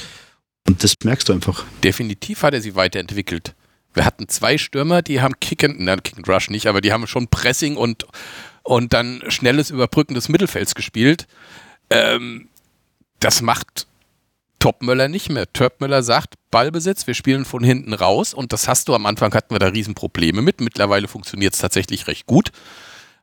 [0.66, 1.64] und das merkst du einfach.
[1.82, 3.54] Definitiv hat er sie weiterentwickelt.
[3.94, 7.06] Wir hatten zwei Stürmer, die haben Kicken, nein, Kick and Rush nicht, aber die haben
[7.06, 8.04] schon Pressing und,
[8.68, 11.26] und dann schnelles Überbrücken des Mittelfelds gespielt.
[11.88, 12.48] Ähm,
[13.18, 13.86] das macht
[14.58, 15.50] Topmöller nicht mehr.
[15.50, 18.94] Topmöller sagt, Ballbesitz, wir spielen von hinten raus und das hast du.
[18.94, 20.60] Am Anfang hatten wir da Riesenprobleme mit.
[20.60, 22.50] Mittlerweile funktioniert es tatsächlich recht gut.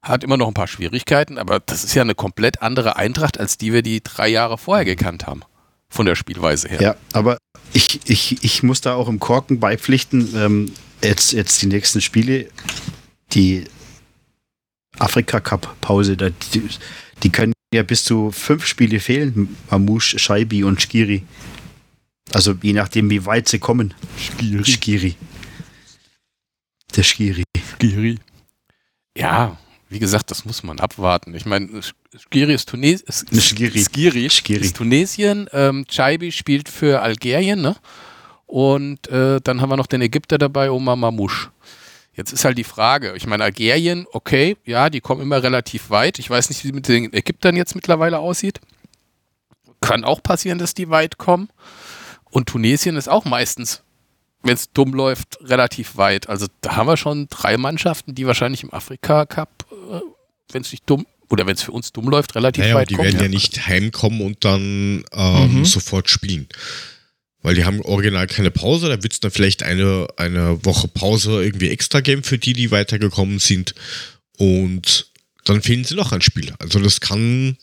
[0.02, 3.60] Hat immer noch ein paar Schwierigkeiten, aber das ist ja eine komplett andere Eintracht, als
[3.60, 5.42] die wir die drei Jahre vorher gekannt haben.
[5.90, 6.82] Von der Spielweise her.
[6.82, 7.38] Ja, aber
[7.72, 10.34] ich, ich, ich muss da auch im Korken beipflichten.
[10.36, 10.72] Ähm,
[11.04, 12.48] jetzt, jetzt die nächsten Spiele,
[13.34, 13.66] die
[15.00, 16.64] Afrika-Cup-Pause, da- die,
[17.24, 19.56] die können ja bis zu fünf Spiele fehlen.
[19.70, 21.24] Mamouche, Scheibi und Skiri.
[22.34, 23.94] Also je nachdem, wie weit sie kommen.
[24.18, 24.64] Skiri.
[24.66, 25.16] Skiri.
[26.96, 27.44] Der Skiri.
[27.76, 28.18] Skiri.
[29.18, 29.58] Ja,
[29.90, 31.36] wie gesagt, das muss man abwarten.
[31.36, 31.70] Ich meine,
[32.18, 33.06] Skiri ist Tunesien.
[33.12, 33.84] Skiri.
[33.84, 34.62] Skiri, Skiri.
[34.66, 35.48] ist Tunesien.
[35.54, 37.76] Ähm, Chaibi spielt für Algerien, ne?
[38.48, 41.50] Und äh, dann haben wir noch den Ägypter dabei, Omar Mamouche.
[42.16, 46.18] Jetzt ist halt die Frage, ich meine, Algerien, okay, ja, die kommen immer relativ weit.
[46.20, 48.62] Ich weiß nicht, wie es mit den Ägyptern jetzt mittlerweile aussieht.
[49.82, 51.50] Kann auch passieren, dass die weit kommen.
[52.32, 53.82] Und Tunesien ist auch meistens,
[54.44, 56.30] wenn es dumm läuft, relativ weit.
[56.30, 60.00] Also da haben wir schon drei Mannschaften, die wahrscheinlich im Afrika-Cup, äh,
[60.52, 62.96] wenn es nicht dumm, oder wenn es für uns dumm läuft, relativ Naja, weit die
[62.96, 63.08] kommen.
[63.08, 65.66] werden ja nicht heimkommen und dann ähm, Mhm.
[65.66, 66.48] sofort spielen.
[67.46, 71.44] Weil die haben original keine Pause, da wird es dann vielleicht eine, eine Woche Pause
[71.44, 73.76] irgendwie extra geben für die, die weitergekommen sind.
[74.38, 75.12] Und
[75.44, 76.56] dann fehlen sie noch ein Spiel.
[76.58, 77.56] Also das kann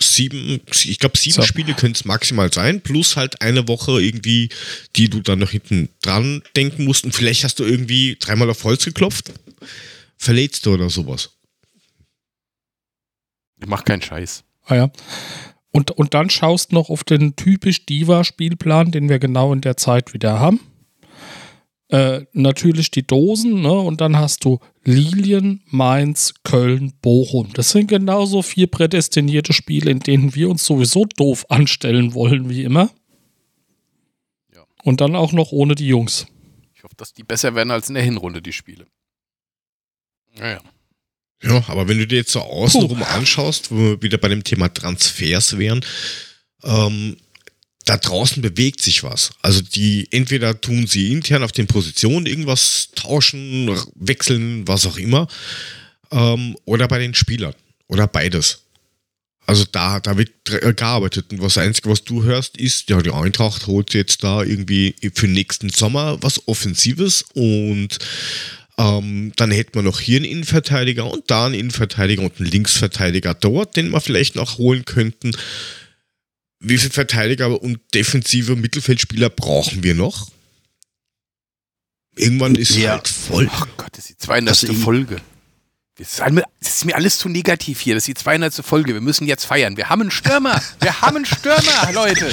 [0.00, 1.42] sieben, ich glaube sieben So.
[1.42, 4.48] Spiele können es maximal sein, plus halt eine Woche irgendwie,
[4.96, 7.04] die du dann noch hinten dran denken musst.
[7.04, 9.32] Und vielleicht hast du irgendwie dreimal auf Holz geklopft,
[10.16, 11.30] verletzt du oder sowas.
[13.60, 14.42] Ich mach keinen Scheiß.
[14.64, 14.92] Ah ja.
[15.72, 20.12] Und, und dann schaust noch auf den typisch Diva-Spielplan, den wir genau in der Zeit
[20.14, 20.60] wieder haben.
[21.88, 23.72] Äh, natürlich die Dosen, ne?
[23.72, 27.52] Und dann hast du Lilien, Mainz, Köln, Bochum.
[27.52, 32.62] Das sind genauso vier prädestinierte Spiele, in denen wir uns sowieso doof anstellen wollen, wie
[32.62, 32.90] immer.
[34.54, 34.64] Ja.
[34.84, 36.26] Und dann auch noch ohne die Jungs.
[36.74, 38.86] Ich hoffe, dass die besser werden als in der Hinrunde, die Spiele.
[40.38, 40.54] Naja.
[40.54, 40.60] Ja,
[41.42, 45.56] aber wenn du dir jetzt so außenrum anschaust, wo wir wieder bei dem Thema Transfers
[45.58, 45.84] wären,
[46.64, 47.16] ähm,
[47.86, 49.30] da draußen bewegt sich was.
[49.40, 55.28] Also die, entweder tun sie intern auf den Positionen irgendwas tauschen, wechseln, was auch immer,
[56.10, 57.54] ähm, oder bei den Spielern.
[57.88, 58.60] Oder beides.
[59.46, 61.32] Also da, da wird dr- gearbeitet.
[61.32, 64.94] Und was das Einzige, was du hörst, ist, ja, die Eintracht holt jetzt da irgendwie
[65.14, 67.98] für nächsten Sommer was Offensives und
[68.80, 73.34] ähm, dann hätten wir noch hier einen Innenverteidiger und da einen Innenverteidiger und einen Linksverteidiger
[73.34, 75.32] dort, den wir vielleicht noch holen könnten.
[76.60, 80.30] Wie viele Verteidiger und defensive Mittelfeldspieler brauchen wir noch?
[82.16, 82.92] Irgendwann ist Ja.
[82.92, 83.48] halt voll.
[83.52, 84.48] Ach Gott, das ist die 200.
[84.62, 85.16] Also Folge.
[85.96, 87.94] Das ist, all- das ist mir alles zu negativ hier.
[87.94, 88.54] Das ist die 200.
[88.64, 88.94] Folge.
[88.94, 89.76] Wir müssen jetzt feiern.
[89.76, 90.60] Wir haben einen Stürmer.
[90.80, 92.30] Wir haben einen Stürmer, Leute.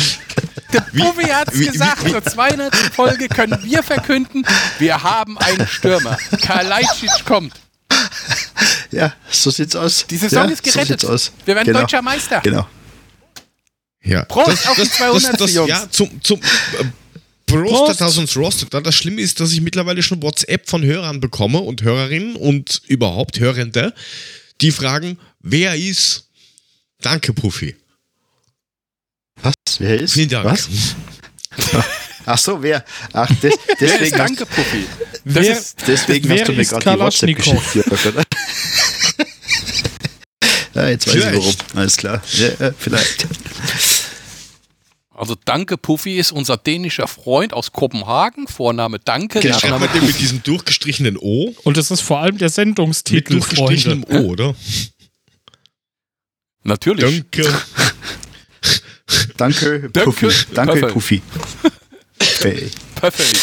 [0.74, 2.06] Der Bubi hat es wie- wie- gesagt.
[2.06, 2.76] wie- Zur 200.
[2.94, 4.46] Folge können wir verkünden,
[4.80, 6.18] wir haben einen Stürmer.
[6.42, 7.54] Kalajdzic kommt.
[8.92, 10.06] Ja, so sieht's aus.
[10.10, 11.02] Die Saison ja, ist gerettet.
[11.02, 11.32] So sieht's aus.
[11.46, 11.82] Wir werden genau.
[11.82, 12.40] deutscher Meister.
[12.42, 12.68] Genau.
[14.04, 14.24] Ja.
[14.26, 15.40] Prost auf die 200.
[15.50, 15.70] Jungs.
[15.70, 16.86] Ja, zum, zum äh,
[17.46, 18.74] Prost, dass uns rostet.
[18.74, 23.40] Das Schlimme ist, dass ich mittlerweile schon WhatsApp von Hörern bekomme und Hörerinnen und überhaupt
[23.40, 23.94] Hörende,
[24.62, 26.30] die fragen, wer ist?
[27.02, 27.76] Danke, Puffy.
[29.44, 29.54] Was?
[29.80, 30.14] Wer ist?
[30.14, 30.46] Vielen Dank.
[30.46, 30.68] Was?
[32.26, 32.84] Ach so, wer?
[33.14, 34.86] Ach, des, Wer ist deswegen, Danke, Puffi.
[35.24, 38.06] Das Wer- ist, deswegen Wer hast du mir gerade die WhatsApp geschickt.
[38.06, 38.24] Oder?
[40.84, 41.56] ja, jetzt weiß ich warum.
[41.76, 42.22] Alles klar.
[42.34, 43.28] Ja, ja, vielleicht.
[45.16, 48.48] also Danke Puffy ist unser dänischer Freund aus Kopenhagen.
[48.50, 49.40] Vorname Danke.
[49.40, 49.58] Genau.
[49.58, 51.56] Schreibt man den mit diesem durchgestrichenen O?
[51.64, 54.26] Und es ist vor allem der Mit Sendungstitel, durchgestrichenem Freunde.
[54.26, 54.56] O, oder?
[56.64, 57.24] Natürlich.
[57.32, 57.54] Danke.
[59.38, 60.12] Danke, Danke.
[60.12, 60.28] Puffy.
[60.54, 60.94] Danke, Perfekt.
[60.94, 61.22] Puffy.
[62.42, 62.70] Hey.
[62.96, 63.40] Perfekt.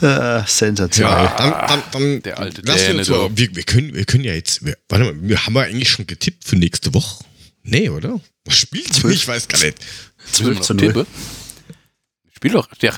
[0.00, 1.12] Ah, sensationell.
[1.12, 3.36] Ja, dann, dann, dann der alte lass uns so, du.
[3.36, 6.06] wir, wir, können, wir können ja jetzt, wir, warte mal, wir haben wir eigentlich schon
[6.06, 7.24] getippt für nächste Woche?
[7.64, 8.20] Nee, oder?
[8.44, 8.92] Was spielt ihr?
[8.94, 9.14] Zwölf.
[9.14, 9.78] Ich weiß gar nicht.
[10.32, 10.86] 12 zu 0.
[10.86, 11.06] Tippe.
[12.34, 12.96] Spiel doch, der,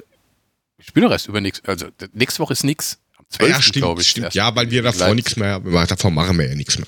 [0.79, 2.99] spiel doch erst über nächste, also der- nächste Woche ist nix.
[3.17, 3.51] Am 12.
[3.51, 4.11] ja, stimmt, glaube ich.
[4.11, 4.35] stimmt.
[4.35, 6.87] Ja, weil wir davor nichts mehr, davor machen wir ja nichts mehr.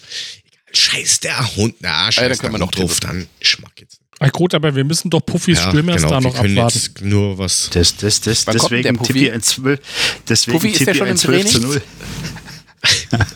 [0.75, 1.77] Scheiß der Hund.
[1.81, 4.02] Na, scheiß dann der können wir Hund noch drauf, dann schmack jetzt.
[4.23, 6.79] Ah, gut, aber wir müssen doch Puffys Stürmers da genau, wir noch abwarten.
[6.79, 7.71] jetzt nur was.
[7.73, 9.13] Das, das, das, Wann deswegen Puffy?
[9.13, 9.81] tippe ich ein 12,
[10.29, 11.73] deswegen Puffy, ist ich schon ein im 12 zu Training?
[11.73, 11.83] 0.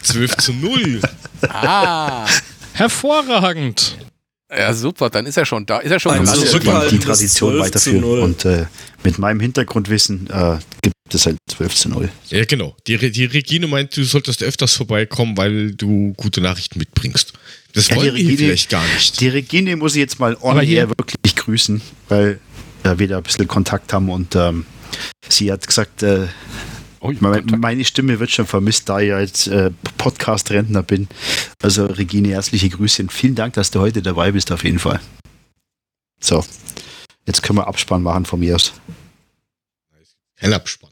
[0.03, 1.01] 12 zu 0.
[1.49, 2.27] Ah,
[2.73, 3.97] Hervorragend.
[4.51, 5.79] ja super, dann ist er schon da.
[5.79, 8.01] Ist er schon Zurückhalten mal die Tradition 12 zu weiterführen.
[8.01, 8.19] 0.
[8.21, 8.67] Und äh,
[9.03, 12.09] mit meinem Hintergrundwissen äh, gibt es ein 12 zu 0.
[12.29, 12.77] Ja, genau.
[12.87, 17.33] Die, die Regine meint, du solltest öfters vorbeikommen, weil du gute Nachrichten mitbringst.
[17.77, 19.21] Das Ja, die wollen Regine- vielleicht gar nicht.
[19.21, 22.41] Die Regine muss ich jetzt mal on air wirklich grüßen, weil
[22.85, 24.65] äh, wir da ein bisschen Kontakt haben und ähm,
[25.29, 26.27] sie hat gesagt, äh,
[27.01, 31.07] Oh, meine, meine Stimme wird schon vermisst, da ich als äh, Podcast-Rentner bin.
[31.63, 34.99] Also Regine, herzliche Grüße und vielen Dank, dass du heute dabei bist, auf jeden Fall.
[36.19, 36.43] So,
[37.27, 38.73] jetzt können wir Abspann machen von mir aus.
[40.41, 40.91] Kein Abspann.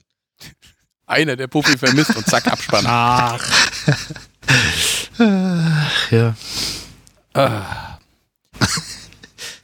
[1.06, 2.84] Einer, der Puffy vermisst und zack, Abspann.
[2.86, 3.42] Ach,
[5.18, 6.34] Ja.
[7.34, 7.98] Ah.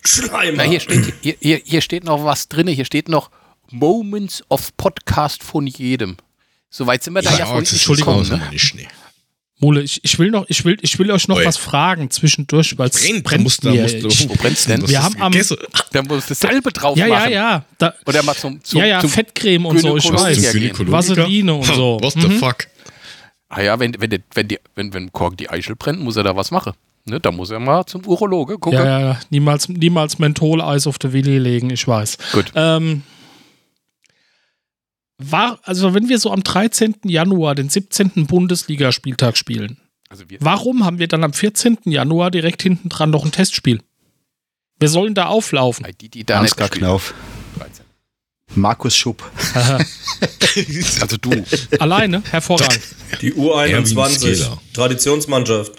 [0.05, 0.57] Schleimer.
[0.59, 2.67] Na, hier steht, hier, hier, hier steht noch was drin.
[2.69, 3.31] Hier steht noch
[3.71, 6.17] Moments of Podcast von jedem.
[6.71, 8.35] Soweit sind wir da ja, jetzt nicht ist gekommen, ne?
[8.35, 8.89] aber nicht Schnee.
[9.63, 11.45] Mole, ich, ich will noch, ich will, ich will euch noch Oi.
[11.45, 13.83] was fragen zwischendurch, weil es Brennt, brennt musst mir.
[13.83, 14.89] musst du, Ich- Wo brennt's denn?
[14.89, 15.35] Wir haben am-.
[15.93, 17.33] Da muss dasselbe drauf ja, ja, machen.
[17.33, 20.55] ja, da, Oder mal zum, zum, ja, ja, zum Fettcreme und so, ich weiß.
[20.55, 20.71] ja?
[20.91, 21.99] Vaseline und so.
[22.01, 22.39] What the Mhm.
[22.39, 22.67] fuck?
[23.51, 26.23] Ah ja, wenn, wenn, die, wenn, die, wenn, wenn Kork die Eichel brennt, muss er
[26.23, 26.73] da was machen.
[27.05, 28.79] Ne, da muss er mal zum Urologe gucken.
[28.79, 32.19] Ja, ja, ja, niemals, niemals Mentholeis auf der Willi legen, ich weiß.
[32.33, 32.53] Gut.
[32.55, 33.03] Ähm,
[35.19, 36.97] war, also wenn wir so am 13.
[37.05, 38.27] Januar den 17.
[38.27, 39.79] Bundesligaspieltag spielen,
[40.09, 41.79] Also wir, warum haben wir dann am 14.
[41.85, 43.81] Januar direkt hinten dran noch ein Testspiel?
[44.79, 45.87] Wir sollen da auflaufen.
[46.01, 47.40] die, die da Ansgar Knauf, 13.
[48.55, 49.23] Markus Schupp.
[51.01, 51.31] Also du.
[51.79, 52.81] Alleine, hervorragend.
[53.23, 54.59] Die Erwin U21, Skeler.
[54.75, 55.73] Traditionsmannschaft.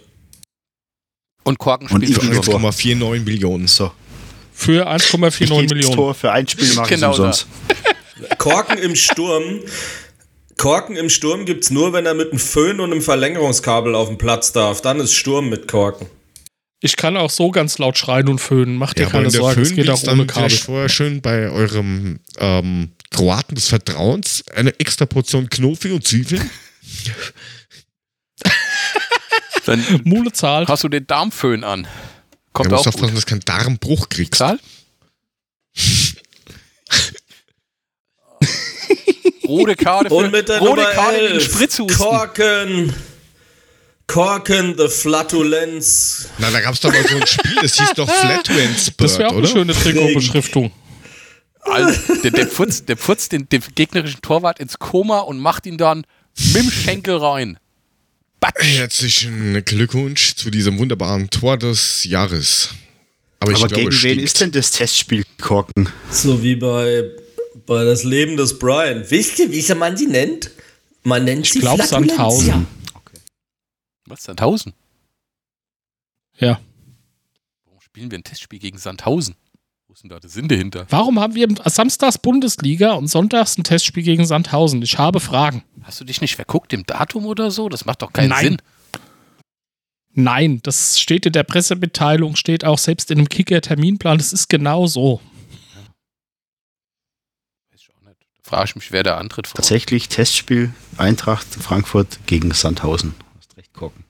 [1.44, 2.56] Und Korken spielt für Igor.
[2.60, 3.68] 1,49 Millionen.
[3.68, 3.92] So,
[4.54, 5.96] Für 1,49 jedes Millionen.
[5.96, 7.48] Tor für ein Spiel mache Genau ich umsonst.
[8.38, 9.60] Korken im Sturm.
[10.58, 14.08] Korken im Sturm gibt es nur, wenn er mit einem Föhn und einem Verlängerungskabel auf
[14.08, 14.82] den Platz darf.
[14.82, 16.08] Dann ist Sturm mit Korken.
[16.84, 18.76] Ich kann auch so ganz laut schreien und föhnen.
[18.76, 20.50] Macht dir Ja, keine in der Sorge, es Föhn geht auch ohne Kabel.
[20.50, 26.50] vielleicht vorher schön bei eurem ähm, Kroaten des Vertrauens eine extra Portion Knofi und Zwiebeln.
[29.66, 30.68] Dann Mule zahlt.
[30.70, 31.84] hast du den Darmföhn an.
[31.84, 31.90] Du
[32.54, 33.18] Kommt musst auch aufpassen, gut.
[33.18, 34.36] dass du keinen Darmbruch kriegst.
[34.40, 34.60] Zahl?
[39.48, 41.98] rote Karte für, Und mit der rote Nummer Karte gegen 11, Spritzhusten.
[41.98, 42.94] Korken.
[44.12, 46.28] Korken, the Flatulenz.
[46.38, 49.18] Na, da gab es doch mal so ein Spiel, das hieß doch Flatulence Bird, Das
[49.18, 49.48] wäre auch oder?
[49.48, 50.72] eine schöne Trikotbeschriftung.
[51.62, 55.78] Alter, der, der putzt, der putzt den, den gegnerischen Torwart ins Koma und macht ihn
[55.78, 56.04] dann
[56.54, 57.58] mit dem Schenkel rein.
[58.42, 58.64] Batsch.
[58.80, 62.70] Herzlichen Glückwunsch zu diesem wunderbaren Tor des Jahres.
[63.40, 64.24] Aber ich Aber glaube, gegen wen stinkt.
[64.24, 65.88] ist denn das Testspiel Korken?
[66.10, 67.04] So wie bei,
[67.66, 69.06] bei Das Leben des Brian.
[69.10, 70.52] Wisst ihr, wie man sie nennt?
[71.04, 72.12] Man nennt sie glaub, Flatulenz.
[72.12, 72.68] Sandhausen.
[74.12, 74.74] Was, Sandhausen?
[76.38, 76.60] Ja.
[77.64, 79.36] Warum spielen wir ein Testspiel gegen Sandhausen?
[79.88, 80.86] Wo ist denn da der Sinn dahinter?
[80.90, 84.82] Warum haben wir samstags Bundesliga und sonntags ein Testspiel gegen Sandhausen?
[84.82, 85.64] Ich habe Fragen.
[85.84, 87.70] Hast du dich nicht verguckt im Datum oder so?
[87.70, 88.44] Das macht doch keinen Nein.
[88.44, 88.58] Sinn.
[90.14, 94.18] Nein, das steht in der Pressemitteilung, steht auch selbst in einem Kicker-Terminplan.
[94.18, 95.22] Das ist genau so.
[97.72, 98.20] Weiß ich auch nicht.
[98.20, 99.54] Da frage ich mich, wer der antritt.
[99.56, 103.16] Tatsächlich Testspiel Eintracht Frankfurt gegen Sandhausen.
[103.74, 104.04] Korken.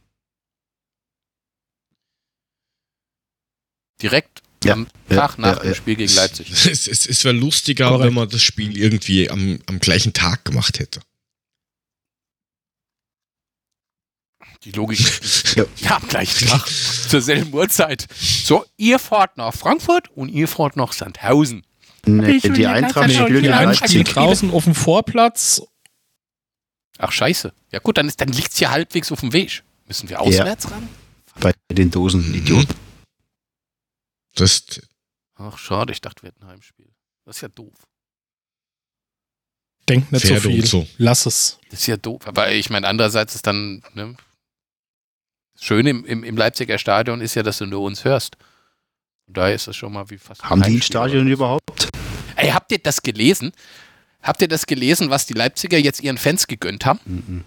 [4.02, 5.76] Direkt Ja, am ja, Tag nach ja, dem ja.
[5.76, 6.50] Spiel gegen Leipzig.
[6.66, 8.06] Es, es, es wäre lustiger, Korrekt.
[8.08, 11.02] wenn man das Spiel irgendwie am, am gleichen Tag gemacht hätte.
[14.64, 15.66] Die Logik ist Ja.
[15.78, 18.08] ja am gleichen Tag, zur selben Uhrzeit.
[18.14, 21.66] So, ihr fahrt nach Frankfurt und ihr fahrt nach Sandhausen.
[22.06, 24.08] Nee, die ja Eintracht spielt in Ja, Leipzig.
[24.08, 25.62] draußen auf dem Vorplatz.
[27.04, 27.52] Ach, scheiße.
[27.72, 29.64] Ja gut, dann, ist- dann liegt es ja halbwegs auf dem Weg.
[29.88, 30.88] Müssen wir auswärts ran?
[31.40, 32.76] bei den Dosen, Idioten.
[34.36, 34.64] Das,
[35.36, 36.88] Ach, schade, ich dachte, wir hätten ein Heimspiel.
[37.26, 37.74] Das ist ja doof.
[39.90, 40.66] Denk nicht so Pferde und viel.
[40.66, 40.88] so.
[40.98, 41.58] Lass es.
[41.70, 42.28] Das ist ja doof.
[42.28, 44.16] Aber ich meine, andererseits ist dann, ne,
[45.56, 48.38] das Schöne im, im, im Leipziger Stadion ist ja, dass du nur uns hörst.
[49.28, 50.44] Und daher ist das schon mal wie fast.
[50.44, 51.90] Haben die ein Stadion überhaupt?
[52.36, 53.52] Ey, habt ihr das gelesen?
[54.24, 57.44] Habt ihr das gelesen, was die Leipziger jetzt ihren Fans gegönnt haben?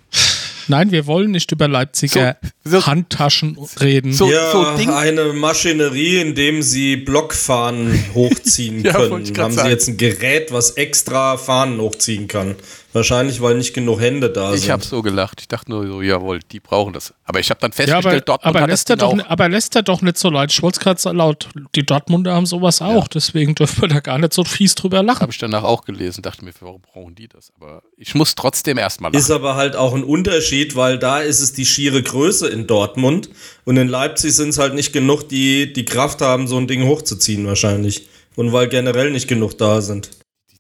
[0.66, 4.12] Nein, wir wollen nicht über Leipziger So- so- Handtaschen reden.
[4.14, 4.88] So, ja, so Ding.
[4.90, 9.24] eine Maschinerie, in dem sie Blockfahnen hochziehen Ja, können.
[9.32, 9.70] grad Haben sie sagen.
[9.70, 12.56] jetzt ein Gerät, was extra Fahnen hochziehen kann.
[12.94, 14.62] Wahrscheinlich, weil nicht genug Hände da sind.
[14.62, 15.40] Ich habe so gelacht.
[15.40, 17.12] Ich dachte nur so, jawohl, die brauchen das.
[17.24, 19.30] Aber ich habe dann Ja, festgestellt, aber, Dortmund aber, hat lässt das er doch, auch.
[19.30, 20.52] aber lässt er doch nicht so leid.
[20.52, 23.08] Ich wollte gerade laut, die Dortmunder haben sowas auch.
[23.08, 25.22] Deswegen dürfen wir da gar nicht so fies drüber lachen.
[25.22, 27.52] Habe ich danach auch gelesen, dachte mir, warum brauchen die das?
[27.60, 29.40] Aber ich muss trotzdem erstmal Ist lachen.
[29.42, 33.28] aber halt auch ein Unterschied, weil da ist es die schiere Größe in Dortmund
[33.64, 36.84] und in Leipzig sind es halt nicht genug, die die Kraft haben, so ein Ding
[36.86, 38.06] hochzuziehen wahrscheinlich.
[38.36, 40.10] Und weil generell nicht genug da sind.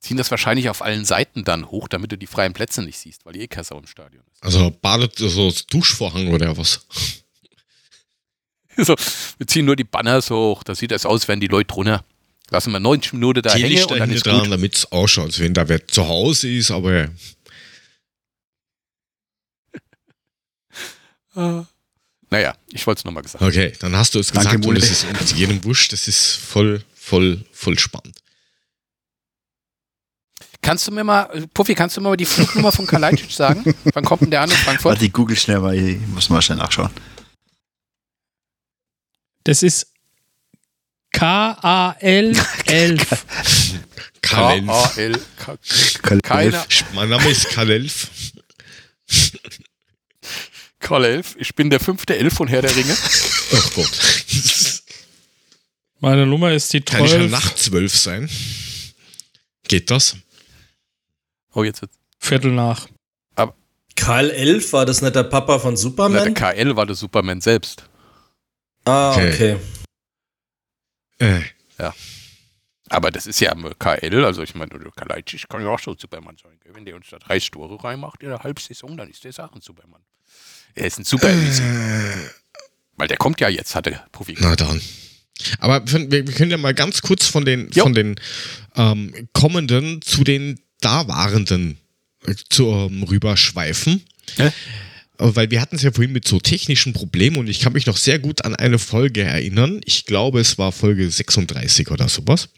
[0.04, 2.98] Die ziehen das wahrscheinlich auf allen Seiten dann hoch, damit du die freien Plätze nicht
[2.98, 6.80] siehst, weil eh kein Sau im Stadion Also badet so das Duschvorhang oder was?
[8.76, 8.86] ist.
[8.86, 8.94] so,
[9.38, 12.04] wir ziehen nur die Banners hoch, da sieht das aus, wenn die Leute drunter.
[12.50, 14.52] Lassen wir 90 Minuten da Die hängen und dann hinten ist dran, gut.
[14.52, 17.08] damit es ausschaut, als wenn da wer zu Hause ist, aber
[22.30, 23.48] Naja, ich wollte es nochmal gesagt haben.
[23.48, 24.78] okay, dann hast du es Danke, gesagt und Mule.
[24.80, 28.18] es ist jedem wurscht, das ist voll, voll, voll spannend.
[30.64, 33.74] Kannst du mir mal, Puffy, kannst du mir mal die Flugnummer von Kalajdzic sagen?
[33.92, 34.92] Wann kommt denn der an in Frankfurt?
[34.92, 36.90] Warte, ich google schnell mal, ich muss mal schnell nachschauen.
[39.44, 39.88] Das ist
[41.12, 42.38] KAL 11.
[42.64, 43.08] Kalelf.
[44.22, 45.20] K-A-L.
[45.36, 45.58] K-
[46.02, 46.22] Kalef.
[46.22, 46.66] Keiner.
[46.94, 48.08] Mein Name ist Kalelf.
[50.80, 51.36] Karl Elf.
[51.38, 52.96] Ich bin der fünfte Elf von Herr der Ringe.
[53.52, 54.72] Oh Gott.
[56.00, 57.30] Meine Nummer ist die Kann ich ja 12.
[57.30, 58.28] nach zwölf sein?
[59.68, 60.16] Geht das?
[61.54, 61.96] Oh, jetzt wird's.
[62.18, 62.88] Viertel nach.
[63.96, 66.34] Karl Elf, war das nicht der Papa von Na, der Superman?
[66.34, 67.88] KL war der Superman selbst.
[68.84, 69.56] ah, Okay.
[71.18, 71.42] okay.
[71.78, 71.90] Äh,
[72.90, 75.96] Aber das ist ja am KL, also ich meine, der Kalajdzic kann ja auch schon
[75.96, 76.58] Superman sein.
[76.62, 76.74] gell?
[76.74, 79.60] Wenn der uns da drei Tore reinmacht in der Halbsaison, dann ist der auch ein
[79.60, 80.02] Superman.
[80.74, 81.28] Er ist ein Super
[82.96, 84.36] Weil der kommt ja jetzt, hat der Profi.
[84.40, 84.80] na dann.
[85.60, 87.84] Aber wir, wir können ja mal ganz kurz von den, Jo.
[87.84, 88.16] von den
[88.74, 91.78] ähm, kommenden zu den dawarenden
[92.26, 94.02] äh, zu, ähm, rüberschweifen.
[94.38, 94.50] Äh,
[95.16, 97.96] Weil wir hatten es ja vorhin mit so technischen Problemen und ich kann mich noch
[97.96, 99.80] sehr gut an eine Folge erinnern.
[99.84, 102.48] Ich glaube, es war Folge 36 oder sowas.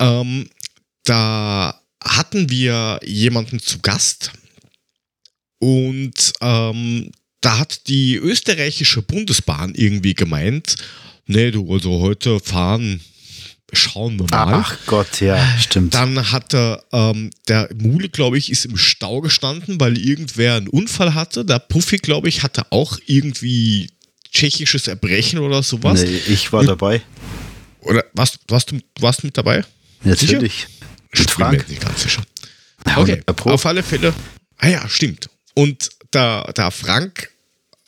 [0.00, 0.48] Ähm,
[1.04, 4.32] da hatten wir jemanden zu Gast
[5.58, 7.10] und ähm,
[7.40, 10.76] da hat die österreichische Bundesbahn irgendwie gemeint,
[11.26, 13.00] nee, du, also heute fahren,
[13.72, 14.54] schauen wir mal.
[14.64, 15.94] Ach Gott, ja, stimmt.
[15.94, 21.14] Dann hatte ähm, der Mule, glaube ich, ist im Stau gestanden, weil irgendwer einen Unfall
[21.14, 21.44] hatte.
[21.44, 23.90] Der Puffy, glaube ich, hatte auch irgendwie
[24.32, 26.02] tschechisches Erbrechen oder sowas.
[26.02, 27.02] nee, ich war Und- dabei.
[27.80, 29.64] Oder warst, warst, du, warst du mit dabei?
[30.02, 30.66] Natürlich.
[31.12, 31.68] Ich Mit Frank.
[31.68, 32.22] nicht ganz sicher.
[32.96, 34.12] Okay, auf alle Fälle.
[34.58, 35.28] Ah ja, stimmt.
[35.54, 37.30] Und da, da Frank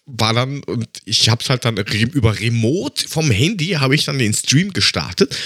[0.09, 4.07] war dann, und ich habe es halt dann re über Remote vom Handy, habe ich
[4.07, 5.37] dann den Stream gestartet.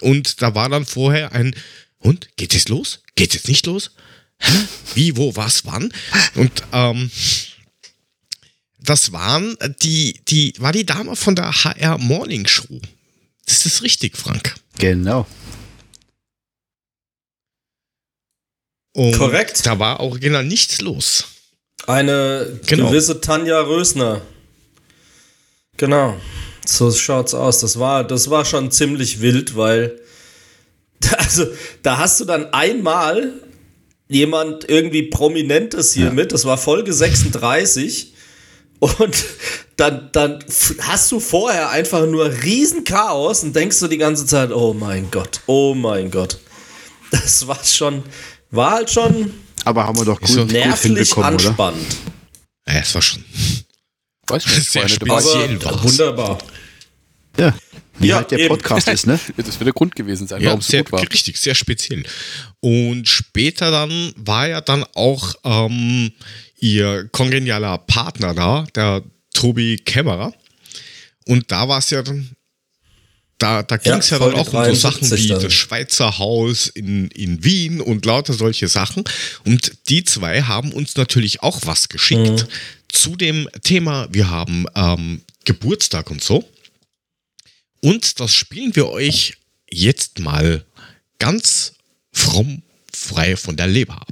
[0.00, 1.54] Und da war dann vorher ein,
[1.98, 3.02] und, geht's jetzt los?
[3.14, 3.92] Geht's jetzt nicht los?
[4.38, 4.52] Hä?
[4.94, 5.92] Wie, wo, was, wann?
[6.34, 7.10] Und ähm,
[8.78, 12.80] das waren die, die, war die Dame von der HR Morning Show.
[13.46, 14.54] Das ist richtig, Frank.
[14.78, 15.26] Genau.
[18.92, 19.66] Und Korrekt.
[19.66, 21.26] Da war original nichts los.
[21.86, 22.88] Eine Genau.
[22.88, 24.22] gewisse Tanja Rösner.
[25.76, 26.16] Genau.
[26.64, 27.60] So schaut's aus.
[27.60, 30.00] Das war, das war schon ziemlich wild, weil.
[31.18, 31.46] Also,
[31.82, 33.32] da hast du dann einmal
[34.08, 36.32] jemand irgendwie Prominentes hier mit.
[36.32, 38.14] Das war Folge 36.
[38.80, 39.24] Und
[39.76, 40.44] dann, dann
[40.80, 45.40] hast du vorher einfach nur Riesenchaos und denkst du die ganze Zeit, oh mein Gott,
[45.46, 46.38] oh mein Gott.
[47.10, 48.02] Das war schon,
[48.50, 49.32] war halt schon
[49.66, 51.48] Aber haben wir doch gut, so gut nervlich hinbekommen, oder?
[51.48, 51.96] anspannend.
[52.68, 53.24] Ja, es war schon
[54.28, 55.64] Weiß nicht, Sehr war speziell.
[55.64, 55.82] was.
[55.84, 56.38] wunderbar.
[57.38, 57.54] Ja.
[57.98, 58.48] Wie Ja, halt der eben.
[58.48, 59.18] Podcast ist, ne?
[59.36, 61.00] Das wird der Grund gewesen sein, ja, warum es so sehr, gut war.
[61.00, 62.04] richtig, sehr speziell.
[62.60, 66.12] Und später dann war ja dann auch ähm,
[66.58, 69.02] ihr kongenialer Partner da, der
[69.34, 70.32] Tobi Kämmerer.
[71.26, 72.35] Und da war es ja dann,
[73.38, 75.42] da, da ging es ja, dann Folge auch um so Sachen 73 wie dann.
[75.42, 79.04] das Schweizer Haus in, in Wien und lauter solche Sachen.
[79.44, 82.48] Und die zwei haben uns natürlich auch was geschickt Mhm.
[82.88, 84.08] zu dem Thema.
[84.10, 86.48] Wir haben ähm, Geburtstag und so.
[87.82, 89.34] Und das spielen wir euch
[89.70, 90.64] jetzt mal
[91.18, 91.74] ganz
[92.12, 94.08] fromm frei von der Leber ab.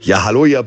[0.00, 0.62] Ja, hallo, ihr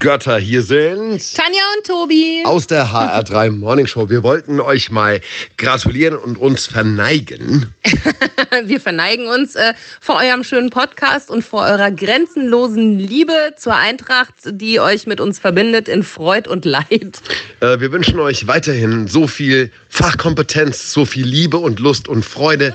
[0.00, 0.38] Podcast-Götter.
[0.38, 2.42] Hier sind Tanja und Tobi.
[2.44, 4.08] aus der HR3 Morning Show.
[4.08, 5.20] Wir wollten euch mal
[5.58, 7.72] gratulieren und uns verneigen.
[8.64, 14.34] Wir verneigen uns äh, vor eurem schönen Podcast und vor eurer grenzenlosen Liebe zur Eintracht,
[14.44, 17.20] die euch mit uns verbindet in Freud und Leid.
[17.60, 22.74] Äh, wir wünschen euch weiterhin so viel Fachkompetenz, so viel Liebe und Lust und Freude.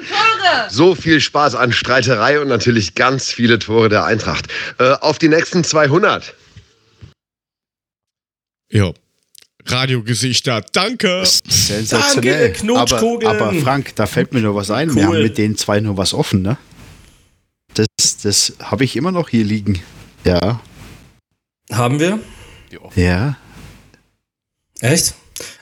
[0.70, 4.48] So viel Spaß an Streiterei und natürlich ganz viele Tore der Eintracht.
[4.78, 6.34] Äh, auf die nächsten 200.
[8.72, 8.92] Ja.
[9.68, 11.24] Radiogesichter, danke.
[11.48, 12.54] Sensationell.
[12.54, 14.90] Danke, aber, aber Frank, da fällt mir noch was ein.
[14.90, 14.96] Cool.
[14.96, 16.58] Wir haben mit den zwei noch was offen, ne?
[17.74, 17.88] Das,
[18.22, 19.82] das habe ich immer noch hier liegen.
[20.24, 20.62] Ja.
[21.72, 22.20] Haben wir?
[22.96, 23.38] Ja.
[24.82, 25.16] Echt?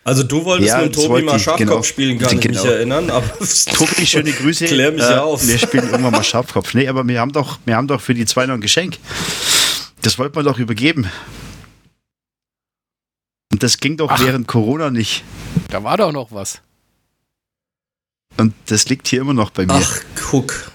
[0.04, 1.84] Also du wolltest Ja, mit Tobi wollte mal ich, Schafkopf genau.
[1.84, 2.62] spielen, kann ich Genau.
[2.62, 3.10] mich erinnern.
[3.10, 3.26] Aber
[3.74, 4.66] Tobi, schöne Grüße.
[4.66, 5.48] Klär mich Äh, auf.
[5.48, 6.74] Wir spielen irgendwann mal Schafkopf.
[6.74, 8.98] Nee, aber wir haben doch, wir haben doch für die zwei noch ein Geschenk.
[10.02, 11.10] Das wollten wir doch übergeben.
[13.54, 14.20] Und das ging doch Ach.
[14.20, 15.24] während Corona nicht.
[15.70, 16.58] Da war doch noch was.
[18.38, 19.76] Und das liegt hier immer noch bei mir.
[19.76, 20.00] Ach,
[20.32, 20.72] guck.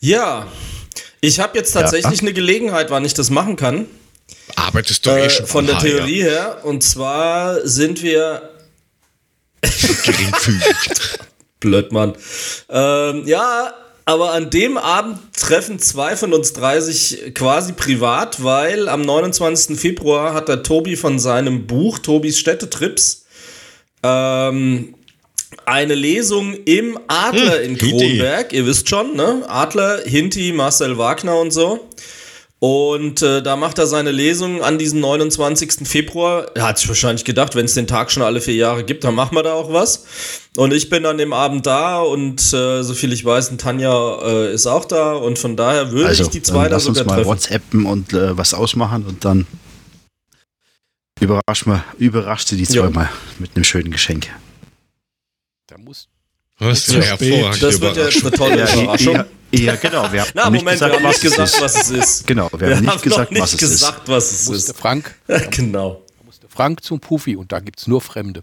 [0.00, 0.46] Ja,
[1.20, 3.84] ich habe jetzt tatsächlich eine Gelegenheit, wann ich das machen kann.
[4.56, 6.64] Arbeitest doch eh Äh, schon von der Theorie her.
[6.64, 8.50] Und zwar sind wir
[9.62, 9.70] Ja.
[10.04, 10.76] Geringfügig.
[11.60, 12.14] Blöd, Mann.
[12.70, 13.74] Ähm, ja,
[14.08, 19.78] aber an dem Abend treffen zwei von uns drei sich quasi privat, weil am 29.
[19.78, 23.26] Februar hat der Tobi von seinem Buch Tobis Städtetrips
[24.02, 24.94] ähm,
[25.66, 27.98] eine Lesung im Adler in Hinti.
[27.98, 28.54] Kronberg.
[28.54, 29.42] Ihr wisst schon, ne?
[29.46, 31.86] Adler, Hinti, Marcel Wagner und so.
[32.60, 35.86] Und äh, da macht er seine Lesung an diesem 29.
[35.86, 36.50] Februar.
[36.56, 39.14] Er hat sich wahrscheinlich gedacht, wenn es den Tag schon alle vier Jahre gibt, dann
[39.14, 40.48] machen wir da auch was.
[40.56, 44.52] Und ich bin an dem Abend da und äh, soviel ich weiß, ein Tanja äh,
[44.52, 45.12] ist auch da.
[45.12, 47.28] Und von daher würde Also, ich die dann zwei da lass uns sogar mal treffen.
[47.30, 49.46] WhatsAppen und äh, was ausmachen und dann
[51.20, 52.82] überrasch mal, überrascht sie die Ja.
[52.82, 53.08] zweimal
[53.38, 54.28] mit einem schönen Geschenk.
[55.68, 56.08] Da muss.
[56.56, 57.04] Für spät.
[57.04, 59.24] hervorragend Das wird ja eine tolle Überraschung.
[59.52, 60.10] Ja, ja, genau.
[60.12, 61.60] Wir haben Na, nicht Moment, gesagt, wir haben nicht was es gesagt, ist.
[61.60, 62.26] was es ist.
[62.26, 64.72] Genau, wir, Wir haben nicht haben gesagt, noch nicht was es gesagt, was es Musste
[64.72, 64.78] ist.
[64.78, 65.14] Frank,
[65.50, 66.04] genau.
[66.24, 68.42] musste Frank zum Puffy und da gibt's nur Fremde.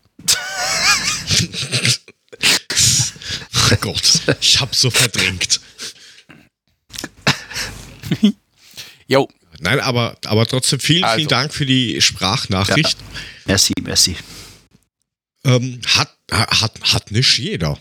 [3.71, 5.59] Oh Gott, ich hab's so verdrängt.
[9.07, 9.27] Jo,
[9.59, 11.17] Nein, aber, aber trotzdem vielen, Also.
[11.17, 12.97] vielen Dank für die Sprachnachricht.
[12.97, 13.45] ist.
[13.45, 14.15] Merci, merci.
[15.43, 17.79] Ähm, hat, hat, hat nicht jeder.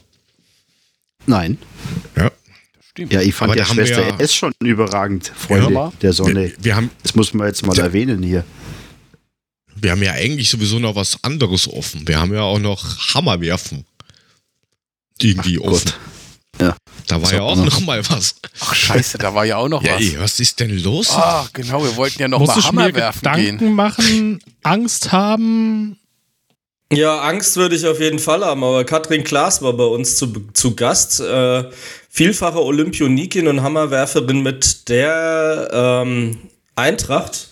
[1.27, 1.59] Nein.
[2.17, 2.31] Ja.
[2.95, 3.13] Stimmt.
[3.13, 5.93] Ja, ich fand Aber wir Schwester ja- S schon überragend, Freunde Ja.
[6.01, 6.45] der Sonne.
[6.45, 7.85] Wir, wir, haben, Das muss man jetzt mal Ja.
[7.85, 8.45] erwähnen hier.
[9.77, 12.07] wir haben ja eigentlich sowieso noch was anderes offen.
[12.09, 13.85] Wir haben ja auch noch Hammerwerfen.
[15.21, 15.85] Irgendwie Ach offen.
[15.91, 15.99] Gott.
[16.61, 16.77] Ja.
[17.09, 17.81] Da war Das ja auch noch noch.
[17.81, 18.37] mal was.
[18.61, 20.01] Ach scheiße, da war ja auch noch Ja, was.
[20.03, 21.11] ey, was ist denn los?
[21.11, 23.75] Ah, genau, wir wollten ja noch Muss mal Hammer werfen Gedanken gehen.
[23.75, 25.99] machen, Angst haben?
[26.93, 30.33] Ja, Angst würde ich auf jeden Fall haben, aber Katrin Klaas war bei uns zu,
[30.53, 31.21] zu Gast.
[31.21, 31.65] Äh,
[32.09, 36.39] vielfache Olympionikin und Hammerwerferin mit der ähm,
[36.77, 37.49] Eintracht.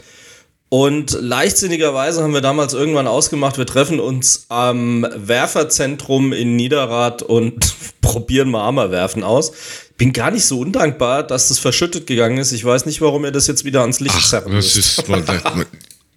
[0.68, 7.74] Und leichtsinnigerweise haben wir damals irgendwann ausgemacht, wir treffen uns am Werferzentrum in Niederrad und
[8.00, 9.52] probieren mal Hammerwerfen aus.
[9.98, 12.52] Bin gar nicht so undankbar, dass das verschüttet gegangen ist.
[12.52, 14.98] Ich weiß nicht, warum ihr das jetzt wieder ans Licht Ach, zerren das müsst.
[14.98, 15.24] ist, man,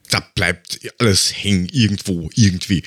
[0.09, 2.83] da, bleibt alles hängen irgendwo, irgendwie.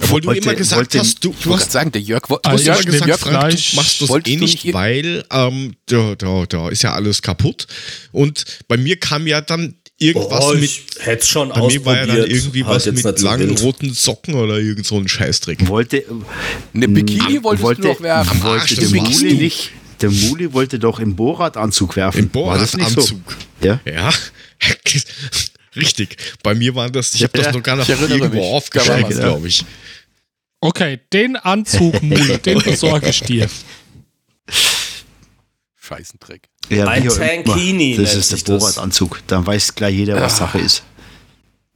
[0.00, 2.50] Obwohl du Wollte- immer gesagt wollte- hast, du, du hast sagen, der Jörg, wo- Du
[2.50, 6.14] hast ich gesagt, nehm Frank, du machst das Wolltest eh du nicht, weil ähm, da,
[6.16, 7.66] da, da ist ja alles kaputt.
[8.12, 10.64] Und bei mir kam ja dann irgendwas Oh, mit.
[10.64, 13.62] ich hätte schon Bei mir war ja dann irgendwie Halt was mit so langen wild.
[13.62, 15.66] roten Socken oder irgend so ein Scheißdreck.
[15.68, 16.04] Wollte,
[16.74, 18.30] eine Bikini wolltest wollte, du doch werfen.
[18.40, 19.34] Am Arsch, wollte das der Muli du.
[19.42, 19.70] nicht.
[20.00, 22.18] Der Muli wollte doch im Bohrradanzug werfen.
[22.18, 22.40] Im nicht so?
[22.40, 23.36] Bohrradanzug.
[23.62, 23.80] Ja.
[23.84, 24.10] Ja.
[25.76, 26.16] Richtig.
[26.42, 28.52] Bei mir waren das, ich habe Ja, das noch gar nicht ich erinnere irgendwo mich.
[28.54, 29.64] aufgeschrieben, was, glaube ich.
[30.60, 33.48] Okay, den Anzug, Mule, den besorge ich dir.
[35.76, 36.48] Scheißendreck.
[36.68, 37.08] Ja, Ein.
[37.08, 38.58] Tankini Das ist der.
[38.58, 39.22] Bohrradanzug.
[39.26, 40.46] Dann weiß gleich jeder, was Ah.
[40.46, 40.82] Sache ist.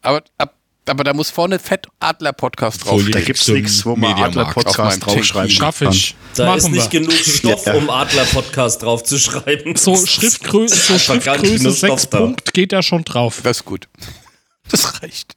[0.02, 0.54] Aber, ab,
[0.86, 3.00] aber da muss vorne Fettadler-Podcast drauf.
[3.00, 3.10] Folie.
[3.12, 5.50] Da gibt es nichts, wo man Adler-Podcast draufschreiben.
[5.50, 6.14] Schaff ich.
[6.36, 7.00] Da Machen ist nicht wir.
[7.00, 9.76] genug Stoff, um Adler-Podcast draufzuschreiben.
[9.76, 12.18] So Schriftgröße, so Schriftgröße genug 6 Stoff da.
[12.18, 13.40] Punkt geht da schon drauf.
[13.42, 13.88] Das ist gut.
[14.70, 15.34] Das reicht.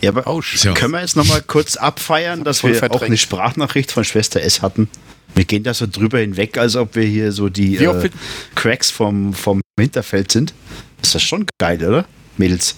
[0.00, 0.72] Ja, aber Oh, Ja.
[0.74, 3.02] können wir jetzt nochmal kurz abfeiern, dass wir auch verdrängt.
[3.04, 4.88] eine Sprachnachricht von Schwester S hatten?
[5.34, 8.10] Wir gehen da so drüber hinweg, als ob wir hier so die äh,
[8.54, 10.54] Cracks vom, vom Hinterfeld sind.
[11.02, 12.04] Ist das schon geil, oder?
[12.36, 12.76] Mädels.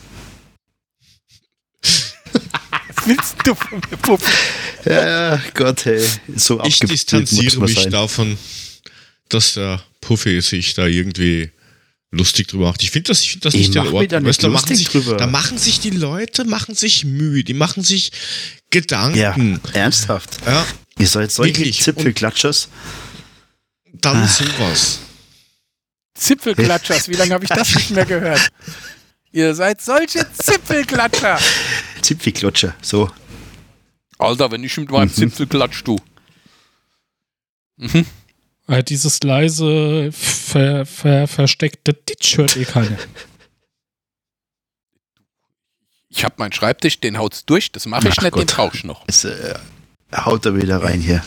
[3.07, 4.25] Willst du von mir, Puppe?
[4.85, 6.07] Ja, Gott, hey.
[6.37, 7.91] So Ich distanziere man mich sein.
[7.91, 8.39] davon,
[9.29, 11.51] dass der Puffy sich da irgendwie
[12.11, 12.83] lustig drüber macht.
[12.83, 14.75] Ich finde das, ich find das Ich nicht in mach mich da Weißt, da, machen
[14.77, 15.17] sich, drüber.
[15.17, 18.13] da machen sich die Leute, machen sich Mühe, die machen sich
[18.71, 19.19] Gedanken.
[19.19, 19.37] Ja,
[19.73, 20.39] ernsthaft.
[20.47, 20.65] Ja,
[20.99, 21.81] Ihr seid solche Wirklich.
[21.83, 22.69] Zipfelklatschers.
[23.93, 24.29] dann Ah.
[24.29, 24.99] sowas.
[26.17, 28.49] Zipfelklatschers, wie lange habe ich das nicht mehr gehört?
[29.35, 31.41] Ihr seid solche Zipfelklatscher.
[32.03, 33.11] Zipfelklatscher, so.
[34.17, 35.13] Alter, wenn ich mit meinem Mhm.
[35.15, 35.99] Zipfel klatsch, du.
[37.77, 38.07] Mhm.
[38.69, 42.97] Äh, dieses leise, ver, ver, versteckte Ditch hört eh keiner.
[46.09, 48.55] Ich habe meinen Schreibtisch, den haut's durch, das mache ich Ach nicht, den Gott.
[48.55, 49.03] brauch ich noch.
[49.09, 49.55] Jetzt äh,
[50.15, 51.25] haut er wieder rein hier.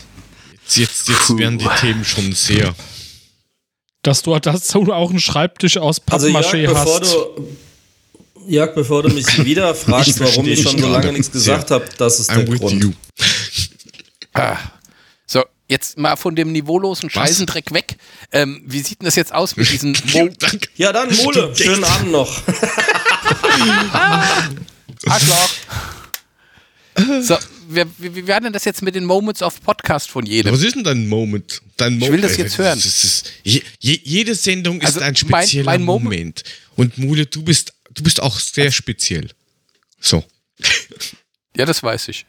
[0.63, 2.73] Jetzt, jetzt, jetzt werden die Themen schon sehr.
[4.01, 7.13] Dass du dazu auch einen Schreibtisch aus Also Pappmaché Jörg, bevor hast.
[7.13, 7.57] du,
[8.47, 11.85] Jörg, bevor du mich wieder fragst, Ich warum ich schon so lange nichts gesagt habe,
[11.97, 12.83] das ist der I'm with Grund.
[12.83, 12.91] you.
[14.33, 14.57] Ah.
[15.25, 17.97] So, jetzt mal von dem niveaulosen Scheißendreck weg.
[18.31, 20.29] Ähm, wie sieht denn das jetzt aus mit diesen Mo.
[20.77, 22.41] Ja, dann Mole, schönen Abend noch.
[25.05, 25.49] Arschloch?
[27.21, 27.37] So,
[27.69, 30.51] wir, wir, wie werden das jetzt mit den Moments of Podcast von jedem?
[30.53, 31.61] Was ist denn dein Moment?
[31.75, 32.79] Dein Ich will das jetzt hören.
[32.81, 36.43] Das ist, je, je, jede Sendung ist Also ein mein- spezieller mein Moment- Moment.
[36.75, 39.31] Und Mule, du bist, du bist auch sehr speziell.
[39.99, 40.23] So.
[41.55, 42.25] Ja, das weiß ich.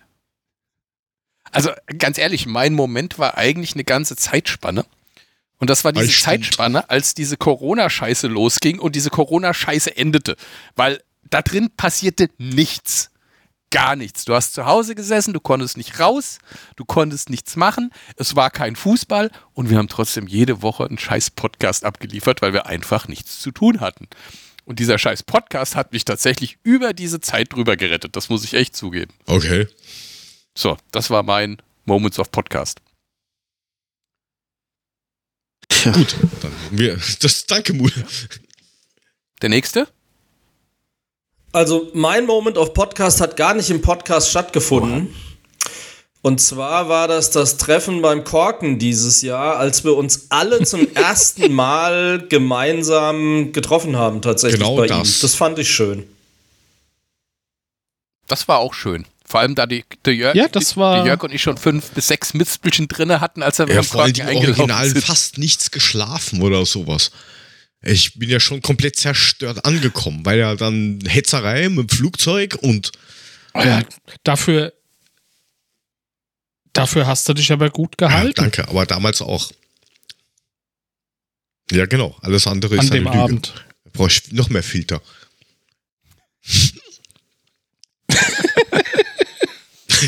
[1.51, 4.85] Also ganz ehrlich, mein Moment war eigentlich eine ganze Zeitspanne.
[5.59, 6.45] Und das war diese Stund.
[6.45, 10.37] Zeitspanne, als diese Corona-Scheiße losging und diese Corona-Scheiße endete.
[10.77, 13.11] Weil da drin passierte nichts.
[13.71, 14.25] Gar nichts.
[14.25, 16.39] Du hast zu Hause gesessen, du konntest nicht raus,
[16.77, 20.97] du konntest nichts machen, es war kein Fußball und wir haben trotzdem jede Woche einen
[20.97, 24.09] scheiß Podcast abgeliefert, weil wir einfach nichts zu tun hatten.
[24.69, 28.17] Und dieser scheiß Podcast hat mich tatsächlich über diese Zeit drüber gerettet.
[28.17, 29.15] Das muss ich echt zugeben.
[29.25, 29.67] Okay.
[30.55, 32.83] So, das war mein Moments of Podcast.
[35.85, 36.15] Gut.
[36.43, 37.95] Dann wir, das, danke, Mule.
[39.41, 39.89] Der nächste?
[41.53, 45.15] Also mein Moment of Podcast hat gar nicht im Podcast stattgefunden.
[46.21, 50.87] Und zwar war das das Treffen beim Korken dieses Jahr, als wir uns alle zum
[50.95, 55.17] ersten Mal gemeinsam getroffen haben, tatsächlich Genau bei das.
[55.19, 55.23] ihm.
[55.23, 56.05] Das fand ich schön.
[58.27, 59.07] Das war auch schön.
[59.25, 61.91] Vor allem, da die, der Jörg, Ja, das war- die Jörg und ich schon fünf
[61.91, 65.05] bis sechs Mispelchen drinne hatten, als wir Ja, vor allen Korken Dingen eingelaufen original sind.
[65.05, 67.11] fast nichts geschlafen oder sowas.
[67.83, 72.91] Ich bin ja schon komplett zerstört angekommen, weil ja dann Hetzerei mit dem Flugzeug und
[73.55, 73.83] Ja,
[74.25, 74.73] dafür,
[76.79, 79.51] dafür hast du dich aber gut ja, gehalten danke, aber damals auch.
[81.71, 82.17] Ja, genau.
[82.23, 83.19] Alles andere ist an eine dem Lüge.
[83.19, 83.53] Abend.
[83.85, 85.01] Da brauche ich noch mehr Filter.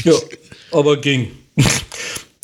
[0.04, 0.12] Ja,
[0.72, 1.32] aber ging.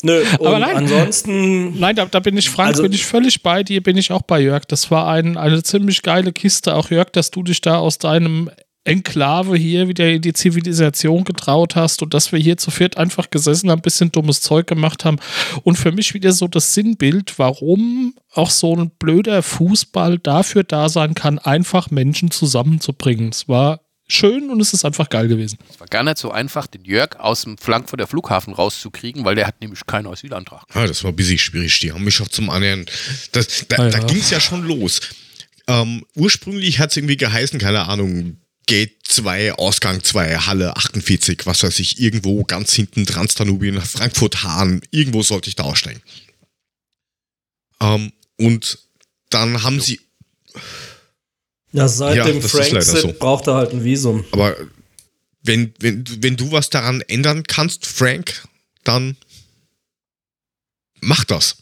[0.03, 0.75] Nö, Aber nein.
[0.77, 4.11] ansonsten, Nein, da, da bin ich, Frank, Also- bin ich völlig bei dir, bin ich
[4.11, 4.65] auch bei Jörg.
[4.65, 6.75] Das war ein, eine ziemlich geile Kiste.
[6.75, 8.51] Auch Jörg, dass du dich da aus deinem
[8.87, 13.29] Enklave hier wieder in die Zivilisation getraut hast und dass wir hier zu viert einfach
[13.29, 15.17] gesessen haben, ein bisschen dummes Zeug gemacht haben.
[15.63, 20.89] Und für mich wieder so das Sinnbild, warum auch so ein blöder Fußball dafür da
[20.89, 23.29] sein kann, einfach Menschen zusammenzubringen.
[23.29, 25.57] Es war schön und es ist einfach geil gewesen.
[25.69, 29.47] Es war gar nicht so einfach, den Jörg aus dem Frankfurter Flughafen rauszukriegen, weil der
[29.47, 30.63] hat nämlich keinen Asylantrag.
[30.73, 31.77] Ah, das war ein bisschen schwierig.
[31.81, 32.85] Die haben mich auch zum anderen.
[33.33, 34.05] Das, da Ah, da ja.
[34.05, 35.01] ging es ja schon los.
[35.67, 38.37] Ähm, ursprünglich hat es irgendwie geheißen, keine Ahnung,
[38.67, 44.81] Gate 2, Ausgang 2, Halle 48, was weiß ich, irgendwo ganz hinten Transdanubien, Frankfurt Hahn,
[44.91, 46.01] irgendwo sollte ich da aussteigen.
[47.81, 48.77] Ähm, und
[49.29, 49.99] dann haben sie,
[51.71, 53.13] ja, seit Ja, dem das ist leider Frank-Sit so.
[53.13, 54.25] braucht er halt ein Visum.
[54.31, 54.55] aber
[55.43, 58.45] wenn, wenn, wenn du was daran ändern kannst, Frank,
[58.83, 59.15] dann
[60.99, 61.57] mach das.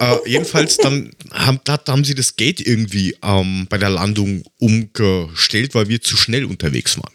[0.00, 5.74] Äh, jedenfalls, dann haben, da haben sie das Gate irgendwie ähm, bei der Landung umgestellt,
[5.74, 7.14] weil wir zu schnell unterwegs waren.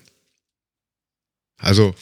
[1.57, 1.95] Also,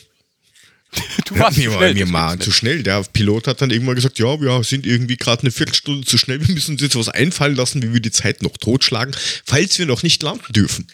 [1.26, 2.84] Du ja, warst wir zu waren schnell, das mal zu schnell.
[2.84, 6.46] Der Pilot hat dann irgendwann gesagt, ja, wir sind irgendwie gerade eine Viertelstunde zu schnell.
[6.46, 9.16] Wir müssen uns jetzt was einfallen lassen, wie wir die Zeit noch totschlagen,
[9.46, 10.88] falls wir noch nicht landen dürfen.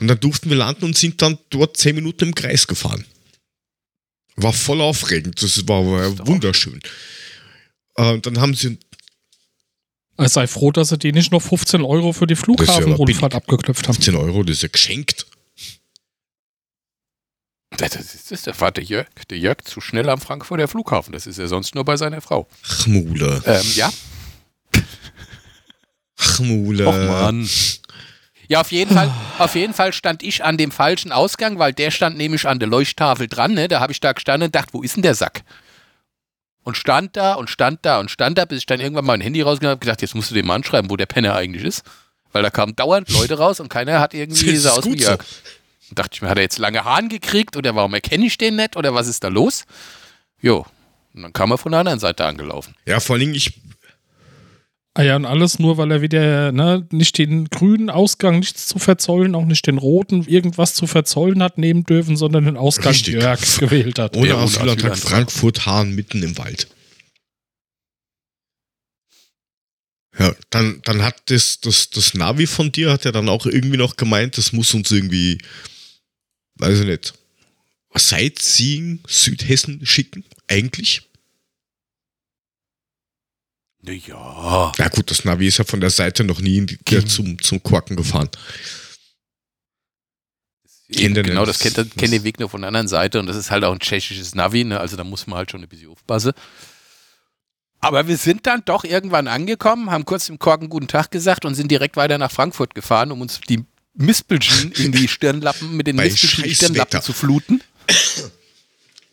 [0.00, 3.04] Und dann durften wir landen und sind dann dort zehn Minuten im Kreis gefahren.
[4.36, 5.42] War voll aufregend.
[5.42, 6.80] Das war, war wunderschön.
[7.98, 8.78] Äh, dann haben sie,
[10.16, 13.32] Also sei froh, dass sie dir nicht noch 15 Euro für die ist ja Flughafenrundfahrt
[13.32, 13.42] billig.
[13.42, 13.94] abgeknüpft haben.
[13.94, 15.26] 15 Euro, das ist ja geschenkt.
[17.76, 21.12] Das, das, das, das war der Jörg, der Jörg zu schnell am Frankfurter Flughafen.
[21.12, 22.48] Das ist er sonst nur bei seiner Frau.
[22.66, 23.42] Ach, Mule.
[23.44, 23.92] Ähm, ja,
[26.20, 26.88] Ach, Mule.
[26.88, 27.48] Och Mann.
[28.48, 31.90] Ja, auf jeden Fall, auf jeden Fall stand ich an dem falschen Ausgang, weil der
[31.90, 33.68] stand nämlich an der Leuchttafel dran, ne?
[33.68, 35.42] Da habe ich da gestanden und dachte, wo ist denn der Sack?
[36.68, 39.22] Und stand da und stand da und stand da, bis ich dann irgendwann mal ein
[39.22, 41.64] Handy rausgenommen habe und gedacht, jetzt musst du dem mal anschreiben, wo der Penner eigentlich
[41.64, 41.82] ist.
[42.32, 45.24] Weil da kamen dauernd Leute raus und keiner hat irgendwie so ist aus wie Jörg.
[45.88, 48.56] Und dachte ich mir, hat er jetzt lange Haaren gekriegt oder warum erkenne ich den
[48.56, 49.64] nicht oder was ist da los?
[50.42, 50.66] Jo.
[51.14, 52.74] Und dann kam er von der anderen Seite angelaufen.
[52.84, 53.54] Ja, vor allen Dingen, ich.
[54.94, 58.78] Ah ja, und alles nur, weil er wieder ne, nicht den grünen Ausgang nichts zu
[58.78, 63.14] verzollen, auch nicht den roten irgendwas zu verzollen hat nehmen dürfen, sondern den Ausgang Richtig.
[63.14, 64.16] Jörg gewählt hat.
[64.16, 64.98] Ohne Der ohne Asylantrag Asylantrag.
[65.10, 66.68] Frankfurt Hahn mitten im Wald.
[70.18, 73.76] Ja, dann, dann hat das, das, das Navi von dir hat ja dann auch irgendwie
[73.76, 75.38] noch gemeint, das muss uns irgendwie,
[76.56, 77.14] weiß ich nicht,
[77.94, 81.07] Sightseeing Südhessen schicken, eigentlich.
[83.80, 84.72] Naja.
[84.76, 87.06] Ja gut, das Navi ist ja von der Seite noch nie in die, Hm.
[87.06, 88.28] zum, zum Quacken gefahren.
[90.88, 93.36] Internet Genau, das kennt, das kennt den Weg nur von der anderen Seite und das
[93.36, 94.80] ist halt auch ein tschechisches Navi, ne?
[94.80, 96.32] also da muss man halt schon ein bisschen aufpassen.
[97.80, 101.54] Aber wir sind dann doch irgendwann angekommen, haben kurz dem Korken guten Tag gesagt und
[101.54, 103.64] sind direkt weiter nach Frankfurt gefahren, um uns die
[103.94, 106.56] Mispelchen in die Stirnlappen, mit den Mispelchen in die.
[106.56, 107.62] Stirnlappen zu fluten.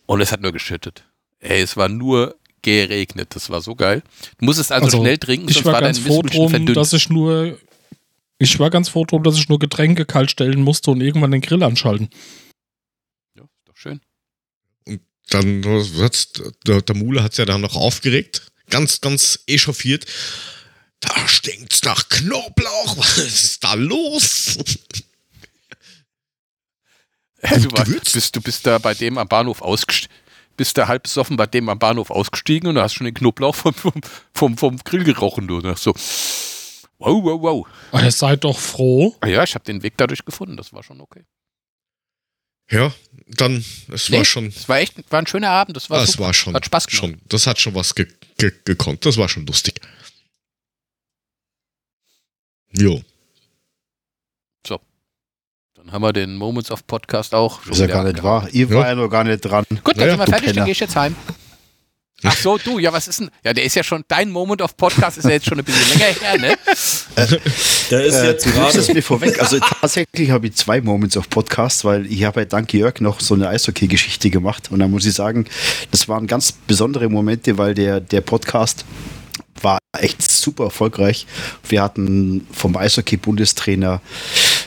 [0.06, 1.04] Und es hat nur geschüttet.
[1.40, 2.36] Ey, es war nur
[2.66, 4.02] geregnet, das war so geil.
[4.38, 6.50] Du musstest also, Also, schnell trinken, Ich sonst war war dein ganz froh Mispelchen drum,
[6.50, 6.76] verdünnt.
[6.76, 7.58] dass ich nur.
[8.38, 11.40] Ich war ganz froh drum, dass ich nur Getränke kalt stellen musste und irgendwann den
[11.40, 12.10] Grill anschalten.
[13.34, 14.00] ja, ist doch schön.
[15.30, 15.64] Dann
[16.00, 16.32] hat's,
[16.66, 20.04] der, der Mule hat es ja dann noch aufgeregt, ganz, ganz echauffiert.
[21.00, 24.58] Da stinkt's nach Knoblauch, was ist da los?
[27.42, 30.14] Ja, du, war, bist, du bist da bei dem am Bahnhof ausgestiegen.
[30.56, 33.54] Bist da halb besoffen bei dem am Bahnhof ausgestiegen und du hast schon den Knoblauch
[33.54, 33.92] vom, vom,
[34.34, 35.46] vom, vom Grill gerochen.
[35.48, 35.92] Du dachtest so,
[36.98, 37.66] wow, wow, wow.
[37.92, 39.14] Aber ihr seid doch froh.
[39.20, 40.56] Ah ja, ich habe den Weg dadurch gefunden.
[40.56, 41.24] Das war schon okay.
[42.70, 42.92] Ja,
[43.28, 45.76] dann, es Nee, war schon, Es war echt war ein schöner Abend.
[45.76, 46.24] Das war, das super.
[46.24, 46.98] war schon, Hat Spaß gemacht.
[46.98, 48.08] schon, das hat schon was ge,
[48.38, 49.80] ge, gekonnt, das war schon lustig.
[52.72, 53.00] Jo,
[55.86, 57.62] Dann haben wir den Moments of Podcast auch.
[57.62, 58.48] schon Ist ja gar nicht wahr.
[58.50, 58.74] Ihr Ja.
[58.74, 59.64] war ja noch gar nicht dran.
[59.84, 60.64] Gut, dann Ja, sind wir fertig, dann Penner.
[60.64, 61.14] gehe ich jetzt heim.
[62.24, 63.30] Ach so, du, ja, was ist denn?
[63.44, 65.96] Ja, der ist ja schon, dein Moment of Podcast ist ja jetzt schon ein bisschen
[65.98, 66.56] länger her, ne?
[67.90, 68.92] Der ist Äh, jetzt gerade.
[68.94, 69.38] mir vorweg.
[69.40, 73.20] Also tatsächlich habe ich zwei Moments auf Podcast, weil ich habe bei Dank Jörg noch
[73.20, 74.72] so eine Eishockey-Geschichte gemacht.
[74.72, 75.44] Und da muss ich sagen,
[75.92, 78.84] das waren ganz besondere Momente, weil der, der Podcast
[79.62, 81.26] war echt super erfolgreich.
[81.68, 84.00] Wir hatten vom Eishockey-Bundestrainer,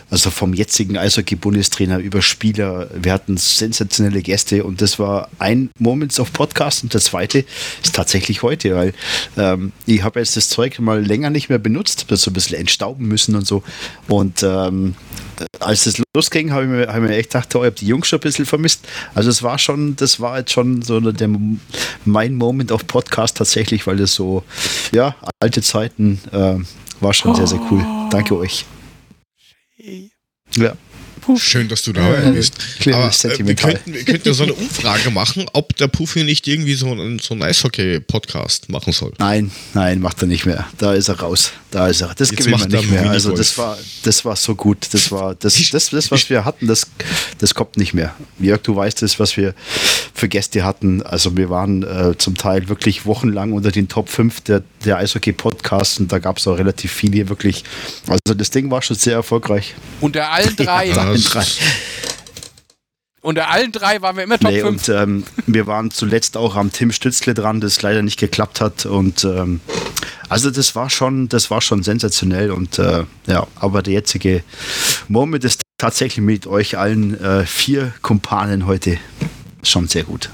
[0.09, 6.19] also vom jetzigen Eishockey-Bundestrainer über Spieler, wir hatten sensationelle Gäste und das war ein Moments
[6.19, 7.45] of Podcast und der zweite
[7.83, 8.93] ist tatsächlich heute, weil
[9.37, 12.57] ähm, ich habe jetzt das Zeug mal länger nicht mehr benutzt, das so ein bisschen
[12.57, 13.63] entstauben müssen und so.
[14.07, 14.95] Und ähm,
[15.59, 17.87] als es losging, habe ich, mir- hab ich mir echt gedacht, oh, ich habe die
[17.87, 18.87] Jungs schon ein bisschen vermisst.
[19.13, 21.29] Also es war schon, das war jetzt schon so der,
[22.05, 24.43] mein Moment of Podcast tatsächlich, weil das so,
[24.91, 26.55] ja, alte Zeiten äh,
[26.99, 27.85] war schon sehr, sehr cool.
[28.09, 28.65] Danke euch.
[30.55, 30.75] Ja.
[31.37, 32.53] Schön, dass du dabei bist.
[32.79, 36.23] Klingt Aber äh, wir, könnten, wir könnten ja so eine Umfrage machen, ob der Puffy
[36.23, 39.13] nicht irgendwie so einen, so einen Eishockey-Podcast machen soll.
[39.17, 40.67] Nein, nein, macht er nicht mehr.
[40.77, 41.51] Da ist er raus.
[41.71, 42.13] Da ist er.
[42.15, 43.09] Das Jetzt macht er nicht mehr.
[43.09, 44.87] Also das war, das war so gut.
[44.91, 46.87] Das war das, das, das, was wir hatten, das,
[47.37, 48.15] das kommt nicht mehr.
[48.39, 49.53] Jörg, du weißt es, was wir
[50.13, 51.01] für Gäste hatten.
[51.03, 55.99] Also wir waren äh, zum Teil wirklich wochenlang unter den Top 5 der, der Eishockey-Podcasts
[55.99, 57.63] und da gab es auch relativ viele wirklich.
[58.07, 59.75] Also das Ding war schon sehr erfolgreich.
[60.01, 61.45] Unter allen drei, Ja, das- drei.
[63.21, 64.67] unter allen drei waren wir immer Top Nee, 5.
[64.87, 68.85] und ähm, wir waren zuletzt auch am Tim Stützle dran, das leider nicht geklappt hat.
[68.85, 69.59] Und ähm,
[70.29, 72.51] also das war schon, das war schon sensationell.
[72.51, 74.43] Und äh, ja, aber der jetzige
[75.09, 78.97] Moment ist tatsächlich mit euch allen äh, vier Kumpanen heute
[79.63, 80.29] schon sehr gut.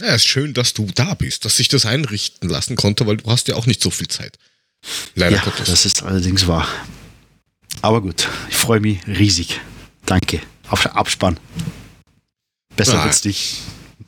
[0.00, 3.30] Ja, ist schön, dass du da bist, dass sich das einrichten lassen konnte, weil du
[3.30, 4.36] hast ja auch nicht so viel Zeit.
[5.14, 5.68] Leider ja, Gottes.
[5.68, 6.66] das ist allerdings wahr.
[7.82, 9.60] Aber gut, ich freue mich riesig.
[10.12, 10.42] Danke.
[10.68, 11.40] Abs Abspann.
[12.76, 13.04] Besser Ah.
[13.06, 13.60] wird's nicht.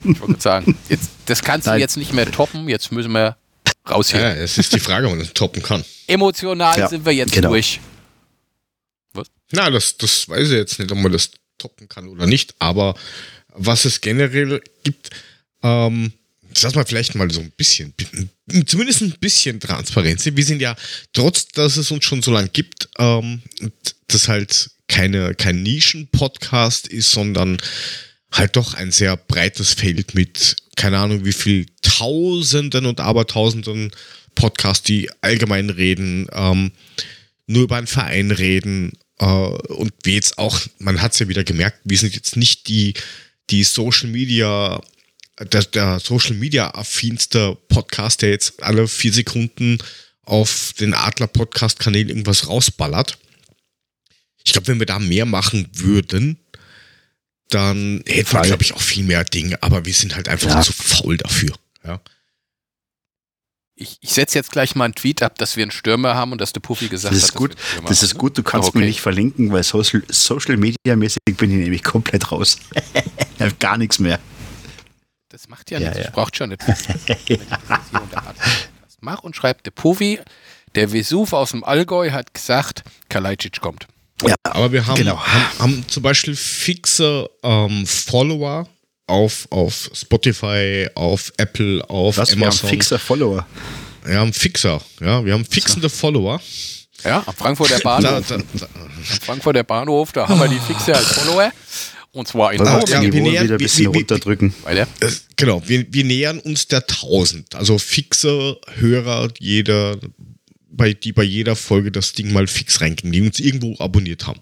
[0.05, 1.81] Ich wollte sagen, jetzt, das kannst du Nein.
[1.81, 3.39] jetzt nicht mehr toppen, jetzt müssen wir
[3.89, 4.21] raus hier.
[4.21, 5.83] ja, es ist die Frage, ob man das toppen kann.
[6.07, 7.49] Emotional Ja, sind wir jetzt genau.
[7.49, 7.81] durch.
[9.53, 12.95] Na, das, das weiß ich jetzt nicht, ob man das toppen kann oder nicht, aber
[13.49, 15.09] was es generell gibt,
[15.63, 16.13] ähm,
[16.61, 17.95] dass man vielleicht mal so ein bisschen,
[18.67, 20.27] zumindest ein bisschen Transparenz.
[20.27, 20.77] Wir sind ja,
[21.15, 23.41] trotz dass es uns schon so lange gibt, ähm,
[24.09, 27.59] das halt keine, kein Nischen-Podcast ist, sondern
[28.33, 33.93] halt doch ein sehr breites Feld mit, keine Ahnung, wie viel Tausenden und Abertausenden
[34.35, 36.73] Podcasts, die allgemein reden, ähm,
[37.47, 38.93] nur über einen Verein reden.
[39.19, 42.69] Äh, und wie jetzt auch, man hat es ja wieder gemerkt, wir sind jetzt nicht
[42.69, 42.95] die,
[43.51, 44.81] die Social Media
[45.41, 49.79] der, der Social Media affinste Podcast, der jetzt alle vier Sekunden
[50.23, 53.19] auf den Adler Podcast Kanälen irgendwas rausballert.
[54.45, 56.39] Ich glaube, wenn wir da mehr machen würden,
[57.49, 60.61] dann hätten wir, glaube ich, auch viel mehr Dinge, aber wir sind halt einfach Ja.
[60.63, 61.55] zu faul dafür.
[61.85, 62.01] Ja.
[63.77, 66.41] Ich, ich setze jetzt gleich mal einen Tweet ab, dass wir einen Stürmer haben und
[66.41, 67.55] dass der Puffy gesagt Das hat, ist gut.
[67.55, 68.39] dass wir einen Stürmer Das ist gut.
[68.39, 68.79] Du kannst Okay.
[68.79, 72.59] mir nicht verlinken, weil Social, Social Media mäßig bin ich nämlich komplett raus.
[73.35, 74.21] ich habe gar nichts mehr.
[75.31, 75.99] Das macht ja, Ja, nichts.
[75.99, 76.05] ja.
[76.07, 76.63] Ich brauche schon nicht.
[79.01, 80.21] Mach und schreib der Puffy.
[80.77, 83.87] Der Vesuv aus dem Allgäu hat gesagt, Kalajdzic kommt.
[84.43, 85.19] Aber wir haben, Genau.
[85.19, 88.69] haben, haben zum Beispiel fixe ähm, Follower
[89.07, 92.31] auf, auf Spotify, auf Apple, auf Was?
[92.31, 92.71] Wir haben Amazon.
[92.71, 93.47] fixer Follower.
[94.05, 96.41] Wir haben Fixer, ja, wir haben fixende Follower.
[97.05, 98.29] Ja, am Frankfurter Da, Bahnhof.
[98.29, 101.51] da, da, Am Frankfurter Bahnhof, da haben wir die Fixe als Follower.
[102.13, 104.55] Und zwar in das ja, wir nähern- wieder ein bisschen wir- runterdrücken?
[104.63, 104.87] Weiter.
[105.01, 107.55] äh, genau, wir, wir nähern uns der 1000.
[107.57, 109.97] Also fixe Hörer, jeder,
[110.77, 114.41] bei, die bei jeder Folge das Ding mal fix ranken, die uns irgendwo abonniert haben.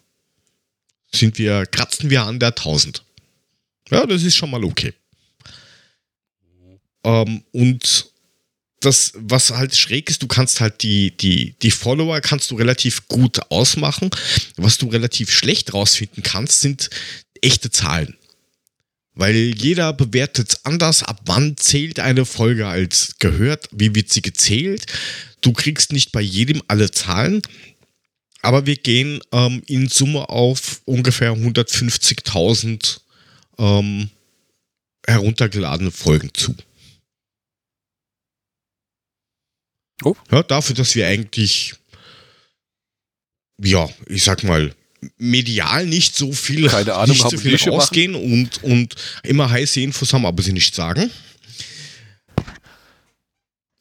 [1.14, 3.04] Sind wir, kratzen wir an der 1000.
[3.90, 4.94] Ja, das ist schon mal okay.
[7.04, 8.12] Ähm, und
[8.80, 13.06] das, was halt schräg ist, du kannst halt die, die, die Follower kannst du relativ
[13.08, 14.10] gut ausmachen.
[14.56, 16.90] Was du relativ schlecht rausfinden kannst, sind
[17.40, 18.16] echte Zahlen.
[19.14, 24.22] Weil jeder bewertet es anders, ab wann zählt eine Folge als gehört, wie wird sie
[24.22, 24.86] gezählt.
[25.42, 27.42] Du kriegst nicht bei jedem alle Zahlen,
[28.40, 33.00] aber wir gehen ähm, in Summe auf ungefähr 150.000
[33.58, 34.10] ähm,
[35.06, 36.54] heruntergeladene Folgen zu.
[40.04, 40.16] Oh.
[40.30, 41.74] Ja, dafür, dass wir eigentlich,
[43.58, 44.74] ja, ich sag mal,
[45.18, 50.12] medial nicht so viel, Keine Ahnung, nicht so viel rausgehen und, und immer heiße Infos
[50.12, 51.10] haben, aber sie nicht sagen.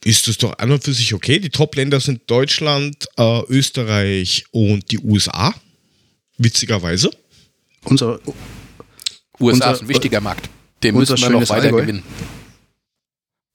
[0.04, 1.40] Ist das doch an und für sich okay?
[1.40, 5.54] Die Top-Länder sind Deutschland, äh, Österreich und die USA.
[6.38, 7.12] Witzigerweise.
[7.84, 8.20] Unser,
[9.40, 10.50] USA Unser- ist ein wichtiger Markt.
[10.82, 11.82] Den müssen wir noch weiter Allgäu.
[11.82, 12.04] gewinnen.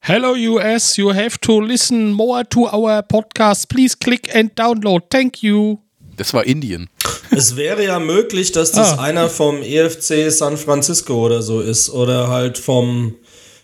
[0.01, 3.69] Hello US, you have to listen more to our podcast.
[3.69, 5.03] Please click and download.
[5.11, 5.79] Thank you.
[6.17, 6.89] Das war Indien.
[7.37, 9.03] Es wäre ja möglich, dass das Ah.
[9.03, 11.91] einer vom EFC San Francisco oder so ist.
[11.91, 13.15] Oder halt vom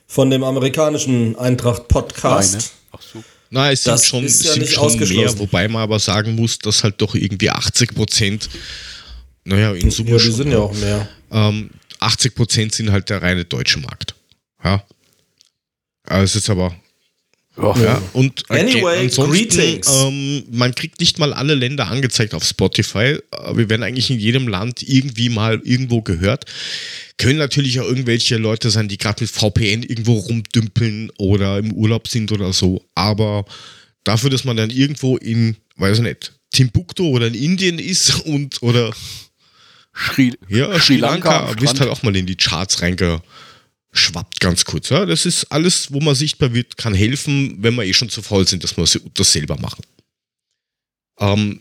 [0.06, 2.52] von dem amerikanischen Eintracht Podcast.
[2.52, 2.64] Kleine.
[2.92, 3.24] Ach so.
[3.50, 5.38] Na, es sind Das schon, ist es ja sind nicht schon mehr, ausgeschlossen.
[5.38, 8.48] wobei man aber sagen muss, dass halt doch irgendwie 80 Prozent,
[9.44, 11.08] naja, in Summe Ja, die schon, sind ja auch mehr.
[11.30, 14.14] ähm, 80 Prozent sind halt der reine deutsche Markt.
[14.64, 14.82] Ja.
[16.04, 16.74] Also es ist aber
[17.56, 19.86] Ja, und äh, Anyway, ansonsten, greetings.
[19.88, 23.18] ähm, man kriegt nicht mal alle Länder angezeigt auf Spotify.
[23.30, 26.46] Äh, Wir werden eigentlich in jedem Land irgendwie mal irgendwo gehört.
[27.18, 32.08] Können natürlich auch irgendwelche Leute sein, die gerade mit VPN irgendwo rumdümpeln oder im Urlaub
[32.08, 32.82] sind oder so.
[32.94, 33.44] Aber
[34.04, 38.62] dafür, dass man dann irgendwo in, weiß ich nicht, Timbuktu oder in Indien ist und
[38.62, 38.92] oder
[39.94, 42.80] Sri, ja, Sri Sri Lanka Lanka, bist halt auch mal in die Charts
[43.92, 44.88] reingeschwappt, ganz kurz.
[44.88, 45.06] Ja?
[45.06, 48.46] Das ist alles, wo man sichtbar wird, kann helfen, wenn wir eh schon zu faul
[48.46, 49.84] sind, dass wir das selber machen.
[51.20, 51.60] Ähm,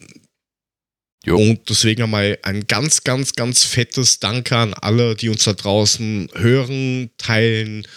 [1.25, 1.37] Jo.
[1.37, 6.29] und deswegen einmal ein ganz, ganz, ganz fettes Danke an alle, die uns da draußen
[6.33, 7.87] hören, teilen,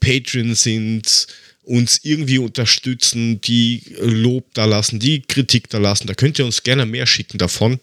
[0.00, 1.26] Patreon sind,
[1.62, 6.06] uns irgendwie unterstützen, die Lob da lassen, die Kritik da lassen.
[6.06, 7.80] Da könnt ihr uns gerne mehr schicken davon.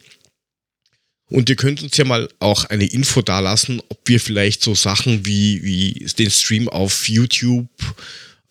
[1.29, 5.25] Und ihr könnt uns ja mal auch eine Info dalassen, ob wir vielleicht so Sachen
[5.25, 7.67] wie, wie den Stream auf YouTube,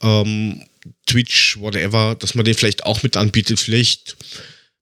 [0.00, 0.64] ähm,
[1.06, 3.60] Twitch, whatever, dass man den vielleicht auch mit anbietet.
[3.60, 4.16] Vielleicht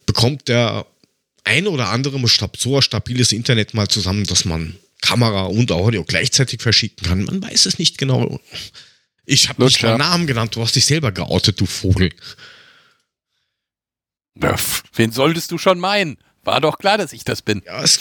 [0.06, 0.86] bekommt der
[1.44, 2.18] ein oder andere
[2.56, 7.24] so ein stabiles Internet mal zusammen, dass man Kamera und Audio gleichzeitig verschicken kann.
[7.24, 8.40] Man weiß es nicht genau.
[9.24, 12.10] Ich habe nicht mal Namen genannt, du hast dich selber geoutet, du Vogel.
[14.94, 16.16] Wen solltest du schon meinen?
[16.50, 17.62] War doch klar, dass ich das bin.
[17.64, 17.98] Ja, es,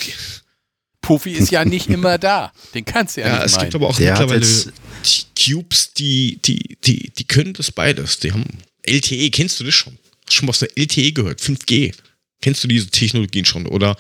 [1.02, 2.52] Puffy ist ja nicht immer da.
[2.74, 3.62] Den kannst du ja, ja, nicht es meinen.
[3.64, 8.20] gibt aber auch Der mittlerweile die Cubes, die, die, die, die können das beides.
[8.20, 8.46] Die haben
[8.84, 9.98] LTE, kennst du das schon?
[10.26, 11.42] Hast schon mal aus der LTE gehört?
[11.42, 11.94] 5G.
[12.42, 13.66] Kennst du diese Technologien schon?
[13.68, 13.96] Oder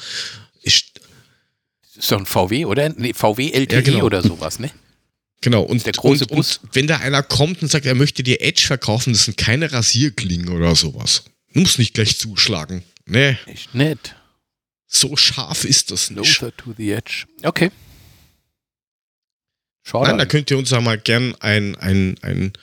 [0.64, 0.86] ist,
[1.84, 2.90] Das ist doch ein VW, oder?
[2.90, 4.06] Nee, VW LTE Ja, genau.
[4.06, 4.72] oder sowas, ne?
[5.42, 6.58] genau, und, Der große und, Bus.
[6.58, 9.72] und wenn da einer kommt und sagt, er möchte dir Edge verkaufen, das sind keine
[9.72, 11.24] Rasierklingen oder sowas.
[11.54, 12.84] Du musst nicht gleich zuschlagen.
[13.06, 14.16] Nee, Echt nett.
[14.90, 16.38] So scharf ist das nicht.
[16.38, 17.26] Closer to the edge.
[17.44, 17.72] Okay.
[19.84, 20.10] Schade.
[20.10, 22.53] Nein, da könnt ihr uns ja mal gern ein, ein, ein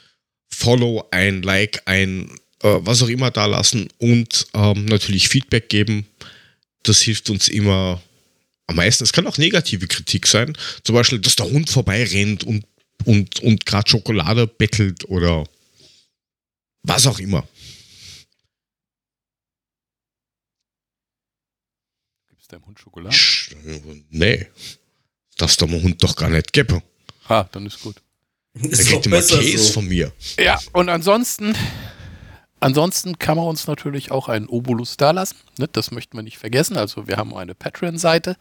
[0.49, 2.31] Follow, ein Like, ein
[2.63, 6.07] äh, was auch immer da lassen und ähm, natürlich Feedback geben.
[6.83, 8.03] Das hilft uns immer
[8.67, 9.05] am meisten.
[9.05, 10.57] Es kann auch negative Kritik sein.
[10.85, 12.65] Zum Beispiel, dass der Hund vorbeirennt und
[13.05, 15.47] und, und gerade Schokolade bettelt oder
[16.83, 17.47] was auch immer.
[22.57, 23.15] Deinem Hund Schokolade?
[23.15, 23.55] Sch-
[24.11, 24.47] Nee.
[25.39, 26.83] Das darf der Hund doch gar nicht geben.
[27.29, 27.97] Ah, dann ist gut.
[28.55, 29.73] Ist doch kriegt immer Käse so.
[29.75, 30.13] von mir.
[30.39, 31.55] Ja, und ansonsten,
[32.61, 35.37] ansonsten kann man uns natürlich auch einen Obolus dalassen.
[35.59, 35.69] Ne?
[35.71, 36.77] Das möchten wir nicht vergessen.
[36.79, 38.37] Also wir haben eine Patreon-Seite.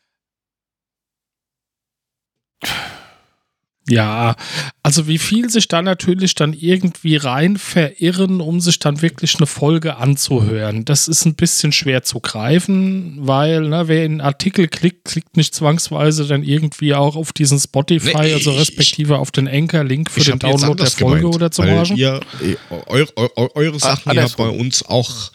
[3.89, 4.35] Ja,
[4.83, 9.45] also wie viel sich da natürlich dann irgendwie rein verirren, um sich dann wirklich eine
[9.47, 10.83] Folge anzuhören.
[10.83, 15.37] Das ist ein bisschen schwer zu greifen, weil ne, wer in einen Artikel klickt, klickt
[15.37, 20.11] nicht zwangsweise dann irgendwie auch auf diesen Spotify, Nee, also ich- respektive auf den Anchor-Link
[20.11, 21.97] für den Download der Folge gemeint, oder zum weil.
[21.97, 24.59] Ihr, ihr, eu, eu, eu, eure Sachen ja bei andersrum.
[24.59, 25.31] uns auch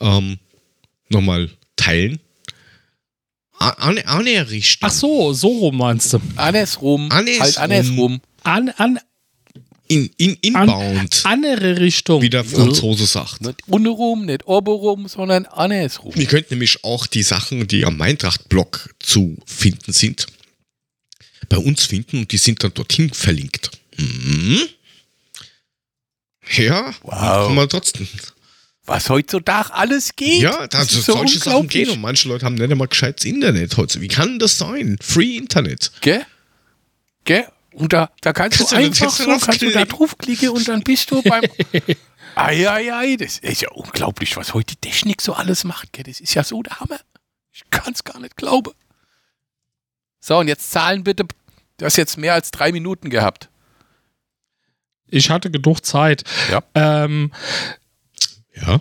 [0.00, 0.38] ähm,
[1.08, 2.18] nochmal teilen.
[3.58, 4.86] An, Anrichten.
[4.86, 6.20] Ach so, so rum meinst du.
[6.36, 7.10] Andersrum.
[7.10, 7.40] Andersrum.
[7.42, 8.20] Halt andersrum.
[8.42, 8.98] An, an,
[9.88, 12.20] In, in, inbound, andere Richtung.
[12.20, 13.40] wie der Franzose sagt.
[13.40, 16.12] Nicht unrum, nicht oberum, sondern andersrum.
[16.16, 20.26] Ihr könnt nämlich auch die Sachen, die am Eintracht-Blog zu finden sind,
[21.48, 23.70] bei uns finden und die sind dann dorthin verlinkt.
[23.96, 24.60] Mhm.
[26.56, 27.46] Ja, Wow.
[27.46, 28.06] kann man trotzdem.
[28.86, 30.42] Was heutzutage alles geht.
[30.42, 31.84] Ja, das das ist so solche Sachen unglaublich.
[31.86, 34.00] gehen und manche Leute haben nicht einmal gescheites Internet heute.
[34.00, 34.96] Wie kann das sein?
[35.02, 35.90] Free Internet.
[36.00, 36.24] Gell?
[37.24, 37.46] Gell?
[37.72, 39.88] Und da, da kannst Kannst du einfach so, kannst du da draufklicken?
[39.88, 41.42] draufklicken und dann bist du beim.
[42.36, 45.92] Eieiei, das ist ja unglaublich, was heute die Technik so alles macht.
[45.92, 46.04] Gell?
[46.04, 47.00] Das ist ja so der Hammer.
[47.52, 48.72] Ich kann es gar nicht glauben.
[50.20, 51.24] So, und jetzt zahlen bitte.
[51.78, 53.48] Du hast jetzt mehr als drei Minuten gehabt.
[55.08, 56.24] Ich hatte genug Zeit.
[56.50, 56.62] Ja.
[56.74, 57.32] Ähm,
[58.60, 58.80] Ja.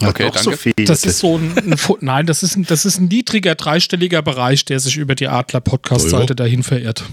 [0.00, 0.56] Okay, Doch so danke.
[0.74, 0.84] viel.
[0.86, 4.64] Das ist so ein, ein nein, das ist ein, das ist ein niedriger dreistelliger Bereich,
[4.64, 7.04] der sich über die Adler Podcast Seite Oh, dahin verirrt.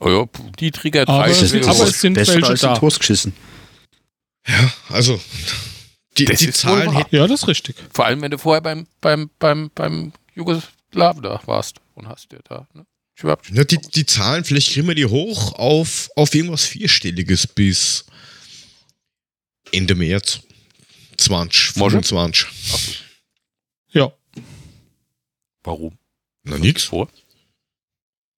[0.00, 0.26] Oh ja,
[0.58, 1.30] die Trigger Aber drei.
[1.30, 2.76] es sind- aber es sind welche als da.
[2.76, 3.32] Toast geschissen.
[4.48, 5.20] Ja, also
[6.18, 7.76] die, Das die ist Zahlen hätten Ja, das ist richtig.
[7.92, 12.40] Vor allem, wenn du vorher beim, beim, beim, beim Jugoslawen da warst und hast dir
[12.48, 12.66] da.
[12.74, 12.84] Ne?
[13.16, 17.46] Ich überhaupt Ja, die, die Zahlen, vielleicht kriegen wir die hoch auf, auf irgendwas Vierstelliges
[17.46, 18.04] bis
[19.72, 20.40] Ende März
[21.18, 22.02] 20, Morgen?
[22.02, 23.02] 25.
[23.90, 24.12] Ja.
[25.62, 25.96] Warum?
[26.44, 27.08] Na nix, Vor?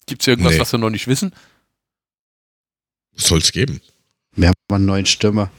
[0.06, 0.58] Gibt es irgendwas, Nee.
[0.60, 1.34] was wir noch nicht wissen?
[3.16, 3.80] soll's geben.
[4.32, 5.50] Wir haben einen neuen Stürmer.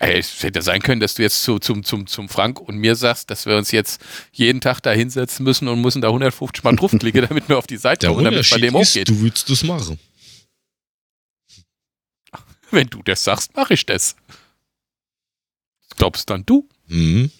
[0.00, 2.76] Ey, es hätte ja sein können, dass du jetzt zu, zum, zum, zum Frank und
[2.76, 4.00] mir sagst, dass wir uns jetzt
[4.32, 7.76] jeden Tag da hinsetzen müssen und müssen da 150 Mal draufklicken, damit wir auf die
[7.76, 9.08] Seite kommen, damit es bei dem ist, hochgeht.
[9.08, 9.98] du würdest das machen.
[12.72, 14.16] Wenn du das sagst, mache ich das.
[15.98, 16.68] Glaubst dann du?
[16.86, 17.30] Mhm.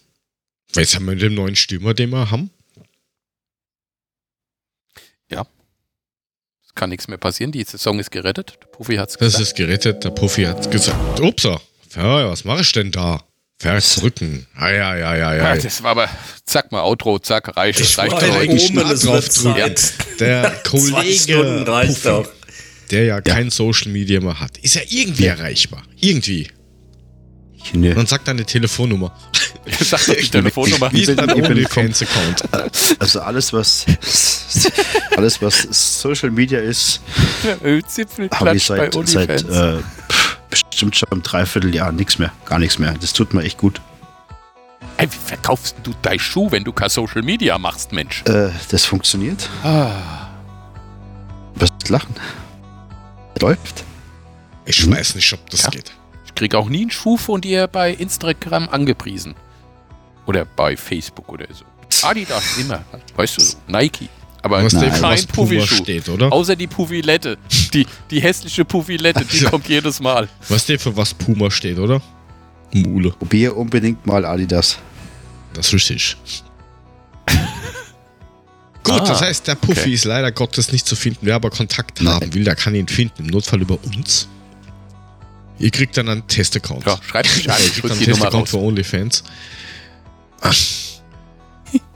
[0.75, 2.51] Jetzt haben wir den neuen Stürmer, den wir haben.
[6.65, 8.57] Es kann nichts mehr passieren, die Saison ist gerettet.
[8.61, 9.41] Der Profi hat es Das gesagt.
[9.43, 10.03] ist gerettet.
[10.03, 11.59] Der Puffy hat gesagt, upsa,
[11.95, 13.21] ja, was mache ich denn da?
[13.57, 14.47] Verdrücken.
[14.55, 15.61] Ah, ja, ja, ja, Ja, ja.
[15.61, 16.09] das war aber,
[16.45, 18.13] zack mal, Outro, zack, reicht, Ich reicht.
[18.21, 19.75] ja eigentlich es draufdrücken.
[19.75, 19.93] Zeit.
[20.21, 22.29] Der Zwei Stunden Kollege, reicht Puffy,
[22.91, 25.83] der ja, kein Social Media mehr hat, ist ja irgendwie erreichbar.
[25.99, 26.47] Irgendwie.
[27.73, 27.93] Nö.
[27.93, 29.11] Man sagt deine Telefonnummer.
[29.81, 30.91] Sag doch die Telefonnummer.
[30.91, 32.43] Wie ist dein Ich bin OnlyFans-Account?
[32.99, 33.85] Also alles, was
[35.15, 35.67] alles, was
[36.01, 37.01] Social Media ist,
[38.31, 39.77] habe ich seit, seit äh,
[40.49, 42.31] bestimmt schon ein Dreivierteljahr nichts mehr.
[42.45, 42.93] Gar nichts mehr.
[42.99, 43.81] Das tut mir echt gut.
[44.97, 48.23] Ey, wie verkaufst du dein Schuh, wenn du kein Social Media machst, Mensch?
[48.25, 49.49] Äh, das funktioniert.
[49.63, 50.29] Ah.
[51.55, 52.15] Was lachen?
[53.39, 53.83] Läuft.
[54.65, 55.69] Ich weiß nicht, ob das Ja.
[55.69, 55.91] geht.
[56.39, 59.35] Ich krieg auch nie einen Schuh von dir bei Instagram angepriesen.
[60.25, 61.65] Oder bei Facebook oder so.
[62.07, 62.81] Adidas immer.
[63.17, 63.57] Weißt du, so.
[63.67, 64.07] Nike.
[64.41, 65.75] Aber Was der für kein was Puma Puffy-Schuh.
[65.83, 66.31] steht, oder?
[66.31, 67.37] Außer die Puffilette.
[67.73, 70.29] Die, die hässliche Puffilette, die kommt jedes Mal.
[70.47, 72.01] Was der für was Puma steht, oder?
[72.73, 73.09] Mule.
[73.11, 74.77] Probier unbedingt mal Adidas.
[75.53, 76.15] Das ist richtig.
[78.81, 79.93] Gut, Ah, das heißt, der Puffy okay.
[79.93, 81.19] ist leider Gottes nicht zu finden.
[81.23, 83.25] Wer aber Kontakt haben will, der kann ihn finden.
[83.25, 84.29] Im Notfall über uns.
[85.59, 86.85] Ihr kriegt dann einen Testaccount.
[86.85, 89.23] Ja, schreib mich an, Ihr ich kriegt einen Testaccount für OnlyFans.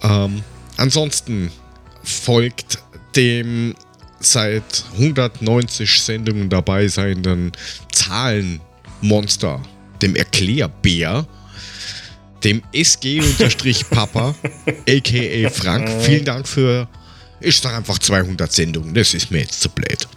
[0.03, 0.43] ähm,
[0.77, 1.51] ansonsten
[2.03, 2.79] folgt
[3.15, 3.73] dem
[4.19, 7.51] seit 190 Sendungen dabei seienden
[7.91, 9.61] Zahlenmonster,
[10.01, 11.25] dem Erklärbär,
[12.43, 14.35] dem SG-Papa,
[14.89, 15.89] aka Frank.
[16.01, 16.87] Vielen Dank für,
[17.39, 20.07] ich sag einfach 200 Sendungen, das ist mir jetzt zu blöd.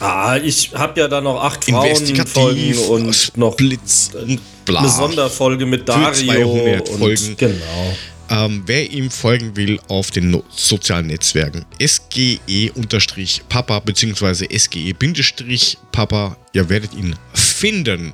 [0.00, 4.80] Ah, ich habe ja da noch acht Frauenfolgen und noch Blitz und bla.
[4.80, 7.36] eine Sonderfolge mit Dario 200 und Folgen.
[7.36, 7.96] genau.
[8.30, 14.46] Ähm, wer ihm folgen will auf den no sozialen Netzwerken, SGE-Papa bzw.
[14.58, 18.12] SGE-Papa, ihr werdet ihn finden.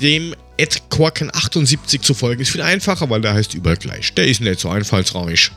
[0.00, 4.12] Dem Ed Korken78 zu folgen ist viel einfacher, weil der heißt überall gleich.
[4.14, 5.52] Der ist nicht so einfallsreich.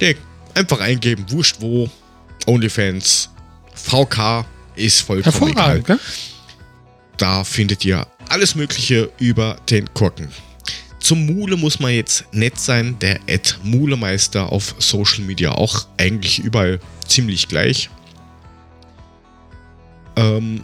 [0.00, 0.14] Der
[0.54, 1.90] einfach eingeben, wurscht wo,
[2.46, 3.30] OnlyFans,
[3.74, 4.44] VK
[4.76, 5.76] ist vollkommen egal.
[5.76, 5.98] Hervorragend, gell?
[7.16, 10.28] Da findet ihr alles Mögliche über den Korken.
[11.00, 12.96] Zum Mule muss man jetzt nett sein.
[13.00, 17.90] Der Ed Mulemeister auf Social Media auch eigentlich überall ziemlich gleich.
[20.16, 20.62] Ähm,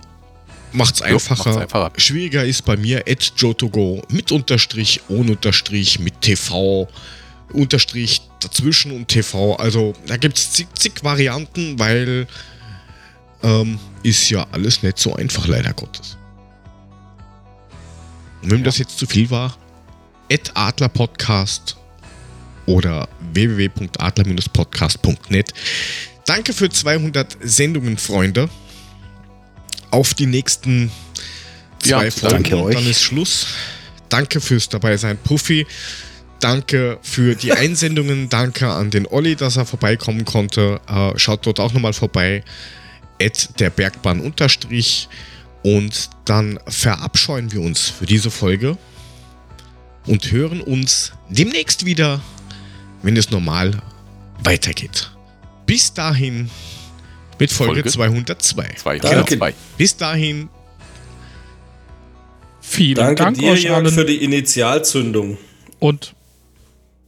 [0.72, 1.44] macht's einfacher.
[1.44, 1.92] macht's einfacher.
[1.96, 6.86] Schwieriger ist bei mir Ed Jotogo mit Unterstrich, ohne Unterstrich, mit TV,
[7.52, 9.56] Unterstrich dazwischen und TV.
[9.56, 12.26] Also da gibt's zig, zig Varianten, weil
[13.46, 16.16] ähm, ist ja alles nicht so einfach, leider Gottes.
[18.42, 19.56] Und wenn das jetzt zu viel war,
[20.54, 21.76] Adler Podcast
[22.66, 25.54] oder www.adler-podcast.net.
[26.24, 28.48] Danke für 200 Sendungen, Freunde.
[29.92, 30.90] Auf die nächsten
[31.78, 32.74] zwei Ja, Folgen danke und euch.
[32.74, 33.46] dann ist Schluss.
[34.08, 35.64] Danke fürs dabei sein, Puffy.
[36.40, 38.28] Danke für die Einsendungen.
[38.28, 40.80] Danke an den Olli, dass er vorbeikommen konnte.
[40.88, 42.42] Äh, schaut dort auch nochmal vorbei.
[43.18, 45.08] Ed der Bergbahn unterstrich.
[45.62, 48.78] Und dann verabscheuen wir uns für diese Folge
[50.06, 52.20] und hören uns demnächst wieder,
[53.02, 53.82] wenn es normal
[54.44, 55.10] weitergeht.
[55.66, 56.50] Bis dahin
[57.38, 57.90] mit Folge, Folge?
[57.90, 58.68] 202.
[58.76, 59.16] Zwei, Danke.
[59.16, 59.54] genau, zwei.
[59.76, 60.48] Bis dahin,
[62.68, 63.92] Vielen Danke Dank dir, euch Jörg, allen.
[63.92, 65.38] für die Initialzündung.
[65.78, 66.14] Und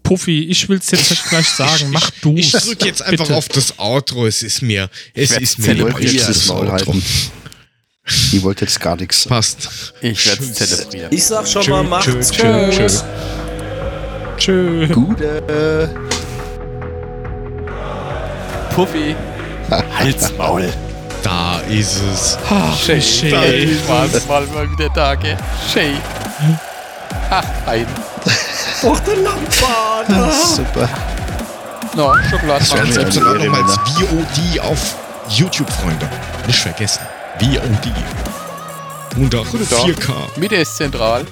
[0.03, 1.91] Puffy, ich will es jetzt nicht gleich sagen.
[1.91, 4.27] Mach du ich drücke jetzt einfach auf das Outro.
[4.27, 6.73] Es ist mir, es ist mir Ich jetzt das Outro.
[6.73, 7.03] halten.
[8.33, 9.27] Ich wollte jetzt gar nichts.
[9.27, 9.93] Passt.
[10.01, 10.69] Ich werde es Tschüss.
[10.71, 11.13] zelebrieren.
[11.13, 12.75] Ich sag schon Tschö, mal, macht's tschö, tschö, gut.
[14.39, 14.87] tschö.
[14.87, 14.87] Tschö.
[14.95, 15.95] Gute.
[18.75, 19.15] Puffy,
[19.71, 20.73] Halt's Maul.
[21.23, 22.39] Da ist es.
[22.49, 23.31] Ach, Shay, Shay.
[23.31, 25.37] Shay, war's mal mal wieder da, gell?
[27.29, 27.31] Shay.
[27.31, 27.87] Ach, ein.
[28.83, 30.33] Och, der Lampfader.
[30.33, 30.89] Super.
[31.95, 32.61] No, Schokolade.
[32.61, 34.25] Das wäre Selbst dann auch Ehre, nochmal als Männer.
[34.27, 34.95] VOD auf
[35.29, 36.09] YouTube, Freunde.
[36.47, 37.01] Nicht vergessen.
[37.41, 37.93] VOD.
[39.17, 39.81] Und auch Gute Tag.
[39.81, 40.13] 4K.
[40.37, 41.27] Mitte ist zentral.